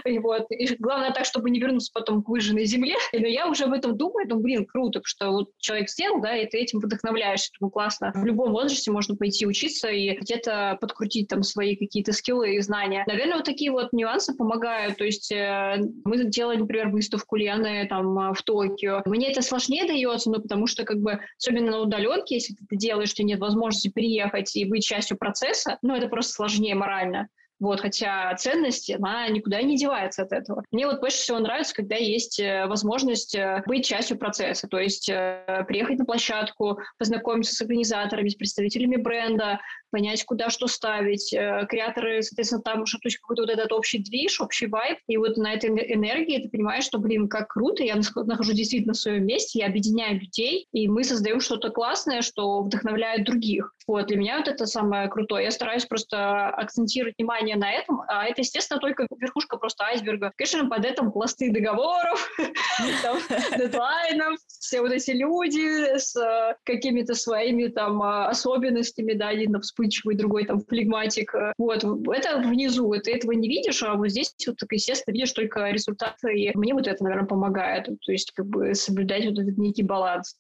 И 0.05 0.19
вот. 0.19 0.45
И 0.49 0.75
главное 0.79 1.11
так, 1.11 1.25
чтобы 1.25 1.49
не 1.49 1.59
вернуться 1.59 1.91
потом 1.93 2.23
к 2.23 2.29
выжженной 2.29 2.65
земле. 2.65 2.95
Но 3.13 3.27
я 3.27 3.47
уже 3.47 3.65
об 3.65 3.73
этом 3.73 3.97
думаю, 3.97 4.27
думаю, 4.27 4.43
блин, 4.43 4.65
круто, 4.65 5.01
что 5.03 5.31
вот 5.31 5.49
человек 5.59 5.89
сделал, 5.89 6.21
да, 6.21 6.35
и 6.35 6.47
ты 6.47 6.57
этим 6.57 6.79
вдохновляешься. 6.79 7.51
Ну, 7.59 7.69
классно. 7.69 8.11
В 8.15 8.25
любом 8.25 8.51
возрасте 8.51 8.91
можно 8.91 9.15
пойти 9.15 9.45
учиться 9.45 9.89
и 9.89 10.15
где-то 10.15 10.77
подкрутить 10.81 11.27
там 11.27 11.43
свои 11.43 11.75
какие-то 11.75 12.13
скиллы 12.13 12.55
и 12.55 12.61
знания. 12.61 13.03
Наверное, 13.07 13.37
вот 13.37 13.45
такие 13.45 13.71
вот 13.71 13.93
нюансы 13.93 14.35
помогают. 14.35 14.97
То 14.97 15.03
есть 15.03 15.31
э, 15.31 15.77
мы 16.03 16.23
делали, 16.25 16.57
например, 16.57 16.89
выставку 16.89 17.35
Лены 17.35 17.87
там 17.87 18.33
в 18.33 18.41
Токио. 18.43 19.01
Мне 19.05 19.31
это 19.31 19.41
сложнее 19.41 19.85
дается, 19.85 20.29
ну, 20.29 20.41
потому 20.41 20.67
что 20.67 20.83
как 20.83 20.99
бы, 20.99 21.19
особенно 21.37 21.71
на 21.71 21.79
удаленке, 21.79 22.35
если 22.35 22.53
ты 22.53 22.65
делаешь, 22.75 23.13
тебе 23.13 23.27
нет 23.27 23.39
возможности 23.39 23.89
переехать 23.89 24.55
и 24.55 24.65
быть 24.65 24.83
частью 24.83 25.17
процесса, 25.17 25.77
ну, 25.81 25.95
это 25.95 26.07
просто 26.07 26.33
сложнее 26.33 26.75
морально. 26.75 27.27
Вот, 27.61 27.79
хотя 27.79 28.33
ценность, 28.37 28.89
она 28.89 29.27
никуда 29.29 29.61
не 29.61 29.77
девается 29.77 30.23
от 30.23 30.31
этого. 30.31 30.63
Мне 30.71 30.87
вот 30.87 30.99
больше 30.99 31.17
всего 31.17 31.37
нравится, 31.37 31.75
когда 31.75 31.95
есть 31.95 32.39
э, 32.39 32.65
возможность 32.65 33.35
э, 33.35 33.61
быть 33.67 33.85
частью 33.85 34.17
процесса, 34.17 34.67
то 34.67 34.79
есть 34.79 35.07
э, 35.09 35.63
приехать 35.67 35.99
на 35.99 36.05
площадку, 36.05 36.79
познакомиться 36.97 37.53
с 37.53 37.61
организаторами, 37.61 38.29
с 38.29 38.35
представителями 38.35 38.95
бренда, 38.95 39.59
понять, 39.91 40.23
куда 40.23 40.49
что 40.49 40.67
ставить. 40.67 41.31
Креаторы, 41.31 42.23
соответственно, 42.23 42.61
там 42.61 42.83
уже 42.83 42.97
какой-то 42.97 43.43
вот 43.43 43.51
этот 43.51 43.73
общий 43.73 43.99
движ, 43.99 44.39
общий 44.39 44.67
вайб. 44.67 44.97
И 45.07 45.17
вот 45.17 45.35
на 45.35 45.53
этой 45.53 45.69
энергии 45.69 46.41
ты 46.41 46.49
понимаешь, 46.49 46.85
что, 46.85 46.97
блин, 46.97 47.27
как 47.27 47.49
круто, 47.49 47.83
я 47.83 47.95
нахожусь 48.15 48.55
действительно 48.55 48.93
в 48.93 48.97
своем 48.97 49.25
месте, 49.25 49.59
я 49.59 49.67
объединяю 49.67 50.19
людей, 50.19 50.65
и 50.71 50.87
мы 50.87 51.03
создаем 51.03 51.41
что-то 51.41 51.69
классное, 51.69 52.21
что 52.21 52.63
вдохновляет 52.63 53.25
других. 53.25 53.73
Вот, 53.85 54.07
для 54.07 54.15
меня 54.15 54.37
вот 54.37 54.47
это 54.47 54.65
самое 54.65 55.09
крутое. 55.09 55.43
Я 55.43 55.51
стараюсь 55.51 55.85
просто 55.85 56.47
акцентировать 56.47 57.15
внимание 57.17 57.50
на 57.55 57.71
этом, 57.71 58.01
а 58.07 58.25
это, 58.25 58.41
естественно, 58.41 58.79
только 58.79 59.07
верхушка 59.17 59.57
просто 59.57 59.85
айсберга. 59.85 60.31
Конечно, 60.35 60.69
под 60.69 60.85
этим 60.85 61.11
пласты 61.11 61.51
договоров, 61.51 62.29
дедлайнов, 63.57 64.39
все 64.47 64.81
вот 64.81 64.91
эти 64.91 65.11
люди 65.11 65.97
с 65.97 66.15
э, 66.15 66.55
какими-то 66.63 67.15
своими 67.15 67.67
там 67.67 68.01
э, 68.01 68.25
особенностями, 68.25 69.13
да, 69.13 69.29
один 69.29 69.59
вспыльчивый, 69.59 70.15
другой 70.15 70.45
там 70.45 70.61
флегматик. 70.61 71.33
Вот, 71.57 71.83
это 71.83 72.37
внизу, 72.39 72.93
ты 73.03 73.13
этого 73.13 73.31
не 73.31 73.47
видишь, 73.47 73.83
а 73.83 73.95
вот 73.95 74.09
здесь 74.09 74.33
вот 74.47 74.57
так, 74.57 74.71
естественно, 74.71 75.13
видишь 75.13 75.31
только 75.31 75.69
результаты, 75.69 76.33
и 76.33 76.57
мне 76.57 76.73
вот 76.73 76.87
это, 76.87 77.03
наверное, 77.03 77.27
помогает, 77.27 77.85
то 77.85 78.11
есть 78.11 78.31
как 78.31 78.47
бы 78.47 78.73
соблюдать 78.75 79.25
вот 79.25 79.39
этот 79.39 79.57
некий 79.57 79.83
баланс. 79.83 80.35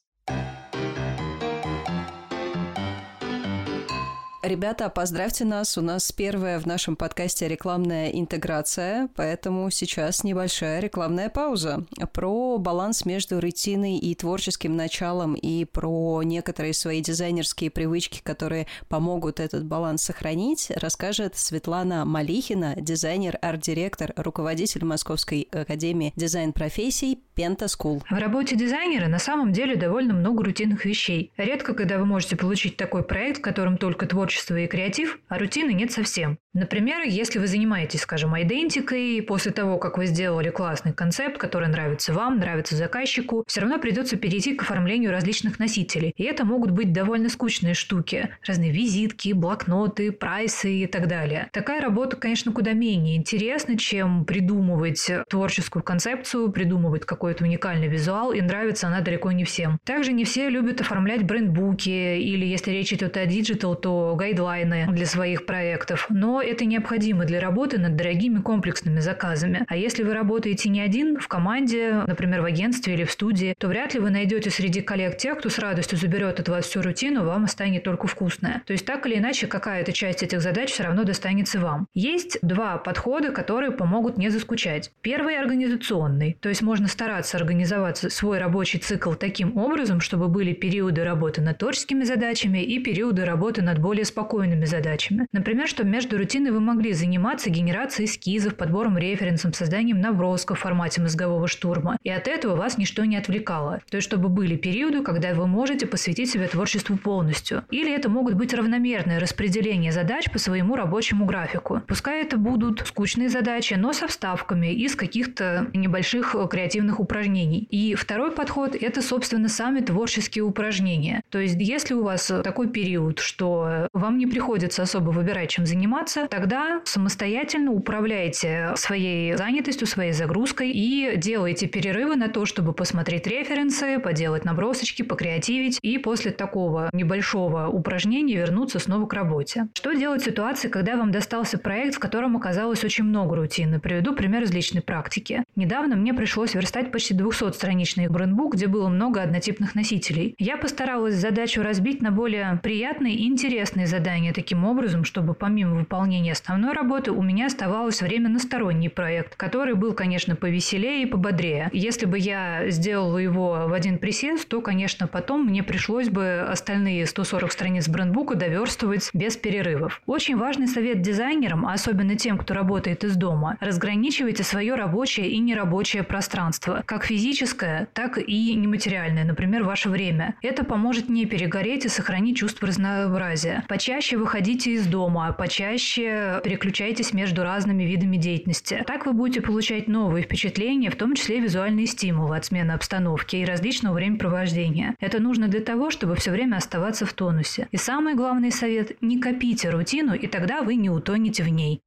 Ребята, 4.43 4.89
поздравьте 4.89 5.45
нас. 5.45 5.77
У 5.77 5.81
нас 5.81 6.11
первая 6.11 6.59
в 6.59 6.65
нашем 6.65 6.95
подкасте 6.95 7.47
рекламная 7.47 8.09
интеграция, 8.09 9.07
поэтому 9.15 9.69
сейчас 9.69 10.23
небольшая 10.23 10.79
рекламная 10.79 11.29
пауза. 11.29 11.85
Про 12.11 12.57
баланс 12.57 13.05
между 13.05 13.39
рутиной 13.39 13.97
и 13.97 14.15
творческим 14.15 14.75
началом 14.75 15.35
и 15.35 15.63
про 15.65 16.23
некоторые 16.23 16.73
свои 16.73 17.01
дизайнерские 17.01 17.69
привычки, 17.69 18.21
которые 18.23 18.65
помогут 18.89 19.39
этот 19.39 19.63
баланс 19.63 20.01
сохранить, 20.01 20.71
расскажет 20.75 21.37
Светлана 21.37 22.03
Малихина, 22.03 22.73
дизайнер, 22.77 23.37
арт-директор, 23.43 24.11
руководитель 24.15 24.85
Московской 24.85 25.47
академии 25.51 26.13
дизайн-профессий 26.15 27.19
Пента 27.35 27.65
School. 27.65 28.01
В 28.09 28.17
работе 28.17 28.55
дизайнера 28.55 29.07
на 29.07 29.19
самом 29.19 29.53
деле 29.53 29.75
довольно 29.75 30.15
много 30.15 30.43
рутинных 30.43 30.83
вещей. 30.85 31.31
Редко, 31.37 31.75
когда 31.75 31.99
вы 31.99 32.05
можете 32.05 32.35
получить 32.35 32.75
такой 32.75 33.03
проект, 33.03 33.37
в 33.37 33.41
котором 33.41 33.77
только 33.77 34.07
творчество 34.07 34.30
творчество 34.31 34.55
и 34.55 34.67
креатив, 34.67 35.19
а 35.27 35.37
рутины 35.37 35.73
нет 35.73 35.91
совсем. 35.91 36.37
Например, 36.53 37.01
если 37.05 37.39
вы 37.39 37.47
занимаетесь, 37.47 38.01
скажем, 38.01 38.39
идентикой, 38.41 39.21
после 39.21 39.51
того, 39.51 39.77
как 39.77 39.97
вы 39.97 40.05
сделали 40.05 40.49
классный 40.49 40.93
концепт, 40.93 41.37
который 41.37 41.69
нравится 41.69 42.13
вам, 42.13 42.39
нравится 42.39 42.75
заказчику, 42.75 43.43
все 43.47 43.61
равно 43.61 43.79
придется 43.79 44.17
перейти 44.17 44.53
к 44.55 44.63
оформлению 44.63 45.11
различных 45.11 45.59
носителей. 45.59 46.13
И 46.17 46.23
это 46.23 46.43
могут 46.43 46.71
быть 46.71 46.91
довольно 46.91 47.29
скучные 47.29 47.73
штуки. 47.73 48.29
Разные 48.45 48.71
визитки, 48.71 49.31
блокноты, 49.31 50.11
прайсы 50.11 50.73
и 50.73 50.87
так 50.87 51.07
далее. 51.07 51.49
Такая 51.53 51.81
работа, 51.81 52.17
конечно, 52.17 52.51
куда 52.51 52.73
менее 52.73 53.15
интересна, 53.15 53.77
чем 53.77 54.25
придумывать 54.25 55.09
творческую 55.29 55.83
концепцию, 55.83 56.51
придумывать 56.51 57.05
какой-то 57.05 57.45
уникальный 57.45 57.87
визуал, 57.87 58.33
и 58.33 58.41
нравится 58.41 58.87
она 58.87 58.99
далеко 58.99 59.31
не 59.31 59.45
всем. 59.45 59.79
Также 59.85 60.11
не 60.11 60.25
все 60.25 60.49
любят 60.49 60.81
оформлять 60.81 61.23
брендбуки, 61.23 61.89
или 61.89 62.45
если 62.45 62.71
речь 62.71 62.91
идет 62.91 63.15
о 63.15 63.25
диджитал, 63.25 63.75
то 63.75 64.15
гайдлайны 64.21 64.87
для 64.91 65.05
своих 65.05 65.45
проектов. 65.45 66.05
Но 66.09 66.41
это 66.41 66.65
необходимо 66.65 67.25
для 67.25 67.39
работы 67.39 67.79
над 67.79 67.95
дорогими 67.95 68.39
комплексными 68.39 68.99
заказами. 68.99 69.65
А 69.67 69.75
если 69.75 70.03
вы 70.03 70.13
работаете 70.13 70.69
не 70.69 70.81
один, 70.81 71.17
в 71.19 71.27
команде, 71.27 72.03
например, 72.05 72.41
в 72.41 72.45
агентстве 72.45 72.93
или 72.93 73.03
в 73.03 73.11
студии, 73.11 73.55
то 73.57 73.67
вряд 73.67 73.93
ли 73.93 73.99
вы 73.99 74.11
найдете 74.11 74.51
среди 74.51 74.81
коллег 74.81 75.17
тех, 75.17 75.39
кто 75.39 75.49
с 75.49 75.57
радостью 75.57 75.97
заберет 75.97 76.39
от 76.39 76.49
вас 76.49 76.65
всю 76.65 76.81
рутину, 76.81 77.25
вам 77.25 77.45
останется 77.45 77.83
только 77.83 78.07
вкусное. 78.07 78.61
То 78.65 78.73
есть 78.73 78.85
так 78.85 79.05
или 79.07 79.17
иначе 79.17 79.47
какая-то 79.47 79.91
часть 79.93 80.23
этих 80.23 80.41
задач 80.41 80.71
все 80.71 80.83
равно 80.83 81.03
достанется 81.03 81.59
вам. 81.59 81.87
Есть 81.93 82.37
два 82.41 82.77
подхода, 82.77 83.31
которые 83.31 83.71
помогут 83.71 84.17
не 84.17 84.29
заскучать. 84.29 84.91
Первый– 85.01 85.37
организационный. 85.39 86.37
То 86.41 86.49
есть 86.49 86.61
можно 86.61 86.87
стараться 86.87 87.37
организовать 87.37 87.97
свой 87.97 88.39
рабочий 88.39 88.77
цикл 88.77 89.13
таким 89.13 89.57
образом, 89.57 89.99
чтобы 90.01 90.27
были 90.27 90.53
периоды 90.53 91.03
работы 91.03 91.41
над 91.41 91.57
творческими 91.57 92.03
задачами 92.03 92.59
и 92.59 92.79
периоды 92.79 93.25
работы 93.25 93.61
над 93.61 93.79
более 93.79 94.05
спокойными 94.11 94.65
задачами. 94.65 95.27
Например, 95.31 95.67
что 95.67 95.83
между 95.83 96.17
рутиной 96.17 96.51
вы 96.51 96.59
могли 96.59 96.93
заниматься 96.93 97.49
генерацией 97.49 98.07
эскизов, 98.07 98.55
подбором 98.55 98.97
референсов, 98.97 99.55
созданием 99.55 99.99
набросков 99.99 100.59
в 100.59 100.61
формате 100.61 101.01
мозгового 101.01 101.47
штурма. 101.47 101.97
И 102.03 102.09
от 102.09 102.27
этого 102.27 102.55
вас 102.55 102.77
ничто 102.77 103.05
не 103.05 103.17
отвлекало. 103.17 103.81
То 103.89 103.97
есть, 103.97 104.07
чтобы 104.07 104.29
были 104.29 104.55
периоды, 104.55 105.01
когда 105.01 105.33
вы 105.33 105.47
можете 105.47 105.85
посвятить 105.87 106.29
себе 106.29 106.47
творчеству 106.47 106.97
полностью. 106.97 107.63
Или 107.71 107.93
это 107.93 108.09
могут 108.09 108.35
быть 108.35 108.53
равномерное 108.53 109.19
распределение 109.19 109.91
задач 109.91 110.29
по 110.31 110.39
своему 110.39 110.75
рабочему 110.75 111.25
графику. 111.25 111.81
Пускай 111.87 112.21
это 112.21 112.37
будут 112.37 112.83
скучные 112.85 113.29
задачи, 113.29 113.75
но 113.75 113.93
со 113.93 114.07
вставками 114.07 114.73
из 114.73 114.95
каких-то 114.95 115.67
небольших 115.73 116.35
креативных 116.49 116.99
упражнений. 116.99 117.67
И 117.71 117.95
второй 117.95 118.31
подход– 118.31 118.75
это, 118.81 119.01
собственно, 119.01 119.47
сами 119.47 119.79
творческие 119.79 120.43
упражнения. 120.43 121.21
То 121.29 121.39
есть, 121.39 121.55
если 121.59 121.93
у 121.93 122.03
вас 122.03 122.31
такой 122.43 122.69
период, 122.69 123.19
что 123.19 123.87
вам 124.01 124.17
не 124.17 124.27
приходится 124.27 124.81
особо 124.83 125.11
выбирать, 125.11 125.49
чем 125.49 125.65
заниматься, 125.65 126.27
тогда 126.29 126.81
самостоятельно 126.83 127.71
управляете 127.71 128.73
своей 128.75 129.35
занятостью, 129.35 129.87
своей 129.87 130.11
загрузкой 130.11 130.71
и 130.71 131.13
делаете 131.15 131.67
перерывы 131.67 132.15
на 132.15 132.27
то, 132.27 132.45
чтобы 132.45 132.73
посмотреть 132.73 133.27
референсы, 133.27 133.99
поделать 133.99 134.43
набросочки, 134.43 135.03
покреативить 135.03 135.79
и 135.81 135.97
после 135.97 136.31
такого 136.31 136.89
небольшого 136.93 137.67
упражнения 137.67 138.35
вернуться 138.35 138.79
снова 138.79 139.05
к 139.05 139.13
работе. 139.13 139.67
Что 139.73 139.93
делать 139.93 140.21
в 140.21 140.25
ситуации, 140.25 140.67
когда 140.67 140.97
вам 140.97 141.11
достался 141.11 141.57
проект, 141.57 141.95
в 141.95 141.99
котором 141.99 142.35
оказалось 142.35 142.83
очень 142.83 143.03
много 143.03 143.35
рутины? 143.35 143.79
Приведу 143.79 144.13
пример 144.13 144.43
из 144.43 144.51
личной 144.51 144.81
практики. 144.81 145.43
Недавно 145.55 145.95
мне 145.95 146.13
пришлось 146.13 146.55
верстать 146.55 146.91
почти 146.91 147.13
200-страничный 147.13 148.09
брендбук, 148.09 148.55
где 148.55 148.67
было 148.67 148.89
много 148.89 149.21
однотипных 149.21 149.75
носителей. 149.75 150.33
Я 150.39 150.57
постаралась 150.57 151.15
задачу 151.15 151.61
разбить 151.61 152.01
на 152.01 152.11
более 152.11 152.59
приятные 152.63 153.15
и 153.15 153.27
интересные 153.27 153.87
задания 153.91 154.33
таким 154.33 154.65
образом, 154.65 155.03
чтобы 155.03 155.35
помимо 155.35 155.75
выполнения 155.75 156.31
основной 156.31 156.73
работы 156.73 157.11
у 157.11 157.21
меня 157.21 157.45
оставалось 157.45 158.01
время 158.01 158.29
на 158.29 158.39
сторонний 158.39 158.89
проект, 158.89 159.35
который 159.35 159.75
был, 159.75 159.93
конечно, 159.93 160.35
повеселее 160.35 161.03
и 161.03 161.05
пободрее. 161.05 161.69
Если 161.73 162.05
бы 162.05 162.17
я 162.17 162.69
сделала 162.69 163.19
его 163.19 163.65
в 163.67 163.73
один 163.73 163.99
присест, 163.99 164.47
то, 164.47 164.61
конечно, 164.61 165.07
потом 165.07 165.45
мне 165.45 165.61
пришлось 165.61 166.09
бы 166.09 166.41
остальные 166.49 167.05
140 167.05 167.51
страниц 167.51 167.87
брендбука 167.87 168.35
доверстывать 168.35 169.09
без 169.13 169.37
перерывов. 169.37 170.01
Очень 170.05 170.37
важный 170.37 170.67
совет 170.67 171.01
дизайнерам, 171.01 171.65
а 171.65 171.73
особенно 171.73 172.15
тем, 172.15 172.37
кто 172.37 172.53
работает 172.53 173.03
из 173.03 173.15
дома, 173.15 173.57
разграничивайте 173.59 174.43
свое 174.43 174.75
рабочее 174.75 175.29
и 175.29 175.37
нерабочее 175.39 176.03
пространство, 176.03 176.81
как 176.85 177.03
физическое, 177.03 177.87
так 177.93 178.17
и 178.17 178.55
нематериальное, 178.55 179.25
например, 179.25 179.63
ваше 179.63 179.89
время. 179.89 180.35
Это 180.41 180.63
поможет 180.63 181.09
не 181.09 181.25
перегореть 181.25 181.85
и 181.85 181.89
сохранить 181.89 182.37
чувство 182.37 182.67
разнообразия. 182.67 183.63
Почаще 183.81 184.15
выходите 184.15 184.73
из 184.73 184.85
дома, 184.85 185.33
почаще 185.33 185.71
чаще 185.71 186.41
переключайтесь 186.43 187.13
между 187.13 187.43
разными 187.43 187.83
видами 187.83 188.17
деятельности. 188.17 188.83
Так 188.85 189.07
вы 189.07 189.13
будете 189.13 189.41
получать 189.41 189.87
новые 189.87 190.23
впечатления, 190.23 190.91
в 190.91 190.95
том 190.95 191.15
числе 191.15 191.39
визуальные 191.39 191.87
стимулы 191.87 192.37
от 192.37 192.45
смены 192.45 192.73
обстановки 192.73 193.37
и 193.37 193.45
различного 193.45 193.95
времяпровождения. 193.95 194.95
Это 194.99 195.19
нужно 195.19 195.47
для 195.47 195.61
того, 195.61 195.89
чтобы 195.89 196.15
все 196.15 196.29
время 196.29 196.57
оставаться 196.57 197.07
в 197.07 197.13
тонусе. 197.13 197.67
И 197.71 197.77
самый 197.77 198.13
главный 198.13 198.51
совет– 198.51 198.97
не 199.01 199.19
копите 199.19 199.69
рутину, 199.69 200.13
и 200.13 200.27
тогда 200.27 200.61
вы 200.61 200.75
не 200.75 200.89
утонете 200.89 201.41
в 201.41 201.47
ней. 201.47 201.81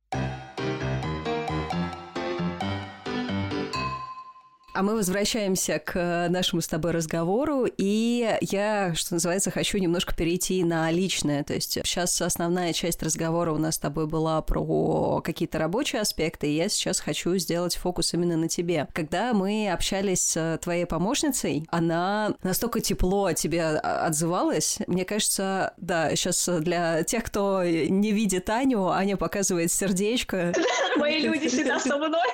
А 4.74 4.82
мы 4.82 4.96
возвращаемся 4.96 5.78
к 5.78 6.26
нашему 6.28 6.60
с 6.60 6.66
тобой 6.66 6.90
разговору, 6.90 7.64
и 7.76 8.36
я, 8.40 8.92
что 8.96 9.14
называется, 9.14 9.52
хочу 9.52 9.78
немножко 9.78 10.16
перейти 10.16 10.64
на 10.64 10.90
личное. 10.90 11.44
То 11.44 11.54
есть 11.54 11.74
сейчас 11.74 12.20
основная 12.20 12.72
часть 12.72 13.00
разговора 13.00 13.52
у 13.52 13.58
нас 13.58 13.76
с 13.76 13.78
тобой 13.78 14.08
была 14.08 14.42
про 14.42 15.20
какие-то 15.20 15.60
рабочие 15.60 16.02
аспекты, 16.02 16.48
и 16.48 16.56
я 16.56 16.68
сейчас 16.68 16.98
хочу 16.98 17.36
сделать 17.36 17.76
фокус 17.76 18.14
именно 18.14 18.36
на 18.36 18.48
тебе. 18.48 18.88
Когда 18.94 19.32
мы 19.32 19.70
общались 19.70 20.32
с 20.32 20.58
твоей 20.60 20.86
помощницей, 20.86 21.68
она 21.70 22.34
настолько 22.42 22.80
тепло 22.80 23.26
о 23.26 23.34
тебе 23.34 23.64
отзывалась. 23.64 24.78
Мне 24.88 25.04
кажется, 25.04 25.74
да, 25.76 26.10
сейчас 26.16 26.48
для 26.48 27.04
тех, 27.04 27.22
кто 27.22 27.62
не 27.62 28.10
видит 28.10 28.50
Аню, 28.50 28.88
Аня 28.88 29.16
показывает 29.16 29.70
сердечко. 29.70 30.52
Мои 30.96 31.20
люди 31.20 31.46
всегда 31.46 31.78
со 31.78 31.96
мной. 31.96 32.26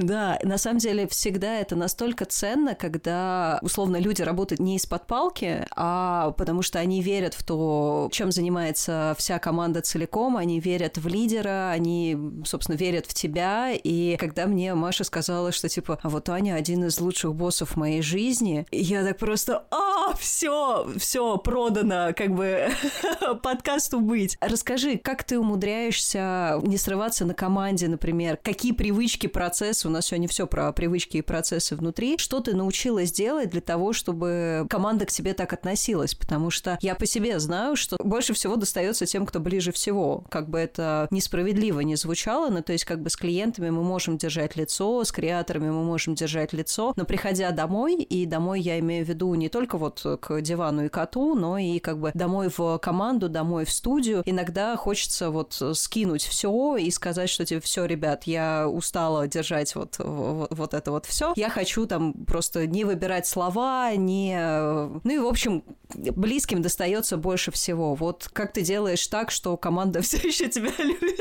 Да, 0.00 0.40
на 0.42 0.58
самом 0.58 0.78
деле 0.78 1.06
всегда 1.06 1.60
это 1.60 1.76
настолько 1.84 2.24
ценно, 2.24 2.74
когда, 2.74 3.58
условно, 3.60 3.98
люди 3.98 4.22
работают 4.22 4.58
не 4.58 4.76
из-под 4.76 5.06
палки, 5.06 5.66
а 5.76 6.30
потому 6.30 6.62
что 6.62 6.78
они 6.78 7.02
верят 7.02 7.34
в 7.34 7.44
то, 7.44 8.08
чем 8.10 8.32
занимается 8.32 9.14
вся 9.18 9.38
команда 9.38 9.82
целиком, 9.82 10.38
они 10.38 10.60
верят 10.60 10.96
в 10.96 11.06
лидера, 11.06 11.70
они, 11.70 12.16
собственно, 12.46 12.76
верят 12.76 13.04
в 13.04 13.12
тебя. 13.12 13.72
И 13.72 14.16
когда 14.16 14.46
мне 14.46 14.74
Маша 14.74 15.04
сказала, 15.04 15.52
что, 15.52 15.68
типа, 15.68 15.98
а 16.02 16.08
вот 16.08 16.30
Аня 16.30 16.54
один 16.54 16.84
из 16.84 16.98
лучших 17.00 17.34
боссов 17.34 17.76
моей 17.76 18.00
жизни, 18.00 18.66
я 18.72 19.04
так 19.04 19.18
просто, 19.18 19.66
а, 19.70 20.14
все, 20.16 20.86
все, 20.96 21.36
продано, 21.36 22.14
как 22.16 22.34
бы 22.34 22.70
подкасту 23.42 24.00
быть. 24.00 24.38
Расскажи, 24.40 24.96
как 24.96 25.22
ты 25.22 25.38
умудряешься 25.38 26.58
не 26.62 26.78
срываться 26.78 27.26
на 27.26 27.34
команде, 27.34 27.88
например, 27.88 28.38
какие 28.42 28.72
привычки, 28.72 29.26
процессы, 29.26 29.86
у 29.86 29.90
нас 29.90 30.06
сегодня 30.06 30.28
все 30.28 30.46
про 30.46 30.72
привычки 30.72 31.18
и 31.18 31.22
процессы 31.22 31.73
процессы 31.74 31.84
внутри, 31.84 32.18
что 32.18 32.40
ты 32.40 32.54
научилась 32.54 33.12
делать 33.12 33.50
для 33.50 33.60
того, 33.60 33.92
чтобы 33.92 34.66
команда 34.70 35.06
к 35.06 35.10
тебе 35.10 35.34
так 35.34 35.52
относилась? 35.52 36.14
Потому 36.14 36.50
что 36.50 36.78
я 36.80 36.94
по 36.94 37.06
себе 37.06 37.38
знаю, 37.38 37.76
что 37.76 37.96
больше 38.02 38.32
всего 38.34 38.56
достается 38.56 39.06
тем, 39.06 39.26
кто 39.26 39.40
ближе 39.40 39.72
всего. 39.72 40.24
Как 40.30 40.48
бы 40.48 40.58
это 40.58 41.06
несправедливо 41.10 41.80
не 41.80 41.96
звучало, 41.96 42.50
но 42.50 42.62
то 42.62 42.72
есть 42.72 42.84
как 42.84 43.00
бы 43.00 43.10
с 43.10 43.16
клиентами 43.16 43.70
мы 43.70 43.82
можем 43.82 44.16
держать 44.16 44.56
лицо, 44.56 45.04
с 45.04 45.12
креаторами 45.12 45.70
мы 45.70 45.84
можем 45.84 46.14
держать 46.14 46.52
лицо, 46.52 46.92
но 46.96 47.04
приходя 47.04 47.50
домой, 47.50 48.02
и 48.02 48.26
домой 48.26 48.60
я 48.60 48.78
имею 48.78 49.04
в 49.04 49.08
виду 49.08 49.34
не 49.34 49.48
только 49.48 49.78
вот 49.78 50.04
к 50.20 50.40
дивану 50.40 50.84
и 50.84 50.88
коту, 50.88 51.34
но 51.34 51.58
и 51.58 51.78
как 51.78 51.98
бы 51.98 52.10
домой 52.14 52.48
в 52.56 52.78
команду, 52.78 53.28
домой 53.28 53.64
в 53.64 53.70
студию, 53.70 54.22
иногда 54.24 54.76
хочется 54.76 55.30
вот 55.30 55.60
скинуть 55.74 56.22
все 56.22 56.76
и 56.76 56.90
сказать, 56.90 57.30
что 57.30 57.44
тебе 57.44 57.60
типа, 57.60 57.66
все, 57.66 57.84
ребят, 57.84 58.24
я 58.24 58.68
устала 58.68 59.26
держать 59.26 59.74
вот, 59.74 59.96
вот, 59.98 60.48
вот 60.50 60.74
это 60.74 60.90
вот 60.90 61.06
все. 61.06 61.32
Я 61.36 61.50
хочу 61.50 61.63
хочу 61.64 61.86
там 61.86 62.12
просто 62.12 62.66
не 62.66 62.84
выбирать 62.84 63.26
слова, 63.26 63.90
не... 63.96 64.36
Ну 64.38 65.10
и, 65.10 65.18
в 65.18 65.26
общем, 65.26 65.64
близким 65.94 66.60
достается 66.60 67.16
больше 67.16 67.50
всего. 67.52 67.94
Вот 67.94 68.28
как 68.30 68.52
ты 68.52 68.60
делаешь 68.60 69.06
так, 69.06 69.30
что 69.30 69.56
команда 69.56 70.00
все 70.02 70.18
еще 70.18 70.50
тебя 70.50 70.70
любит? 70.78 71.18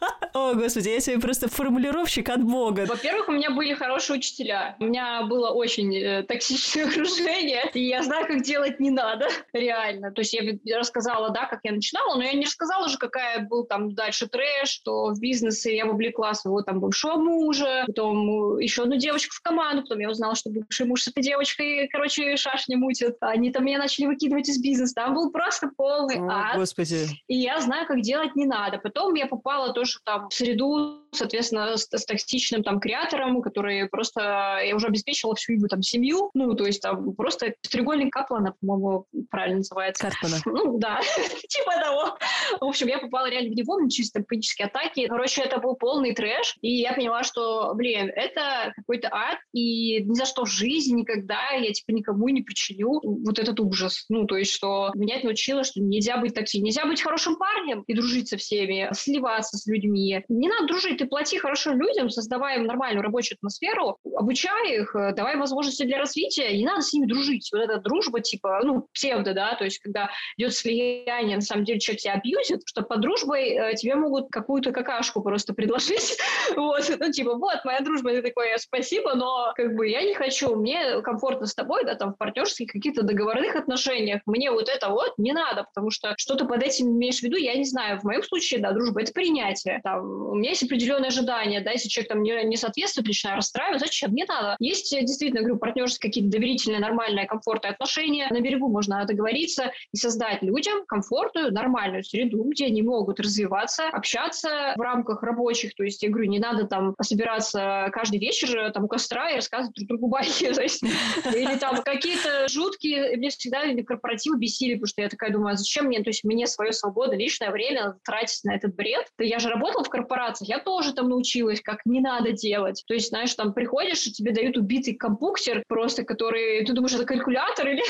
О, 0.36 0.52
господи, 0.52 0.90
я 0.90 1.00
себе 1.00 1.18
просто 1.18 1.48
формулировщик 1.48 2.28
от 2.28 2.44
бога. 2.44 2.84
Во-первых, 2.86 3.30
у 3.30 3.32
меня 3.32 3.50
были 3.50 3.72
хорошие 3.72 4.18
учителя. 4.18 4.76
У 4.78 4.84
меня 4.84 5.22
было 5.22 5.48
очень 5.48 5.96
э, 5.96 6.24
токсичное 6.24 6.86
окружение, 6.88 7.70
и 7.72 7.82
я 7.82 8.02
знаю, 8.02 8.26
как 8.26 8.42
делать 8.42 8.78
не 8.78 8.90
надо, 8.90 9.28
реально. 9.54 10.12
То 10.12 10.20
есть 10.20 10.34
я 10.34 10.78
рассказала, 10.78 11.30
да, 11.30 11.46
как 11.46 11.60
я 11.62 11.72
начинала, 11.72 12.16
но 12.16 12.22
я 12.22 12.34
не 12.34 12.44
рассказала 12.44 12.86
же, 12.90 12.98
какая 12.98 13.46
был 13.48 13.64
там 13.64 13.94
дальше 13.94 14.26
трэш, 14.26 14.68
что 14.68 15.06
в 15.06 15.20
бизнесе 15.20 15.74
я 15.74 15.86
вовлекла 15.86 16.34
своего 16.34 16.60
там 16.60 16.80
бывшего 16.80 17.14
мужа, 17.14 17.84
потом 17.86 18.58
еще 18.58 18.82
одну 18.82 18.96
девочку 18.96 19.34
в 19.34 19.40
команду, 19.40 19.84
потом 19.84 20.00
я 20.00 20.10
узнала, 20.10 20.34
что 20.34 20.50
бывший 20.50 20.84
муж 20.84 21.04
с 21.04 21.08
этой 21.08 21.22
девочкой, 21.22 21.88
короче, 21.88 22.36
шашни 22.36 22.74
мутит. 22.74 23.16
Они 23.20 23.50
там 23.50 23.64
меня 23.64 23.78
начали 23.78 24.04
выкидывать 24.04 24.50
из 24.50 24.60
бизнеса. 24.60 24.92
Там 24.96 25.14
был 25.14 25.30
просто 25.30 25.70
полный 25.74 26.18
О, 26.18 26.28
ад. 26.28 26.56
господи. 26.56 27.08
И 27.26 27.38
я 27.38 27.58
знаю, 27.62 27.86
как 27.86 28.02
делать 28.02 28.36
не 28.36 28.44
надо. 28.44 28.76
Потом 28.76 29.14
я 29.14 29.24
попала 29.24 29.72
тоже 29.72 29.98
там 30.04 30.25
в 30.28 30.34
среду, 30.34 31.02
соответственно, 31.12 31.76
с, 31.76 31.88
с 31.90 32.04
токсичным 32.04 32.62
там 32.62 32.80
креатором, 32.80 33.42
который 33.42 33.88
просто, 33.88 34.60
я 34.64 34.74
уже 34.74 34.88
обеспечила 34.88 35.34
всю 35.34 35.52
его 35.54 35.66
там 35.68 35.82
семью, 35.82 36.30
ну, 36.34 36.54
то 36.54 36.66
есть 36.66 36.82
там 36.82 37.14
просто 37.14 37.54
треугольник 37.70 38.12
Каплана, 38.12 38.54
по-моему, 38.60 39.06
правильно 39.30 39.58
называется. 39.58 40.02
Карпмана. 40.02 40.36
Ну, 40.46 40.78
да, 40.78 41.00
типа 41.48 41.72
того. 41.86 42.18
В 42.60 42.64
общем, 42.64 42.88
я 42.88 42.98
попала 42.98 43.28
реально 43.28 43.52
в 43.52 43.56
него, 43.56 43.78
там 44.12 44.24
панические 44.24 44.66
атаки. 44.66 45.06
Короче, 45.06 45.42
это 45.42 45.58
был 45.58 45.74
полный 45.74 46.14
трэш, 46.14 46.56
и 46.60 46.72
я 46.76 46.92
поняла, 46.92 47.22
что, 47.22 47.72
блин, 47.74 48.10
это 48.14 48.72
какой-то 48.76 49.08
ад, 49.10 49.38
и 49.52 50.02
ни 50.02 50.14
за 50.14 50.24
что 50.24 50.44
в 50.44 50.50
жизни 50.50 51.00
никогда 51.00 51.50
я, 51.50 51.72
типа, 51.72 51.92
никому 51.92 52.28
не 52.28 52.42
причиню 52.42 53.00
вот 53.02 53.38
этот 53.38 53.60
ужас. 53.60 54.04
Ну, 54.08 54.26
то 54.26 54.36
есть, 54.36 54.52
что 54.52 54.90
меня 54.94 55.16
это 55.16 55.26
научило, 55.26 55.64
что 55.64 55.80
нельзя 55.80 56.18
быть 56.18 56.34
такси, 56.34 56.60
нельзя 56.60 56.86
быть 56.86 57.02
хорошим 57.02 57.36
парнем 57.36 57.82
и 57.86 57.94
дружить 57.94 58.28
со 58.28 58.36
всеми, 58.36 58.88
сливаться 58.92 59.56
с 59.56 59.66
людьми. 59.66 60.15
Не 60.28 60.48
надо 60.48 60.66
дружить, 60.66 60.98
ты 60.98 61.06
плати 61.06 61.38
хорошо 61.38 61.72
людям, 61.72 62.10
создавай 62.10 62.56
им 62.56 62.64
нормальную 62.64 63.02
рабочую 63.02 63.36
атмосферу, 63.36 63.98
обучай 64.14 64.76
их, 64.80 64.94
э, 64.94 65.12
давай 65.14 65.36
возможности 65.36 65.84
для 65.84 65.98
развития, 65.98 66.56
не 66.56 66.64
надо 66.64 66.82
с 66.82 66.92
ними 66.92 67.06
дружить. 67.06 67.48
Вот 67.52 67.62
эта 67.62 67.78
дружба, 67.78 68.20
типа, 68.20 68.60
ну, 68.64 68.88
псевдо, 68.92 69.34
да, 69.34 69.54
то 69.54 69.64
есть, 69.64 69.78
когда 69.78 70.10
идет 70.36 70.54
слияние, 70.54 71.36
на 71.36 71.42
самом 71.42 71.64
деле 71.64 71.80
человек 71.80 72.00
тебя 72.00 72.12
абьюзит, 72.14 72.62
что 72.64 72.82
под 72.82 73.00
дружбой 73.00 73.50
э, 73.50 73.74
тебе 73.74 73.94
могут 73.94 74.30
какую-то 74.30 74.72
какашку 74.72 75.22
просто 75.22 75.54
предложить. 75.54 76.18
вот, 76.56 76.82
ну, 76.98 77.12
типа, 77.12 77.34
вот, 77.34 77.64
моя 77.64 77.80
дружба, 77.80 78.10
ты 78.10 78.22
такой, 78.22 78.46
спасибо, 78.58 79.14
но, 79.14 79.52
как 79.54 79.74
бы, 79.74 79.88
я 79.88 80.02
не 80.02 80.14
хочу, 80.14 80.56
мне 80.56 81.00
комфортно 81.02 81.46
с 81.46 81.54
тобой, 81.54 81.84
да, 81.84 81.94
там, 81.94 82.14
в 82.14 82.18
партнерских 82.18 82.72
каких-то 82.72 83.02
договорных 83.02 83.56
отношениях, 83.56 84.22
мне 84.26 84.50
вот 84.50 84.68
это 84.68 84.88
вот 84.88 85.14
не 85.18 85.32
надо, 85.32 85.64
потому 85.64 85.90
что 85.90 86.14
что 86.16 86.34
ты 86.34 86.44
под 86.44 86.62
этим 86.62 86.88
имеешь 86.88 87.20
в 87.20 87.22
виду, 87.22 87.36
я 87.36 87.54
не 87.56 87.64
знаю. 87.64 88.00
В 88.00 88.04
моем 88.04 88.22
случае, 88.22 88.60
да, 88.60 88.72
дружба— 88.72 89.00
это 89.02 89.12
принятие. 89.12 89.80
Там, 89.82 90.05
у 90.36 90.38
меня 90.38 90.50
есть 90.50 90.62
определенные 90.62 91.08
ожидания, 91.08 91.60
да, 91.60 91.72
если 91.72 91.88
человек 91.88 92.10
там 92.10 92.22
не, 92.22 92.44
не 92.44 92.56
соответствует, 92.56 93.08
лично 93.08 93.36
расстраиваю, 93.36 93.78
зачем? 93.78 94.14
Не 94.14 94.24
надо. 94.24 94.56
Есть 94.58 94.92
э, 94.92 95.00
действительно, 95.00 95.40
говорю, 95.40 95.58
партнерские 95.58 96.10
какие-то 96.10 96.30
доверительные, 96.30 96.78
нормальные, 96.78 97.26
комфортные 97.26 97.72
отношения. 97.72 98.28
На 98.30 98.40
берегу 98.40 98.68
можно 98.68 99.04
договориться 99.06 99.72
и 99.92 99.96
создать 99.96 100.42
людям 100.42 100.84
комфортную, 100.86 101.52
нормальную 101.52 102.04
среду, 102.04 102.42
где 102.44 102.66
они 102.66 102.82
могут 102.82 103.18
развиваться, 103.18 103.88
общаться 103.88 104.74
в 104.76 104.80
рамках 104.80 105.22
рабочих. 105.22 105.74
То 105.74 105.84
есть, 105.84 106.02
я 106.02 106.10
говорю, 106.10 106.28
не 106.28 106.38
надо 106.38 106.66
там 106.66 106.94
собираться 107.00 107.88
каждый 107.92 108.18
вечер 108.18 108.54
э, 108.58 108.70
там 108.72 108.84
у 108.84 108.88
костра 108.88 109.30
и 109.30 109.36
рассказывать 109.36 109.74
друг 109.74 109.88
другу 109.88 110.08
байки. 110.08 110.52
То 110.52 110.62
есть, 110.62 110.82
или 110.82 111.56
там 111.56 111.82
какие-то 111.82 112.48
жуткие, 112.48 113.16
мне 113.16 113.30
всегда 113.30 113.62
корпоративы 113.84 114.38
бесили, 114.38 114.74
потому 114.74 114.86
что 114.86 115.02
я 115.02 115.08
такая 115.08 115.32
думаю, 115.32 115.54
а 115.54 115.56
зачем 115.56 115.86
мне, 115.86 116.02
то 116.02 116.10
есть 116.10 116.24
мне 116.24 116.46
свое 116.46 116.72
свободное 116.72 117.18
личное 117.18 117.50
время 117.50 117.96
тратить 118.04 118.44
на 118.44 118.54
этот 118.54 118.74
бред? 118.74 119.06
Да 119.18 119.24
я 119.24 119.38
же 119.38 119.48
работала 119.48 119.82
в 119.86 119.90
корпорациях, 119.90 120.48
я 120.48 120.58
тоже 120.58 120.92
там 120.92 121.08
научилась, 121.08 121.60
как 121.60 121.86
не 121.86 122.00
надо 122.00 122.32
делать. 122.32 122.84
То 122.86 122.94
есть, 122.94 123.08
знаешь, 123.08 123.34
там 123.34 123.52
приходишь, 123.52 124.06
и 124.06 124.12
тебе 124.12 124.32
дают 124.32 124.56
убитый 124.56 124.94
компьютер 124.94 125.62
просто, 125.66 126.04
который, 126.04 126.64
ты 126.64 126.72
думаешь, 126.72 126.94
это 126.94 127.04
калькулятор 127.04 127.68
или... 127.68 127.82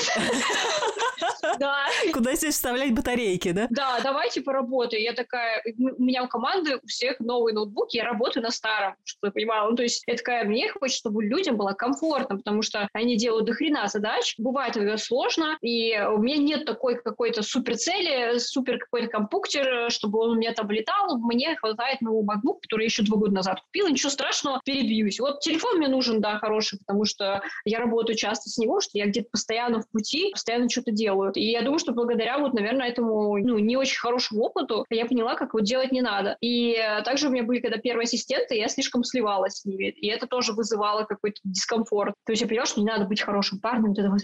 Да. 1.59 1.87
Куда 2.13 2.35
здесь 2.35 2.55
вставлять 2.55 2.95
батарейки, 2.95 3.53
да? 3.53 3.67
Да, 3.71 4.01
давайте 4.03 4.43
поработаем. 4.43 5.03
Я 5.03 5.13
такая, 5.13 5.63
у 5.79 6.03
меня 6.03 6.25
у 6.25 6.29
команды 6.29 6.79
у 6.83 6.87
всех 6.87 7.19
новые 7.21 7.55
ноутбуки, 7.55 7.97
я 7.97 8.05
работаю 8.05 8.43
на 8.43 8.51
старом, 8.51 8.95
чтобы 9.05 9.31
ты 9.31 9.35
понимала. 9.35 9.71
Ну, 9.71 9.77
то 9.77 9.83
есть, 9.83 10.03
я 10.07 10.17
такая, 10.17 10.45
мне 10.45 10.71
хочется, 10.71 11.01
чтобы 11.01 11.25
людям 11.25 11.57
было 11.57 11.73
комфортно, 11.73 12.37
потому 12.37 12.63
что 12.63 12.89
они 12.93 13.17
делают 13.17 13.47
до 13.47 13.53
хрена 13.53 13.89
задач, 13.89 14.35
бывает 14.39 14.77
это 14.77 14.97
сложно, 14.99 15.57
и 15.63 15.99
у 15.99 16.19
меня 16.19 16.37
нет 16.37 16.65
такой 16.65 17.01
какой-то 17.01 17.43
супер 17.43 17.77
цели, 17.77 18.39
супер 18.39 18.79
какой-то 18.79 19.09
компьютер, 19.09 19.91
чтобы 19.91 20.19
он 20.21 20.31
у 20.33 20.35
меня 20.35 20.53
там 20.53 20.71
летал, 20.71 21.19
мне 21.19 21.57
хватает 21.57 22.01
моего 22.01 22.23
MacBook, 22.23 22.59
который 22.63 22.83
я 22.83 22.87
еще 22.87 23.03
два 23.03 23.19
года 23.19 23.35
назад 23.35 23.61
купила, 23.63 23.89
ничего 23.89 24.11
страшного, 24.11 24.61
перебьюсь. 24.65 25.21
Вот 25.21 25.41
телефон 25.41 25.79
мне 25.79 25.89
нужен, 25.89 26.21
да, 26.21 26.39
хороший, 26.39 26.79
потому 26.79 27.05
что 27.05 27.43
я 27.65 27.79
работаю 27.79 28.17
часто 28.17 28.51
с 28.51 28.59
него, 28.59 28.81
что 28.81 28.99
я 28.99 29.07
где-то 29.07 29.29
постоянно 29.31 29.81
в 29.81 29.91
пути, 29.91 30.31
постоянно 30.33 30.69
что-то 30.69 30.91
делаю. 30.93 31.06
И 31.37 31.51
я 31.51 31.63
думаю, 31.63 31.79
что 31.79 31.93
благодаря 31.93 32.39
вот, 32.39 32.55
наверное, 32.55 32.89
этому, 32.89 33.37
ну, 33.39 33.59
не 33.59 33.77
очень 33.77 33.99
хорошему 33.99 34.45
опыту 34.45 34.85
я 34.91 35.07
поняла, 35.07 35.35
как 35.35 35.55
вот 35.55 35.65
делать 35.65 35.93
не 35.93 36.03
надо. 36.03 36.37
И 36.41 36.77
также 37.05 37.29
у 37.29 37.31
меня 37.31 37.43
были, 37.43 37.61
когда 37.61 37.79
первые 37.79 38.05
ассистенты, 38.05 38.57
я 38.57 38.69
слишком 38.69 39.05
сливалась 39.05 39.61
с 39.61 39.65
ними, 39.65 39.91
и 39.91 40.09
это 40.09 40.27
тоже 40.27 40.53
вызывало 40.53 41.05
какой-то 41.05 41.41
дискомфорт. 41.45 42.15
То 42.25 42.33
есть 42.33 42.43
я 42.43 42.49
поняла, 42.49 42.67
что 42.67 42.81
не 42.81 42.87
надо 42.87 43.05
быть 43.05 43.21
хорошим 43.21 43.61
парнем, 43.61 43.93
это 43.93 44.11
вот, 44.11 44.21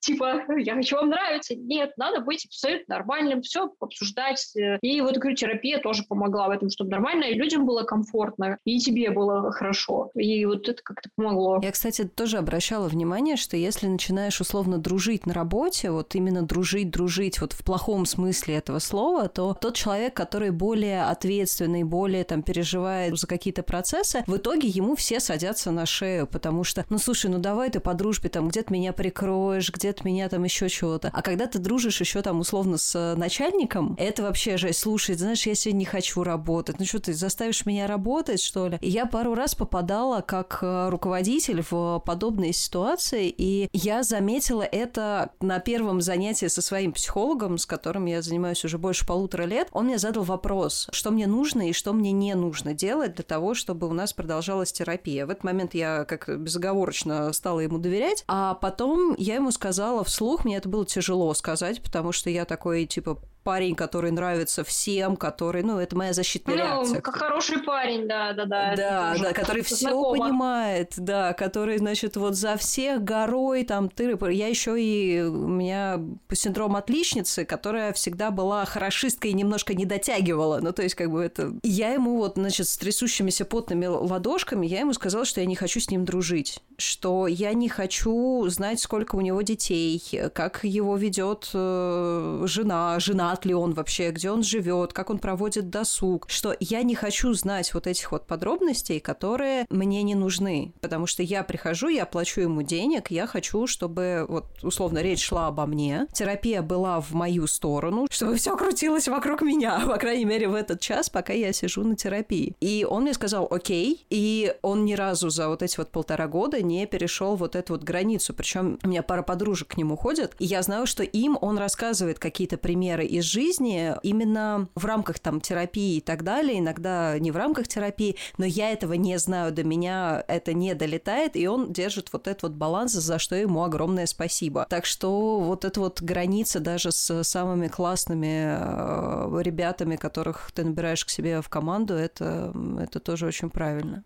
типа, 0.00 0.42
я 0.58 0.74
хочу 0.74 0.96
вам 0.96 1.10
нравиться. 1.10 1.54
Нет, 1.54 1.92
надо 1.96 2.20
быть 2.20 2.46
абсолютно 2.46 2.96
нормальным, 2.96 3.42
все 3.42 3.70
обсуждать. 3.80 4.54
И 4.82 5.00
вот, 5.00 5.16
говорю, 5.16 5.36
терапия 5.36 5.78
тоже 5.78 6.04
помогла 6.08 6.48
в 6.48 6.50
этом, 6.50 6.70
чтобы 6.70 6.90
нормально, 6.90 7.24
и 7.24 7.34
людям 7.34 7.66
было 7.66 7.82
комфортно, 7.82 8.58
и 8.64 8.78
тебе 8.78 9.10
было 9.10 9.50
хорошо. 9.52 10.10
И 10.14 10.44
вот 10.44 10.68
это 10.68 10.82
как-то 10.82 11.08
помогло. 11.16 11.60
Я, 11.62 11.72
кстати, 11.72 12.04
тоже 12.04 12.38
обращала 12.38 12.88
внимание, 12.88 13.36
что 13.36 13.56
если 13.56 13.86
начинаешь 13.86 14.40
условно 14.40 14.78
дружить 14.78 15.26
на 15.26 15.34
работе, 15.34 15.90
вот 15.90 16.14
именно 16.14 16.42
дружить, 16.42 16.90
дружить, 16.90 17.40
вот 17.40 17.52
в 17.52 17.64
плохом 17.64 18.06
смысле 18.06 18.56
этого 18.56 18.78
слова, 18.78 19.28
то 19.28 19.54
тот 19.54 19.74
человек, 19.74 20.14
который 20.14 20.50
более 20.50 21.04
ответственный, 21.04 21.84
более 21.84 22.24
там 22.24 22.42
переживает 22.42 23.18
за 23.18 23.26
какие-то 23.26 23.62
процессы, 23.62 24.24
в 24.26 24.36
итоге 24.36 24.68
ему 24.68 24.94
все 24.94 25.20
садятся 25.20 25.70
на 25.70 25.86
шею, 25.86 26.26
потому 26.26 26.64
что, 26.64 26.84
ну, 26.90 26.98
слушай, 26.98 27.30
ну 27.30 27.38
давай 27.38 27.70
ты 27.70 27.80
по 27.80 27.94
дружбе 27.94 28.28
там 28.28 28.48
где-то 28.48 28.72
меня 28.72 28.92
прикроешь, 28.92 29.70
где 29.72 29.95
от 29.96 30.04
меня 30.04 30.28
там 30.28 30.44
еще 30.44 30.68
чего-то. 30.68 31.10
А 31.12 31.22
когда 31.22 31.46
ты 31.46 31.58
дружишь 31.58 32.00
еще 32.00 32.22
там 32.22 32.40
условно 32.40 32.76
с 32.76 33.14
начальником, 33.16 33.94
это 33.98 34.22
вообще 34.22 34.56
жесть. 34.56 34.80
Слушай, 34.80 35.16
знаешь, 35.16 35.46
я 35.46 35.54
сегодня 35.54 35.80
не 35.80 35.84
хочу 35.84 36.22
работать. 36.22 36.78
Ну 36.78 36.84
что, 36.84 37.00
ты 37.00 37.14
заставишь 37.14 37.66
меня 37.66 37.86
работать, 37.86 38.40
что 38.40 38.68
ли? 38.68 38.78
И 38.80 38.90
я 38.90 39.06
пару 39.06 39.34
раз 39.34 39.54
попадала 39.54 40.20
как 40.20 40.58
э, 40.62 40.88
руководитель 40.90 41.62
в 41.68 42.02
подобные 42.04 42.52
ситуации, 42.52 43.32
и 43.36 43.68
я 43.72 44.02
заметила 44.02 44.62
это 44.62 45.30
на 45.40 45.58
первом 45.60 46.00
занятии 46.00 46.46
со 46.46 46.60
своим 46.60 46.92
психологом, 46.92 47.58
с 47.58 47.66
которым 47.66 48.06
я 48.06 48.22
занимаюсь 48.22 48.64
уже 48.64 48.78
больше 48.78 49.06
полутора 49.06 49.44
лет. 49.44 49.68
Он 49.72 49.86
мне 49.86 49.98
задал 49.98 50.24
вопрос, 50.24 50.88
что 50.92 51.10
мне 51.10 51.26
нужно 51.26 51.70
и 51.70 51.72
что 51.72 51.92
мне 51.92 52.12
не 52.12 52.34
нужно 52.34 52.74
делать 52.74 53.14
для 53.14 53.24
того, 53.24 53.54
чтобы 53.54 53.88
у 53.88 53.92
нас 53.92 54.12
продолжалась 54.12 54.72
терапия. 54.72 55.26
В 55.26 55.30
этот 55.30 55.44
момент 55.44 55.74
я 55.74 56.04
как 56.04 56.28
безоговорочно 56.40 57.32
стала 57.32 57.60
ему 57.60 57.78
доверять, 57.78 58.24
а 58.28 58.54
потом 58.54 59.14
я 59.16 59.36
ему 59.36 59.50
сказала, 59.50 59.75
сказала 59.76 60.04
вслух, 60.04 60.46
мне 60.46 60.56
это 60.56 60.70
было 60.70 60.86
тяжело 60.86 61.34
сказать, 61.34 61.82
потому 61.82 62.10
что 62.10 62.30
я 62.30 62.46
такой, 62.46 62.86
типа, 62.86 63.20
парень, 63.46 63.76
который 63.76 64.10
нравится 64.10 64.64
всем, 64.64 65.16
который, 65.16 65.62
ну, 65.62 65.78
это 65.78 65.94
моя 65.94 66.12
защитная 66.12 66.56
ну, 66.56 66.62
реакция. 66.62 67.00
как 67.00 67.14
хороший 67.14 67.58
парень, 67.62 68.08
да, 68.08 68.32
да, 68.32 68.44
да. 68.44 68.74
Да, 68.76 69.16
да, 69.22 69.32
который 69.32 69.62
все 69.62 69.88
понимает, 69.88 70.94
да, 70.96 71.32
который, 71.32 71.78
значит, 71.78 72.16
вот 72.16 72.34
за 72.34 72.56
всех 72.56 73.04
горой, 73.04 73.62
там, 73.62 73.88
ты, 73.88 74.18
я 74.32 74.48
еще 74.48 74.82
и, 74.82 75.20
у 75.20 75.46
меня 75.46 76.00
синдром 76.32 76.74
отличницы, 76.74 77.44
которая 77.44 77.92
всегда 77.92 78.32
была 78.32 78.64
хорошисткой 78.64 79.30
и 79.30 79.34
немножко 79.34 79.74
не 79.74 79.86
дотягивала, 79.86 80.58
ну, 80.60 80.72
то 80.72 80.82
есть, 80.82 80.96
как 80.96 81.12
бы 81.12 81.22
это... 81.22 81.52
Я 81.62 81.92
ему 81.92 82.16
вот, 82.16 82.32
значит, 82.34 82.66
с 82.66 82.76
трясущимися 82.76 83.44
потными 83.44 83.86
ладошками, 83.86 84.66
я 84.66 84.80
ему 84.80 84.92
сказала, 84.92 85.24
что 85.24 85.40
я 85.40 85.46
не 85.46 85.54
хочу 85.54 85.78
с 85.78 85.88
ним 85.88 86.04
дружить, 86.04 86.58
что 86.78 87.28
я 87.28 87.54
не 87.54 87.68
хочу 87.68 88.44
знать, 88.48 88.80
сколько 88.80 89.14
у 89.14 89.20
него 89.20 89.42
детей, 89.42 90.02
как 90.34 90.64
его 90.64 90.96
ведет 90.96 91.48
э, 91.54 92.42
жена, 92.46 92.98
жена 92.98 93.35
женат 93.36 93.44
ли 93.44 93.54
он 93.54 93.74
вообще, 93.74 94.10
где 94.10 94.30
он 94.30 94.42
живет, 94.42 94.92
как 94.92 95.10
он 95.10 95.18
проводит 95.18 95.68
досуг, 95.70 96.26
что 96.28 96.54
я 96.60 96.82
не 96.82 96.94
хочу 96.94 97.32
знать 97.34 97.74
вот 97.74 97.86
этих 97.86 98.12
вот 98.12 98.26
подробностей, 98.26 99.00
которые 99.00 99.66
мне 99.70 100.02
не 100.02 100.14
нужны, 100.14 100.72
потому 100.80 101.06
что 101.06 101.22
я 101.22 101.42
прихожу, 101.42 101.88
я 101.88 102.06
плачу 102.06 102.40
ему 102.40 102.62
денег, 102.62 103.10
я 103.10 103.26
хочу, 103.26 103.66
чтобы 103.66 104.24
вот 104.28 104.44
условно 104.62 105.00
речь 105.02 105.22
шла 105.22 105.48
обо 105.48 105.66
мне, 105.66 106.06
терапия 106.12 106.62
была 106.62 107.00
в 107.00 107.12
мою 107.12 107.46
сторону, 107.46 108.06
чтобы 108.10 108.36
все 108.36 108.56
крутилось 108.56 109.08
вокруг 109.08 109.42
меня, 109.42 109.80
по 109.86 109.96
крайней 109.96 110.24
мере 110.24 110.48
в 110.48 110.54
этот 110.54 110.80
час, 110.80 111.10
пока 111.10 111.32
я 111.32 111.52
сижу 111.52 111.84
на 111.84 111.96
терапии. 111.96 112.54
И 112.60 112.86
он 112.88 113.02
мне 113.02 113.14
сказал, 113.14 113.46
окей, 113.50 114.06
и 114.10 114.54
он 114.62 114.84
ни 114.84 114.94
разу 114.94 115.30
за 115.30 115.48
вот 115.48 115.62
эти 115.62 115.76
вот 115.78 115.90
полтора 115.90 116.26
года 116.26 116.62
не 116.62 116.86
перешел 116.86 117.36
вот 117.36 117.56
эту 117.56 117.74
вот 117.74 117.82
границу, 117.82 118.32
причем 118.34 118.78
у 118.82 118.88
меня 118.88 119.02
пара 119.02 119.22
подружек 119.22 119.68
к 119.68 119.76
нему 119.76 119.96
ходят, 119.96 120.34
и 120.38 120.44
я 120.44 120.62
знаю, 120.62 120.86
что 120.86 121.02
им 121.02 121.38
он 121.40 121.58
рассказывает 121.58 122.18
какие-то 122.18 122.56
примеры 122.56 123.04
из 123.04 123.25
жизни 123.26 123.94
именно 124.02 124.68
в 124.74 124.84
рамках 124.84 125.18
там 125.18 125.40
терапии 125.40 125.96
и 125.96 126.00
так 126.00 126.22
далее, 126.22 126.58
иногда 126.58 127.18
не 127.18 127.30
в 127.30 127.36
рамках 127.36 127.68
терапии, 127.68 128.16
но 128.38 128.44
я 128.44 128.70
этого 128.70 128.94
не 128.94 129.18
знаю, 129.18 129.52
до 129.52 129.64
меня 129.64 130.24
это 130.28 130.52
не 130.52 130.74
долетает, 130.74 131.36
и 131.36 131.46
он 131.46 131.72
держит 131.72 132.12
вот 132.12 132.26
этот 132.28 132.44
вот 132.44 132.52
баланс, 132.52 132.92
за 132.92 133.18
что 133.18 133.36
ему 133.36 133.62
огромное 133.62 134.06
спасибо. 134.06 134.66
Так 134.68 134.86
что 134.86 135.40
вот 135.40 135.64
эта 135.64 135.80
вот 135.80 136.00
граница 136.00 136.60
даже 136.60 136.92
с 136.92 137.24
самыми 137.24 137.68
классными 137.68 138.56
э, 138.58 139.42
ребятами, 139.42 139.96
которых 139.96 140.50
ты 140.52 140.64
набираешь 140.64 141.04
к 141.04 141.10
себе 141.10 141.40
в 141.40 141.48
команду, 141.48 141.94
это, 141.94 142.52
это 142.80 143.00
тоже 143.00 143.26
очень 143.26 143.50
правильно. 143.50 144.04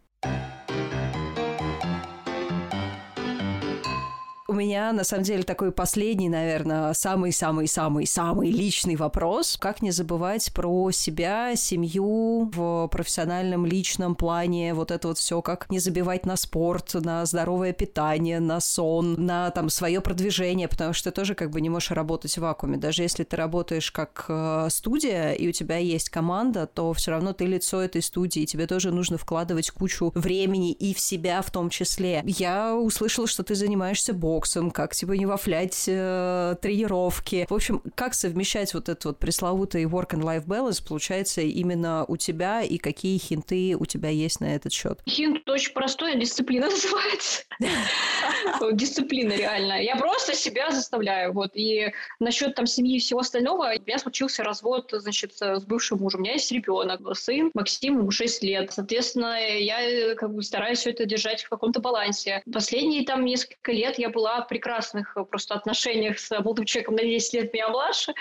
У 4.51 4.53
меня, 4.53 4.93
на 4.93 5.05
самом 5.05 5.23
деле, 5.23 5.45
такой 5.45 5.71
последний, 5.71 6.29
наверное, 6.29 6.93
самый-самый-самый-самый 6.93 8.51
личный 8.51 8.97
вопрос. 8.97 9.57
Как 9.57 9.81
не 9.81 9.93
забывать 9.93 10.53
про 10.53 10.91
себя, 10.91 11.55
семью 11.55 12.51
в 12.53 12.89
профессиональном, 12.89 13.65
личном 13.65 14.17
плане, 14.17 14.75
вот 14.75 14.91
это 14.91 15.07
вот 15.07 15.19
все, 15.19 15.41
как 15.41 15.71
не 15.71 15.79
забивать 15.79 16.27
на 16.27 16.35
спорт, 16.35 16.95
на 16.95 17.25
здоровое 17.27 17.73
питание, 17.73 18.41
на 18.41 18.59
сон, 18.59 19.15
на 19.25 19.53
там 19.53 19.71
свое 19.71 20.01
продвижение, 20.01 20.67
потому 20.67 20.95
что 20.95 21.13
ты 21.13 21.15
тоже 21.15 21.37
как 21.37 21.51
бы 21.51 21.61
не 21.61 21.71
можешь 21.71 21.93
работать 21.93 22.37
в 22.37 22.41
вакууме. 22.41 22.77
Даже 22.77 23.03
если 23.03 23.23
ты 23.23 23.37
работаешь 23.37 23.93
как 23.93 24.25
э, 24.27 24.67
студия, 24.69 25.31
и 25.31 25.49
у 25.49 25.53
тебя 25.53 25.77
есть 25.77 26.11
команда, 26.11 26.67
то 26.67 26.93
все 26.93 27.13
равно 27.13 27.33
ты 27.35 27.47
лицо 27.47 27.81
этой 27.81 28.03
студии, 28.03 28.43
и 28.43 28.47
тебе 28.47 28.67
тоже 28.67 28.91
нужно 28.91 29.17
вкладывать 29.17 29.71
кучу 29.71 30.11
времени 30.17 30.73
и 30.73 30.93
в 30.93 30.99
себя 30.99 31.41
в 31.41 31.53
том 31.53 31.71
числе. 31.71 32.25
Я 32.27 32.75
услышала, 32.75 33.29
что 33.29 33.45
ты 33.45 33.55
занимаешься 33.55 34.13
боксом, 34.13 34.39
боксом, 34.41 34.70
как 34.70 34.95
типа 34.95 35.12
не 35.12 35.26
вафлять 35.26 35.84
э, 35.86 36.57
тренировки. 36.62 37.47
В 37.51 37.55
общем, 37.55 37.82
как 37.95 38.14
совмещать 38.14 38.72
вот 38.72 38.88
этот 38.88 39.05
вот 39.05 39.18
пресловутый 39.18 39.84
work 39.84 40.12
and 40.12 40.22
life 40.22 40.47
balance 40.47 40.82
получается 40.86 41.43
именно 41.43 42.07
у 42.09 42.16
тебя 42.16 42.62
и 42.62 42.78
какие 42.78 43.18
хинты 43.18 43.76
у 43.78 43.84
тебя 43.84 44.09
есть 44.09 44.41
на 44.41 44.55
этот 44.55 44.72
счет? 44.72 45.01
Хинт 45.07 45.47
очень 45.49 45.74
простой, 45.74 46.18
дисциплина 46.18 46.66
называется. 46.70 47.43
Дисциплина 48.72 49.34
реально. 49.34 49.82
Я 49.82 49.97
просто 49.97 50.34
себя 50.34 50.70
заставляю. 50.70 51.34
Вот. 51.34 51.51
И 51.55 51.93
насчет 52.18 52.55
там 52.55 52.66
семьи 52.66 52.97
и 52.97 53.01
всего 53.01 53.20
остального, 53.20 53.74
у 53.78 53.82
меня 53.82 53.99
случился 53.99 54.43
развод, 54.43 54.91
значит, 54.91 55.34
с 55.36 55.64
бывшим 55.64 55.99
мужем. 55.99 56.20
У 56.20 56.22
меня 56.22 56.32
есть 56.32 56.51
ребенок, 56.51 57.01
сын 57.14 57.51
Максим, 57.53 57.99
ему 57.99 58.11
6 58.11 58.43
лет. 58.43 58.72
Соответственно, 58.72 59.36
я 59.59 60.14
как 60.14 60.32
бы 60.32 60.43
стараюсь 60.43 60.78
все 60.78 60.91
это 60.91 61.05
держать 61.05 61.43
в 61.43 61.51
каком-то 61.51 61.80
балансе. 61.80 62.43
Последние 62.51 63.05
там 63.05 63.22
несколько 63.26 63.72
лет 63.72 63.99
я 63.99 64.09
была 64.09 64.30
была 64.31 64.43
в 64.43 64.49
прекрасных 64.49 65.16
э, 65.16 65.24
просто 65.24 65.55
отношениях 65.55 66.18
с 66.18 66.31
молодым 66.31 66.64
человеком 66.64 66.97
на 66.97 67.03
10 67.03 67.35
лет 67.35 67.53
меня 67.53 67.68
младше. 67.68 68.14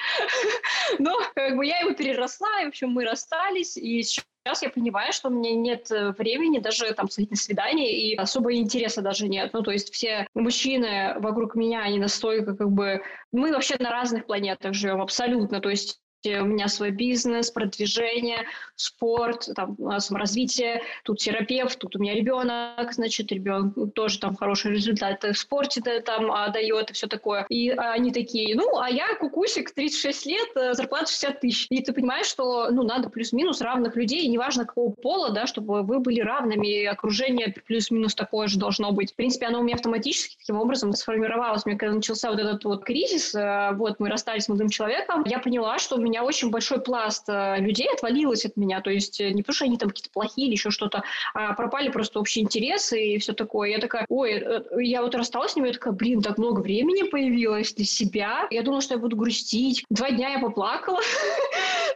Но 0.99 1.17
как 1.35 1.55
бы 1.55 1.65
я 1.65 1.79
его 1.79 1.93
переросла, 1.93 2.61
и, 2.61 2.65
в 2.65 2.69
общем, 2.69 2.89
мы 2.89 3.05
расстались, 3.05 3.77
и 3.77 4.01
сейчас 4.01 4.61
я 4.61 4.69
понимаю, 4.69 5.13
что 5.13 5.29
у 5.29 5.31
меня 5.31 5.53
нет 5.53 5.91
э, 5.91 6.11
времени 6.17 6.59
даже 6.59 6.91
там 6.93 7.09
сходить 7.09 7.31
на 7.31 7.37
свидание, 7.37 7.91
и 7.91 8.15
особо 8.15 8.53
интереса 8.55 9.01
даже 9.01 9.27
нет. 9.27 9.51
Ну, 9.53 9.61
то 9.61 9.71
есть 9.71 9.93
все 9.93 10.27
мужчины 10.33 11.15
вокруг 11.19 11.55
меня, 11.55 11.81
они 11.81 11.99
настолько 11.99 12.55
как 12.55 12.71
бы... 12.71 13.01
Мы 13.31 13.51
вообще 13.51 13.75
на 13.79 13.91
разных 13.91 14.25
планетах 14.25 14.73
живем 14.73 15.01
абсолютно. 15.01 15.59
То 15.59 15.69
есть 15.69 15.99
у 16.25 16.45
меня 16.45 16.67
свой 16.67 16.91
бизнес, 16.91 17.51
продвижение, 17.51 18.45
спорт, 18.75 19.49
там, 19.55 19.77
саморазвитие, 19.99 20.81
тут 21.03 21.19
терапевт, 21.19 21.79
тут 21.79 21.95
у 21.95 21.99
меня 21.99 22.13
ребенок, 22.13 22.93
значит, 22.93 23.31
ребенок 23.31 23.93
тоже 23.93 24.19
там 24.19 24.35
хороший 24.35 24.71
результат 24.71 25.23
в 25.23 25.37
спорте 25.37 25.81
там 26.01 26.31
а, 26.31 26.49
дает 26.49 26.89
и 26.89 26.93
все 26.93 27.07
такое. 27.07 27.45
И 27.49 27.69
они 27.69 28.11
такие, 28.11 28.55
ну, 28.55 28.79
а 28.79 28.89
я 28.89 29.15
кукусик, 29.15 29.71
36 29.71 30.25
лет, 30.25 30.47
э, 30.55 30.73
зарплата 30.73 31.07
60 31.07 31.39
тысяч. 31.39 31.67
И 31.69 31.81
ты 31.81 31.93
понимаешь, 31.93 32.25
что, 32.25 32.69
ну, 32.71 32.83
надо 32.83 33.09
плюс-минус 33.09 33.61
равных 33.61 33.95
людей, 33.95 34.27
неважно 34.27 34.65
какого 34.65 34.91
пола, 34.91 35.31
да, 35.31 35.47
чтобы 35.47 35.83
вы 35.83 35.99
были 35.99 36.21
равными, 36.21 36.67
и 36.67 36.85
окружение 36.85 37.53
плюс-минус 37.67 38.15
такое 38.15 38.47
же 38.47 38.59
должно 38.59 38.91
быть. 38.91 39.11
В 39.11 39.15
принципе, 39.15 39.47
оно 39.47 39.59
у 39.59 39.63
меня 39.63 39.75
автоматически 39.75 40.37
таким 40.37 40.57
образом 40.57 40.93
сформировалось. 40.93 41.65
Мне 41.65 41.75
когда 41.75 41.95
начался 41.95 42.29
вот 42.29 42.39
этот 42.39 42.63
вот 42.65 42.83
кризис, 42.83 43.33
э, 43.35 43.71
вот 43.73 43.99
мы 43.99 44.09
расстались 44.09 44.45
с 44.45 44.49
молодым 44.49 44.69
человеком, 44.69 45.23
я 45.25 45.39
поняла, 45.39 45.77
что 45.79 45.97
меня 46.09 46.23
очень 46.23 46.49
большой 46.49 46.81
пласт 46.81 47.25
э, 47.27 47.57
людей 47.59 47.87
отвалилось 47.91 48.45
от 48.45 48.57
меня. 48.57 48.81
То 48.81 48.89
есть 48.89 49.21
э, 49.21 49.29
не 49.31 49.41
потому, 49.41 49.55
что 49.55 49.65
они 49.65 49.77
там 49.77 49.89
какие-то 49.89 50.11
плохие 50.11 50.47
или 50.47 50.53
еще 50.53 50.71
что-то, 50.71 51.03
а 51.33 51.53
пропали 51.53 51.89
просто 51.89 52.19
общие 52.19 52.43
интересы 52.43 53.01
и 53.01 53.17
все 53.19 53.33
такое. 53.33 53.69
Я 53.69 53.79
такая, 53.79 54.05
ой, 54.09 54.33
э, 54.33 54.61
я 54.81 55.01
вот 55.01 55.15
рассталась 55.15 55.53
с 55.53 55.55
ними, 55.55 55.67
я 55.67 55.73
такая, 55.73 55.93
блин, 55.93 56.21
так 56.21 56.37
много 56.37 56.61
времени 56.61 57.03
появилось 57.03 57.73
для 57.73 57.85
себя. 57.85 58.47
Я 58.49 58.63
думала, 58.63 58.81
что 58.81 58.95
я 58.95 58.99
буду 58.99 59.15
грустить. 59.15 59.85
Два 59.89 60.11
дня 60.11 60.29
я 60.29 60.39
поплакала. 60.39 60.99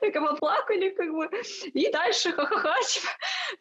Так 0.01 0.13
поплакали, 0.15 0.89
как 0.89 1.13
бы. 1.13 1.29
И 1.73 1.89
дальше 1.89 2.33
ха-ха-ха. 2.33 2.75
Типа. 2.87 3.07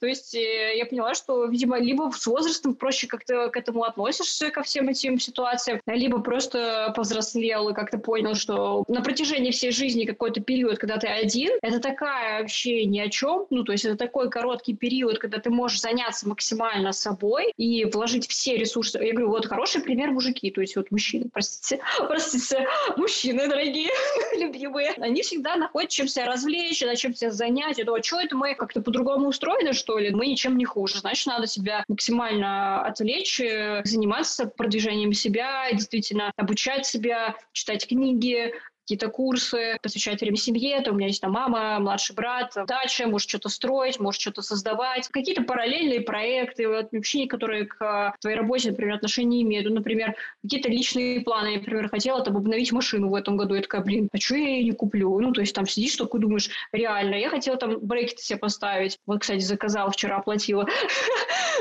То 0.00 0.06
есть 0.06 0.34
я 0.34 0.84
поняла, 0.86 1.14
что, 1.14 1.44
видимо, 1.44 1.78
либо 1.78 2.10
с 2.10 2.26
возрастом 2.26 2.74
проще 2.74 3.06
как-то 3.06 3.48
к 3.50 3.56
этому 3.56 3.84
относишься, 3.84 4.50
ко 4.50 4.62
всем 4.62 4.88
этим 4.88 5.20
ситуациям, 5.20 5.80
либо 5.86 6.20
просто 6.20 6.92
повзрослел 6.96 7.68
и 7.68 7.74
как-то 7.74 7.98
понял, 7.98 8.34
что 8.34 8.84
на 8.88 9.02
протяжении 9.02 9.52
всей 9.52 9.70
жизни 9.70 10.04
какой-то 10.04 10.40
период, 10.42 10.78
когда 10.78 10.98
ты 10.98 11.06
один, 11.06 11.52
это 11.62 11.80
такая 11.80 12.40
вообще 12.40 12.84
ни 12.84 12.98
о 12.98 13.08
чем, 13.08 13.46
ну, 13.50 13.64
то 13.64 13.72
есть 13.72 13.84
это 13.84 13.96
такой 13.96 14.30
короткий 14.30 14.74
период, 14.74 15.18
когда 15.18 15.38
ты 15.38 15.50
можешь 15.50 15.80
заняться 15.80 16.28
максимально 16.28 16.92
собой 16.92 17.52
и 17.56 17.84
вложить 17.84 18.28
все 18.28 18.56
ресурсы. 18.56 18.98
Я 18.98 19.12
говорю, 19.12 19.28
вот 19.28 19.46
хороший 19.46 19.82
пример 19.82 20.10
мужики, 20.10 20.50
то 20.50 20.60
есть 20.60 20.76
вот 20.76 20.90
мужчины, 20.90 21.28
простите, 21.32 21.82
простите, 21.98 22.66
мужчины 22.96 23.48
дорогие, 23.48 23.90
любимые, 24.38 24.92
они 24.98 25.22
всегда 25.22 25.56
находят 25.56 25.90
чем 25.90 26.08
себя 26.08 26.26
развлечь, 26.26 26.82
на 26.82 26.96
чем 26.96 27.14
себя 27.14 27.30
занять. 27.30 27.78
Я 27.78 27.84
думаю, 27.84 28.02
что 28.02 28.20
это 28.20 28.36
мы 28.36 28.54
как-то 28.54 28.80
по-другому 28.80 29.28
устроены, 29.28 29.72
что 29.72 29.98
ли? 29.98 30.10
Мы 30.10 30.26
ничем 30.26 30.56
не 30.56 30.64
хуже. 30.64 30.98
Значит, 30.98 31.26
надо 31.26 31.46
себя 31.46 31.84
максимально 31.88 32.82
отвлечь, 32.82 33.40
э, 33.40 33.82
заниматься 33.84 34.46
продвижением 34.46 35.12
себя, 35.12 35.70
действительно 35.72 36.32
обучать 36.36 36.86
себя, 36.86 37.36
читать 37.52 37.86
книги, 37.86 38.52
какие-то 38.92 39.08
курсы, 39.08 39.78
посвящать 39.82 40.20
время 40.20 40.36
семье, 40.36 40.82
то 40.82 40.90
у 40.90 40.94
меня 40.94 41.06
есть 41.06 41.22
там 41.22 41.32
мама, 41.32 41.78
младший 41.80 42.14
брат, 42.14 42.52
дача, 42.66 43.06
может 43.06 43.26
что-то 43.26 43.48
строить, 43.48 43.98
может 43.98 44.20
что-то 44.20 44.42
создавать, 44.42 45.08
какие-то 45.08 45.42
параллельные 45.42 46.02
проекты, 46.02 46.68
вообще, 46.68 47.26
которые 47.26 47.64
к 47.64 48.14
твоей 48.20 48.36
работе, 48.36 48.70
например, 48.70 48.96
отношения 48.96 49.40
имеют. 49.40 49.66
Ну, 49.66 49.76
например, 49.76 50.14
какие-то 50.42 50.68
личные 50.68 51.22
планы. 51.22 51.48
Я, 51.48 51.58
например, 51.58 51.88
хотела 51.88 52.22
там 52.22 52.36
обновить 52.36 52.70
машину 52.72 53.08
в 53.08 53.14
этом 53.14 53.38
году. 53.38 53.54
Я 53.54 53.62
такая, 53.62 53.80
блин, 53.80 54.10
а 54.12 54.18
что 54.18 54.34
я 54.34 54.48
ее 54.56 54.64
не 54.64 54.72
куплю? 54.72 55.18
Ну, 55.20 55.32
то 55.32 55.40
есть 55.40 55.54
там 55.54 55.66
сидишь 55.66 55.96
такой, 55.96 56.20
думаешь, 56.20 56.50
реально. 56.72 57.14
Я 57.14 57.30
хотела 57.30 57.56
там 57.56 57.78
брекеты 57.78 58.22
себе 58.22 58.38
поставить. 58.38 58.98
Вот, 59.06 59.22
кстати, 59.22 59.40
заказала, 59.40 59.90
вчера 59.90 60.16
оплатила. 60.16 60.66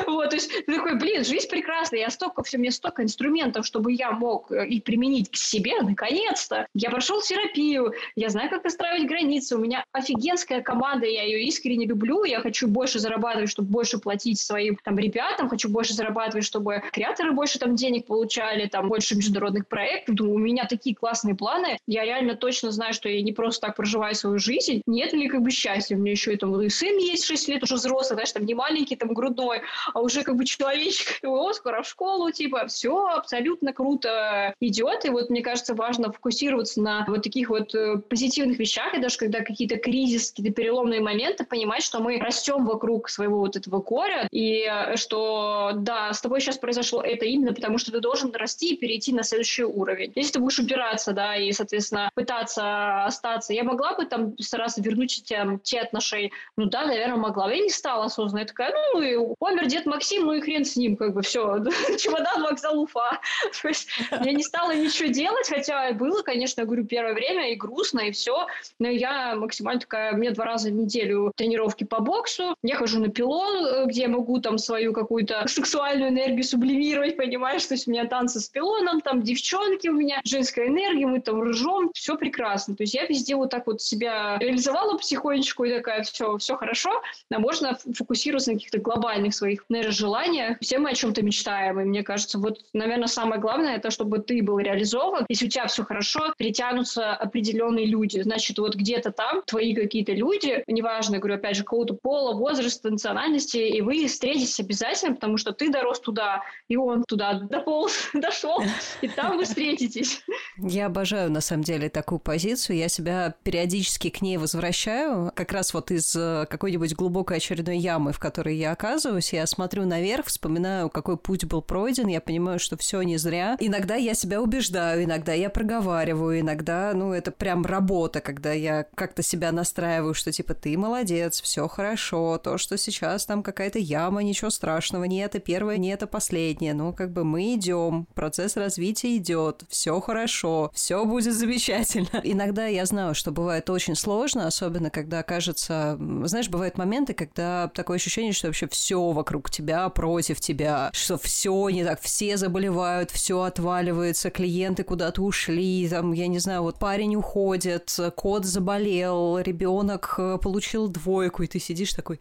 Вот, 0.07 0.29
то 0.29 0.36
есть 0.36 0.49
ты 0.65 0.75
такой, 0.75 0.95
блин, 0.97 1.23
жизнь 1.23 1.47
прекрасная, 1.49 1.99
я 1.99 2.09
столько, 2.09 2.43
все, 2.43 2.57
мне 2.57 2.71
столько 2.71 3.03
инструментов, 3.03 3.65
чтобы 3.65 3.91
я 3.91 4.11
мог 4.11 4.51
э, 4.51 4.65
их 4.67 4.84
применить 4.84 5.29
к 5.29 5.36
себе, 5.36 5.79
наконец-то. 5.82 6.67
Я 6.73 6.89
прошел 6.89 7.20
терапию, 7.22 7.93
я 8.15 8.30
знаю, 8.30 8.49
как 8.49 8.63
настраивать 8.63 9.07
границы, 9.07 9.55
у 9.55 9.59
меня 9.59 9.86
офигенская 9.91 10.61
команда, 10.61 11.05
я 11.05 11.24
ее 11.24 11.43
искренне 11.43 11.86
люблю, 11.86 12.24
я 12.24 12.41
хочу 12.41 12.67
больше 12.67 12.99
зарабатывать, 12.99 13.49
чтобы 13.49 13.69
больше 13.69 13.97
платить 13.99 14.39
своим 14.39 14.78
там 14.84 14.97
ребятам, 14.97 15.49
хочу 15.49 15.69
больше 15.69 15.93
зарабатывать, 15.93 16.45
чтобы 16.45 16.84
креаторы 16.91 17.32
больше 17.32 17.59
там 17.59 17.76
денег 17.76 18.05
получали, 18.05 18.67
там 18.67 18.88
больше 18.88 19.15
международных 19.15 19.67
проектов. 19.67 20.15
Думаю, 20.15 20.36
у 20.36 20.39
меня 20.39 20.65
такие 20.65 20.95
классные 20.95 21.36
планы, 21.36 21.78
я 21.88 22.03
реально 22.05 22.36
точно 22.36 22.72
знаю, 22.72 22.93
что 22.93 23.09
я 23.09 23.22
не 23.22 23.32
просто 23.32 23.67
так 23.67 23.76
проживаю 23.76 24.15
свою 24.15 24.39
жизнь, 24.39 24.82
нет 24.86 25.13
ли 25.13 25.28
как 25.28 25.41
бы 25.41 25.51
счастья, 25.51 25.95
у 25.95 25.99
меня 25.99 26.11
еще 26.11 26.34
и 26.34 26.38
там 26.38 26.59
и 26.61 26.69
сын 26.69 26.97
есть 26.97 27.26
6 27.26 27.47
лет, 27.47 27.63
уже 27.63 27.76
взрослый, 27.76 28.15
знаешь, 28.15 28.32
там 28.32 28.45
не 28.45 28.53
маленький, 28.53 28.95
там 28.95 29.13
грудной, 29.13 29.61
а 29.93 30.01
уже 30.01 30.24
как 30.24 30.36
бы 30.36 30.45
человечек, 30.45 31.19
его 31.24 31.53
скоро 31.53 31.82
в 31.82 31.88
школу, 31.88 32.32
типа, 32.32 32.67
все 32.67 33.05
абсолютно 33.07 33.74
круто 33.74 34.53
идет, 34.59 35.05
и 35.05 35.09
вот 35.09 35.30
мне 35.30 35.41
кажется 35.41 35.74
важно 35.74 36.11
фокусироваться 36.11 36.82
на 36.82 37.00
вот 37.07 37.23
таких 37.23 37.49
вот 37.49 37.73
э, 37.75 37.97
позитивных 37.97 38.59
вещах, 38.59 38.93
и 38.93 38.99
даже 38.99 39.17
когда 39.17 39.41
какие-то 39.41 39.77
кризисы, 39.77 40.31
какие-то 40.31 40.53
переломные 40.53 41.01
моменты, 41.01 41.45
понимать, 41.45 41.83
что 41.83 41.99
мы 41.99 42.19
растем 42.19 42.65
вокруг 42.65 43.09
своего 43.09 43.39
вот 43.39 43.55
этого 43.55 43.81
коря, 43.81 44.27
и 44.31 44.65
э, 44.69 44.95
что, 44.95 45.71
да, 45.75 46.13
с 46.13 46.21
тобой 46.21 46.41
сейчас 46.41 46.57
произошло 46.57 47.01
это 47.01 47.25
именно 47.25 47.53
потому, 47.53 47.77
что 47.77 47.91
ты 47.91 47.99
должен 47.99 48.33
расти 48.33 48.73
и 48.73 48.77
перейти 48.77 49.13
на 49.13 49.23
следующий 49.23 49.63
уровень. 49.63 50.11
Если 50.15 50.33
ты 50.33 50.39
будешь 50.39 50.59
упираться, 50.59 51.13
да, 51.13 51.35
и, 51.35 51.51
соответственно, 51.51 52.09
пытаться 52.15 53.05
остаться, 53.05 53.53
я 53.53 53.63
могла 53.63 53.95
бы 53.95 54.05
там 54.05 54.37
стараться 54.39 54.81
вернуть 54.81 55.23
те, 55.25 55.59
те 55.63 55.79
отношения, 55.79 56.31
ну 56.57 56.65
да, 56.65 56.85
наверное, 56.85 57.17
могла. 57.17 57.51
Я 57.51 57.61
не 57.61 57.69
стала 57.69 58.05
осознанно. 58.05 58.41
Я 58.41 58.45
такая, 58.45 58.73
ну, 58.93 59.01
и 59.01 59.15
умер 59.15 59.67
дед 59.67 59.85
Максим, 59.85 60.25
ну 60.25 60.33
и 60.33 60.41
хрен 60.41 60.65
с 60.65 60.75
ним, 60.75 60.95
как 60.95 61.13
бы, 61.13 61.21
все, 61.21 61.57
чемодан, 61.97 62.43
вокзал, 62.43 62.79
Уфа. 62.79 63.19
То 63.61 63.67
есть 63.67 63.89
я 64.11 64.31
не 64.31 64.43
стала 64.43 64.75
ничего 64.75 65.09
делать, 65.09 65.47
хотя 65.49 65.91
было, 65.93 66.21
конечно, 66.21 66.61
я 66.61 66.65
говорю, 66.65 66.85
первое 66.91 67.13
время 67.13 67.53
и 67.53 67.55
грустно, 67.55 68.01
и 68.01 68.11
все, 68.11 68.47
но 68.77 68.89
я 68.89 69.35
максимально 69.35 69.79
такая, 69.79 70.11
мне 70.11 70.31
два 70.31 70.43
раза 70.43 70.69
в 70.69 70.73
неделю 70.73 71.31
тренировки 71.37 71.85
по 71.85 72.01
боксу, 72.01 72.53
я 72.63 72.75
хожу 72.75 72.99
на 72.99 73.07
пилон, 73.07 73.65
э, 73.65 73.85
где 73.85 74.01
я 74.01 74.09
могу 74.09 74.39
там 74.41 74.57
свою 74.57 74.91
какую-то 74.91 75.47
сексуальную 75.47 76.09
энергию 76.09 76.43
сублимировать, 76.43 77.15
понимаешь, 77.17 77.65
то 77.65 77.75
есть 77.75 77.87
у 77.87 77.91
меня 77.91 78.05
танцы 78.07 78.41
с 78.41 78.49
пилоном, 78.49 78.99
там 78.99 79.21
девчонки 79.21 79.87
у 79.87 79.93
меня, 79.93 80.19
женская 80.25 80.67
энергия, 80.67 81.07
мы 81.07 81.21
там 81.21 81.41
ржем, 81.41 81.91
все 81.93 82.17
прекрасно. 82.17 82.75
То 82.75 82.83
есть 82.83 82.93
я 82.93 83.05
везде 83.05 83.35
вот 83.35 83.51
так 83.51 83.67
вот 83.67 83.81
себя 83.81 84.37
реализовала 84.39 84.97
потихонечку 84.97 85.63
и 85.63 85.73
такая, 85.73 86.03
все, 86.03 86.37
все 86.39 86.57
хорошо, 86.57 87.01
а 87.31 87.39
можно 87.39 87.77
фокусироваться 87.95 88.51
на 88.51 88.57
каких-то 88.57 88.79
глобальных 88.79 89.33
своих, 89.33 89.63
наверное, 89.69 89.93
желаниях. 89.93 90.57
Все 90.59 90.77
мы 90.77 90.89
о 90.89 90.93
чем-то 90.93 91.21
мечтаем, 91.21 91.79
и 91.79 91.85
мне 91.85 92.03
кажется, 92.03 92.37
вот, 92.37 92.59
наверное, 92.73 93.07
самое 93.07 93.39
главное, 93.39 93.77
это 93.77 93.91
чтобы 93.91 94.19
ты 94.19 94.43
был 94.43 94.59
реализован. 94.59 95.25
Если 95.29 95.45
у 95.45 95.49
тебя 95.49 95.67
все 95.67 95.85
хорошо, 95.85 96.33
притянутся 96.82 97.13
определенные 97.13 97.86
люди. 97.86 98.21
Значит, 98.21 98.57
вот 98.59 98.75
где-то 98.75 99.11
там 99.11 99.41
твои 99.45 99.73
какие-то 99.73 100.13
люди, 100.13 100.63
неважно, 100.67 101.19
говорю, 101.19 101.36
опять 101.36 101.55
же, 101.55 101.63
какого-то 101.63 101.93
пола, 101.93 102.34
возраста, 102.34 102.89
национальности, 102.89 103.57
и 103.57 103.82
вы 103.82 104.07
встретитесь 104.07 104.59
обязательно, 104.59 105.15
потому 105.15 105.38
что 105.38 105.51
ты 105.51 105.69
дорос 105.69 105.99
туда, 105.99 106.41
и 106.67 106.77
он 106.77 107.03
туда 107.03 107.34
дополз, 107.34 108.09
дошел, 108.13 108.61
и 109.01 109.07
там 109.07 109.38
вы 109.38 109.45
встретитесь. 109.45 110.23
Я 110.57 110.88
обожаю, 110.88 111.32
на 111.32 111.41
самом 111.41 111.63
деле, 111.63 111.89
такую 111.89 112.19
позицию. 112.19 112.77
Я 112.77 112.89
себя 112.89 113.36
периодически 113.43 114.09
к 114.09 114.21
ней 114.21 114.38
возвращаю, 114.38 115.32
как 115.36 115.51
раз 115.51 115.73
вот 115.73 115.91
из 115.91 116.15
э, 116.15 116.45
какой-нибудь 116.49 116.95
глубокой 116.95 117.38
очередной 117.38 117.77
ямы, 117.77 118.11
в 118.13 118.19
которой 118.19 118.55
я 118.55 118.71
оказываюсь. 118.71 119.34
Я 119.34 119.45
смотрю 119.47 119.86
наверх, 119.86 120.27
вспоминаю, 120.27 120.89
какой 120.89 121.17
путь 121.17 121.45
был 121.45 121.61
пройден, 121.61 122.07
я 122.07 122.21
понимаю, 122.21 122.59
что 122.59 122.77
все 122.77 123.01
не 123.01 123.17
зря. 123.17 123.55
Иногда 123.59 123.95
я 123.95 124.13
себя 124.13 124.41
убеждаю, 124.41 125.03
иногда 125.03 125.34
я 125.34 125.49
проговариваю, 125.49 126.39
иногда, 126.39 126.70
ну, 126.93 127.13
это 127.13 127.32
прям 127.32 127.65
работа, 127.65 128.22
когда 128.22 128.51
я 128.53 128.86
как-то 128.95 129.24
себя 129.24 129.51
настраиваю, 129.51 130.13
что 130.13 130.32
типа 130.32 130.53
ты 130.53 130.78
молодец, 130.78 131.41
все 131.41 131.67
хорошо, 131.67 132.38
то, 132.38 132.57
что 132.57 132.78
сейчас 132.78 133.26
там 133.26 133.43
какая-то 133.43 133.80
яма, 133.80 134.24
ничего 134.24 134.49
страшного, 134.49 135.05
не 135.05 135.19
это 135.19 135.39
первое, 135.39 135.78
не 135.78 135.89
это 135.89 136.07
последнее, 136.07 136.74
ну, 136.74 136.93
как 136.93 137.11
бы 137.11 137.24
мы 137.24 137.55
идем, 137.55 138.07
процесс 138.13 138.55
развития 138.55 139.17
идет, 139.17 139.63
все 139.69 139.99
хорошо, 139.99 140.72
все 140.74 141.05
будет 141.05 141.34
замечательно. 141.34 142.09
Иногда 142.24 142.65
я 142.67 142.86
знаю, 142.86 143.15
что 143.15 143.32
бывает 143.32 143.69
очень 143.69 143.95
сложно, 143.95 144.47
особенно 144.47 144.89
когда 144.89 145.24
кажется, 145.24 145.97
знаешь, 146.26 146.49
бывают 146.49 146.78
моменты, 146.78 147.13
когда 147.13 147.69
такое 147.74 147.97
ощущение, 147.97 148.34
что 148.34 148.47
вообще 148.47 148.67
все 148.67 149.11
вокруг 149.11 149.49
тебя 149.49 149.89
против 149.89 150.39
тебя, 150.39 150.89
что 150.93 151.17
все 151.17 151.69
не 151.69 151.84
так, 151.84 152.01
все 152.01 152.38
заболевают, 152.38 153.11
все 153.11 153.41
отваливается, 153.41 154.30
клиенты 154.30 154.84
куда-то 154.84 155.22
ушли, 155.22 155.88
там, 155.89 156.11
я 156.13 156.28
не 156.28 156.39
знаю, 156.39 156.61
вот 156.62 156.80
парень 156.80 157.16
уходит, 157.16 157.97
кот 158.16 158.45
заболел, 158.45 159.39
ребенок 159.39 160.16
э, 160.18 160.38
получил 160.41 160.88
двойку, 160.88 161.43
и 161.43 161.47
ты 161.47 161.59
сидишь 161.59 161.93
такой... 161.93 162.20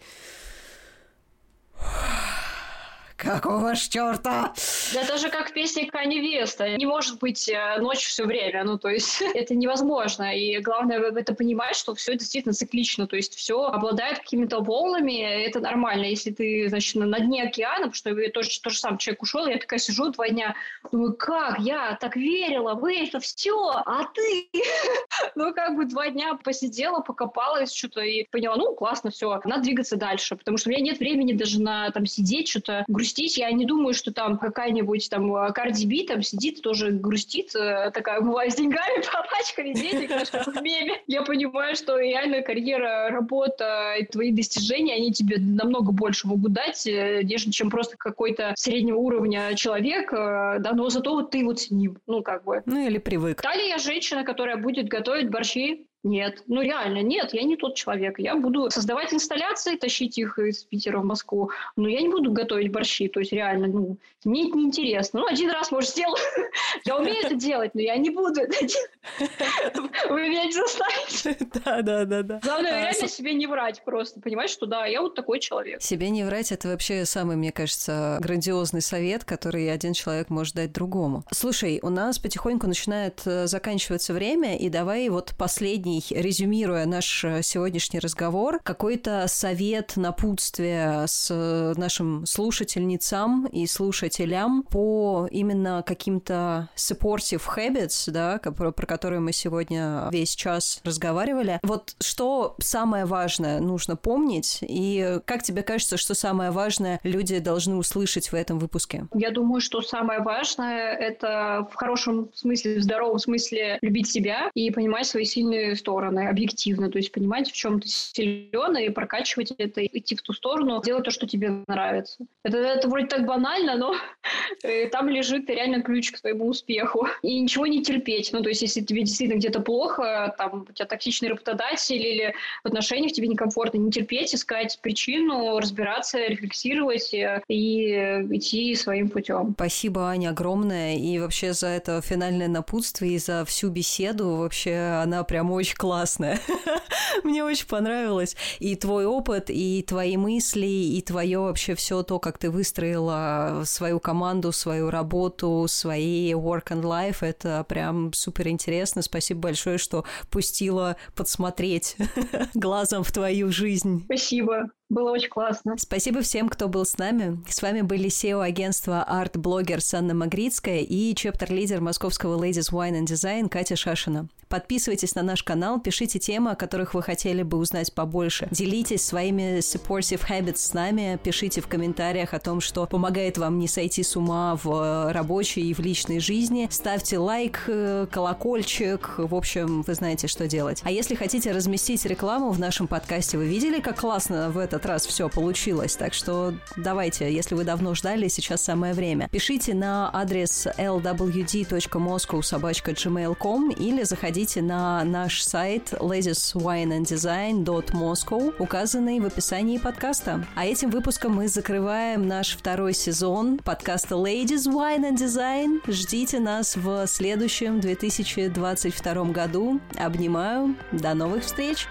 Какого 3.20 3.74
ж 3.74 3.88
черта? 3.88 4.54
Да 4.94 5.04
даже 5.06 5.28
как 5.28 5.50
в 5.50 5.52
песне 5.52 5.90
Кани 5.90 6.20
Веста. 6.20 6.76
Не 6.78 6.86
может 6.86 7.18
быть 7.18 7.50
э, 7.50 7.76
ночь 7.78 8.06
все 8.06 8.24
время. 8.24 8.64
Ну, 8.64 8.78
то 8.78 8.88
есть 8.88 9.20
это 9.34 9.54
невозможно. 9.54 10.34
И 10.34 10.58
главное 10.60 10.98
это 11.00 11.34
понимать, 11.34 11.76
что 11.76 11.94
все 11.94 12.16
действительно 12.16 12.54
циклично. 12.54 13.06
То 13.06 13.16
есть 13.16 13.34
все 13.34 13.64
обладает 13.64 14.20
какими-то 14.20 14.60
волнами. 14.60 15.20
Это 15.20 15.60
нормально. 15.60 16.06
Если 16.06 16.30
ты, 16.30 16.66
значит, 16.68 16.94
на 16.94 17.20
дне 17.20 17.42
океана, 17.42 17.90
потому 17.90 17.94
что 17.94 18.18
я 18.18 18.30
тоже, 18.30 18.58
то 18.62 18.70
же 18.70 18.78
самое 18.78 18.98
человек 18.98 19.22
ушел, 19.22 19.46
я 19.46 19.58
такая 19.58 19.78
сижу 19.78 20.08
два 20.10 20.28
дня, 20.28 20.54
думаю, 20.90 21.14
как 21.14 21.58
я 21.58 21.98
так 22.00 22.16
верила 22.16 22.74
в 22.74 22.90
это 22.90 23.20
все, 23.20 23.70
а 23.70 24.04
ты? 24.04 24.48
ну, 25.34 25.52
как 25.52 25.76
бы 25.76 25.84
два 25.84 26.08
дня 26.08 26.36
посидела, 26.42 27.00
покопалась 27.00 27.74
что-то 27.74 28.00
и 28.00 28.24
поняла, 28.30 28.56
ну, 28.56 28.74
классно, 28.74 29.10
все, 29.10 29.40
надо 29.44 29.62
двигаться 29.62 29.96
дальше, 29.96 30.36
потому 30.36 30.56
что 30.56 30.70
у 30.70 30.72
меня 30.72 30.82
нет 30.82 31.00
времени 31.00 31.34
даже 31.34 31.60
на 31.60 31.90
там 31.90 32.06
сидеть, 32.06 32.48
что-то 32.48 32.84
грустить 32.88 33.09
грустить. 33.11 33.36
Я 33.36 33.50
не 33.52 33.64
думаю, 33.64 33.94
что 33.94 34.12
там 34.12 34.38
какая-нибудь 34.38 35.08
там 35.11 35.52
Карди 35.52 35.86
Би 35.86 36.06
там 36.06 36.22
сидит, 36.22 36.62
тоже 36.62 36.90
грустит, 36.90 37.54
э, 37.54 37.90
такая 37.92 38.20
бывает 38.20 38.52
с 38.52 38.56
деньгами, 38.56 39.02
папачками 39.12 39.72
денег, 39.72 40.11
в 40.11 40.62
меме. 40.62 41.00
Я 41.06 41.22
понимаю, 41.22 41.74
что 41.76 41.98
реально 41.98 42.42
карьера, 42.42 43.11
работа 43.11 43.94
и 43.98 44.04
твои 44.06 44.32
достижения, 44.32 44.94
они 44.94 45.12
тебе 45.12 45.38
намного 45.38 45.92
больше 45.92 46.26
могут 46.26 46.52
дать, 46.52 46.86
э, 46.86 47.22
нежели 47.22 47.50
чем 47.50 47.70
просто 47.70 47.96
какой-то 47.96 48.52
среднего 48.56 48.98
уровня 48.98 49.54
человек, 49.56 50.12
э, 50.12 50.58
да, 50.61 50.72
но 50.72 50.88
зато 50.88 51.14
вот 51.14 51.30
ты 51.30 51.44
вот 51.44 51.61
с 51.61 51.70
ним, 51.70 51.98
ну, 52.06 52.22
как 52.22 52.44
бы. 52.44 52.62
Ну, 52.66 52.86
или 52.86 52.98
привык. 52.98 53.42
Далее 53.42 53.68
я 53.68 53.78
женщина, 53.78 54.24
которая 54.24 54.56
будет 54.56 54.88
готовить 54.88 55.30
борщи 55.30 55.86
нет, 56.03 56.44
ну 56.46 56.62
реально, 56.62 57.03
нет, 57.03 57.34
я 57.34 57.42
не 57.42 57.57
тот 57.57 57.74
человек. 57.74 58.18
Я 58.18 58.34
буду 58.36 58.70
создавать 58.70 59.12
инсталляции, 59.12 59.76
тащить 59.76 60.16
их 60.16 60.38
из 60.38 60.64
Питера 60.64 60.98
в 60.98 61.05
Москву, 61.05 61.51
но 61.76 61.88
я 61.88 62.01
не 62.01 62.09
буду 62.09 62.32
готовить 62.32 62.72
борщи. 62.72 63.09
То 63.09 63.20
есть 63.20 63.32
реально, 63.32 63.66
ну, 63.66 63.96
мне 64.24 64.48
это 64.48 64.57
неинтересно. 64.57 65.20
Ну, 65.20 65.26
один 65.26 65.51
раз, 65.51 65.70
может, 65.70 65.90
сделаю. 65.90 66.16
Я 66.84 66.96
умею 66.96 67.18
это 67.24 67.34
делать, 67.34 67.74
но 67.74 67.80
я 67.80 67.96
не 67.96 68.11
буду 68.11 68.40
это 68.40 68.66
делать. 68.66 69.90
Вы 70.09 70.28
меня 70.28 70.44
не 70.44 70.53
заставите. 70.53 71.36
Да, 71.64 71.82
да, 71.82 72.05
да, 72.05 72.22
да. 72.22 72.40
Главное, 72.42 72.72
а, 72.72 72.80
реально 72.92 73.09
себе 73.09 73.34
не 73.34 73.46
врать 73.46 73.82
просто. 73.84 74.20
Понимаешь, 74.20 74.51
что 74.51 74.66
да, 74.66 74.86
я 74.86 75.03
вот 75.03 75.14
такой 75.14 75.40
человек. 75.40 75.82
Себе 75.82 76.11
не 76.11 76.24
врать– 76.24 76.53
это 76.53 76.68
вообще 76.68 77.05
самый, 77.05 77.36
мне 77.36 77.53
кажется, 77.53 78.18
грандиозный 78.20 78.80
совет, 78.80 79.24
который 79.24 79.70
один 79.70 79.92
человек 79.92 80.30
может 80.30 80.55
дать 80.55 80.72
другому. 80.72 81.24
Слушай, 81.32 81.80
у 81.82 81.90
нас 81.90 82.18
потихоньку 82.18 82.66
начинает 82.66 83.20
э, 83.26 83.46
заканчиваться 83.46 84.14
время, 84.14 84.57
и 84.57 84.68
давай 84.68 85.09
вот 85.09 85.32
последний 85.36 85.89
последний, 85.91 86.05
резюмируя 86.11 86.86
наш 86.86 87.24
э, 87.24 87.43
сегодняшний 87.43 87.99
разговор, 87.99 88.61
какой-то 88.62 89.26
совет, 89.28 89.97
напутствие 89.97 91.07
с 91.07 91.28
э, 91.30 91.74
нашим 91.76 92.26
слушательницам 92.26 93.47
и 93.47 93.66
слушателям 93.66 94.62
по 94.62 95.28
именно 95.30 95.82
каким-то 95.86 96.68
supportive 96.76 97.43
habits, 97.57 98.11
да, 98.11 98.38
про, 98.38 98.72
про 98.72 98.86
которые 98.86 99.20
мы 99.20 99.32
сегодня 99.32 100.09
весь 100.12 100.34
час 100.34 100.80
разговаривали. 100.84 101.59
Вот 101.62 101.97
что 102.01 102.55
самое 102.59 103.05
важное 103.05 103.61
нужно 103.61 103.97
помнить, 103.97 104.59
и 104.62 105.18
как 105.24 105.43
тебе 105.43 105.62
кажется, 105.62 105.97
что 105.97 106.14
самое 106.14 106.51
важное 106.51 107.01
люди 107.03 107.38
должны 107.38 107.76
услышать 107.76 108.30
в 108.30 108.34
этом 108.34 108.59
выпуске? 108.59 109.07
Я 109.14 109.30
думаю, 109.30 109.61
что 109.61 109.80
самое 109.82 110.20
важное— 110.20 110.95
это 111.01 111.68
в 111.70 111.74
хорошем 111.74 112.30
смысле, 112.34 112.78
в 112.78 112.82
здоровом 112.82 113.18
смысле 113.18 113.78
любить 113.82 114.09
себя 114.09 114.51
и 114.55 114.70
понимать 114.70 115.07
свои 115.07 115.24
сильные 115.24 115.74
стороны 115.80 116.28
объективно, 116.28 116.90
то 116.90 116.98
есть 116.98 117.12
понимать, 117.12 117.50
в 117.50 117.54
чем 117.54 117.80
ты 117.80 117.88
силен, 117.88 118.76
и 118.76 118.88
прокачивать 118.90 119.52
это, 119.58 119.84
идти 119.84 120.14
в 120.14 120.22
ту 120.22 120.32
сторону, 120.32 120.80
делать 120.82 121.04
то, 121.04 121.10
что 121.10 121.26
тебе 121.26 121.64
нравится. 121.66 122.24
Это, 122.44 122.58
это 122.58 122.88
вроде 122.88 123.06
так 123.06 123.26
банально, 123.26 123.76
но 123.76 123.94
э, 124.62 124.88
там 124.88 125.08
лежит 125.08 125.48
реально 125.48 125.82
ключ 125.82 126.12
к 126.12 126.18
своему 126.18 126.48
успеху. 126.48 127.06
И 127.22 127.40
ничего 127.40 127.66
не 127.66 127.82
терпеть. 127.82 128.30
Ну, 128.32 128.42
то 128.42 128.48
есть, 128.48 128.62
если 128.62 128.80
тебе 128.80 129.02
действительно 129.02 129.38
где-то 129.38 129.60
плохо, 129.60 130.34
там, 130.38 130.66
у 130.68 130.72
тебя 130.72 130.86
токсичный 130.86 131.28
работодатель 131.28 131.96
или 131.96 132.34
в 132.62 132.68
отношениях 132.68 133.12
тебе 133.12 133.28
некомфортно, 133.28 133.78
не 133.78 133.90
терпеть, 133.90 134.34
искать 134.34 134.78
причину, 134.82 135.58
разбираться, 135.58 136.18
рефлексировать 136.18 137.12
э, 137.14 137.42
и 137.48 137.92
идти 138.30 138.74
своим 138.74 139.08
путем. 139.08 139.54
Спасибо, 139.54 140.08
Аня, 140.08 140.30
огромное. 140.30 140.96
И 140.96 141.18
вообще 141.18 141.52
за 141.52 141.68
это 141.68 142.00
финальное 142.00 142.48
напутствие 142.48 143.14
и 143.14 143.18
за 143.18 143.44
всю 143.44 143.70
беседу. 143.70 144.36
Вообще 144.36 145.00
она 145.02 145.24
прям 145.24 145.50
очень 145.50 145.69
очень 145.70 145.76
классная. 145.76 146.40
Мне 147.24 147.44
очень 147.44 147.66
понравилось. 147.66 148.36
И 148.58 148.76
твой 148.76 149.06
опыт, 149.06 149.46
и 149.48 149.82
твои 149.86 150.16
мысли, 150.16 150.66
и 150.66 151.02
твое 151.02 151.38
вообще 151.38 151.74
все 151.74 152.02
то, 152.02 152.18
как 152.18 152.38
ты 152.38 152.50
выстроила 152.50 153.62
свою 153.64 154.00
команду, 154.00 154.52
свою 154.52 154.90
работу, 154.90 155.66
свои 155.68 156.32
work 156.32 156.68
and 156.68 156.82
life, 156.82 157.18
это 157.20 157.64
прям 157.68 158.12
супер 158.12 158.48
интересно. 158.48 159.02
Спасибо 159.02 159.40
большое, 159.40 159.78
что 159.78 160.04
пустила 160.30 160.96
подсмотреть 161.14 161.96
глазом 162.54 163.04
в 163.04 163.12
твою 163.12 163.52
жизнь. 163.52 164.02
Спасибо. 164.04 164.70
Было 164.91 165.12
очень 165.12 165.28
классно. 165.28 165.76
Спасибо 165.78 166.20
всем, 166.20 166.49
кто 166.49 166.68
был 166.68 166.84
с 166.84 166.99
нами. 166.99 167.41
С 167.49 167.62
вами 167.62 167.82
были 167.82 168.09
SEO-агентства 168.09 169.05
арт-блогер 169.05 169.80
Санна 169.80 170.14
Магрицкая 170.14 170.80
и 170.80 171.14
чептер-лидер 171.14 171.80
московского 171.80 172.36
Ladies 172.45 172.72
Wine 172.72 173.01
and 173.01 173.07
Design 173.07 173.49
Катя 173.49 173.76
Шашина. 173.76 174.28
Подписывайтесь 174.51 175.14
на 175.14 175.22
наш 175.22 175.45
канал, 175.45 175.80
пишите 175.80 176.18
темы, 176.18 176.51
о 176.51 176.57
которых 176.57 176.95
вы 176.95 177.05
хотели 177.05 177.45
бы 177.45 177.57
узнать 177.57 177.95
побольше. 177.95 178.49
Делитесь 178.51 179.05
своими 179.05 179.59
supportive 179.59 180.28
habits 180.28 180.57
с 180.57 180.74
нами, 180.74 181.20
пишите 181.22 181.61
в 181.61 181.68
комментариях 181.68 182.34
о 182.34 182.41
том, 182.41 182.61
что 182.61 182.84
помогает 182.86 183.38
вам 183.38 183.61
не 183.61 183.68
сойти 183.68 184.03
с 184.03 184.16
ума 184.16 184.59
в 184.61 185.12
рабочей 185.12 185.70
и 185.70 185.72
в 185.72 185.78
личной 185.78 186.18
жизни. 186.18 186.66
Ставьте 186.68 187.18
лайк, 187.18 187.62
э, 187.68 188.09
колокольчик, 188.11 189.14
в 189.18 189.36
общем, 189.36 189.82
вы 189.82 189.95
знаете, 189.95 190.26
что 190.26 190.49
делать. 190.49 190.80
А 190.82 190.91
если 190.91 191.14
хотите 191.14 191.53
разместить 191.53 192.05
рекламу 192.05 192.51
в 192.51 192.59
нашем 192.59 192.88
подкасте, 192.88 193.38
вы 193.38 193.47
видели, 193.47 193.80
как 193.80 194.01
классно 194.01 194.51
в 194.51 194.59
этот 194.80 194.90
раз 194.90 195.06
все 195.06 195.28
получилось, 195.28 195.94
так 195.96 196.14
что 196.14 196.54
давайте, 196.76 197.32
если 197.32 197.54
вы 197.54 197.62
давно 197.64 197.94
ждали, 197.94 198.26
сейчас 198.28 198.62
самое 198.62 198.94
время. 198.94 199.28
Пишите 199.30 199.74
на 199.74 200.10
адрес 200.12 200.66
lwd.moscow.gmail.com 200.78 203.70
или 203.70 204.02
заходите 204.04 204.62
на 204.62 205.04
наш 205.04 205.42
сайт 205.42 205.92
ladieswineanddesign.moscow, 205.92 208.54
указанный 208.58 209.20
в 209.20 209.26
описании 209.26 209.76
подкаста. 209.76 210.46
А 210.54 210.64
этим 210.64 210.88
выпуском 210.88 211.34
мы 211.34 211.48
закрываем 211.48 212.26
наш 212.26 212.56
второй 212.56 212.94
сезон 212.94 213.58
подкаста 213.58 214.14
Ladies 214.14 214.66
Wine 214.66 215.10
and 215.10 215.18
Design. 215.18 215.82
Ждите 215.86 216.40
нас 216.40 216.76
в 216.76 217.06
следующем 217.06 217.80
2022 217.80 219.24
году. 219.26 219.78
Обнимаю. 219.98 220.74
До 220.92 221.12
новых 221.12 221.44
встреч! 221.44 221.86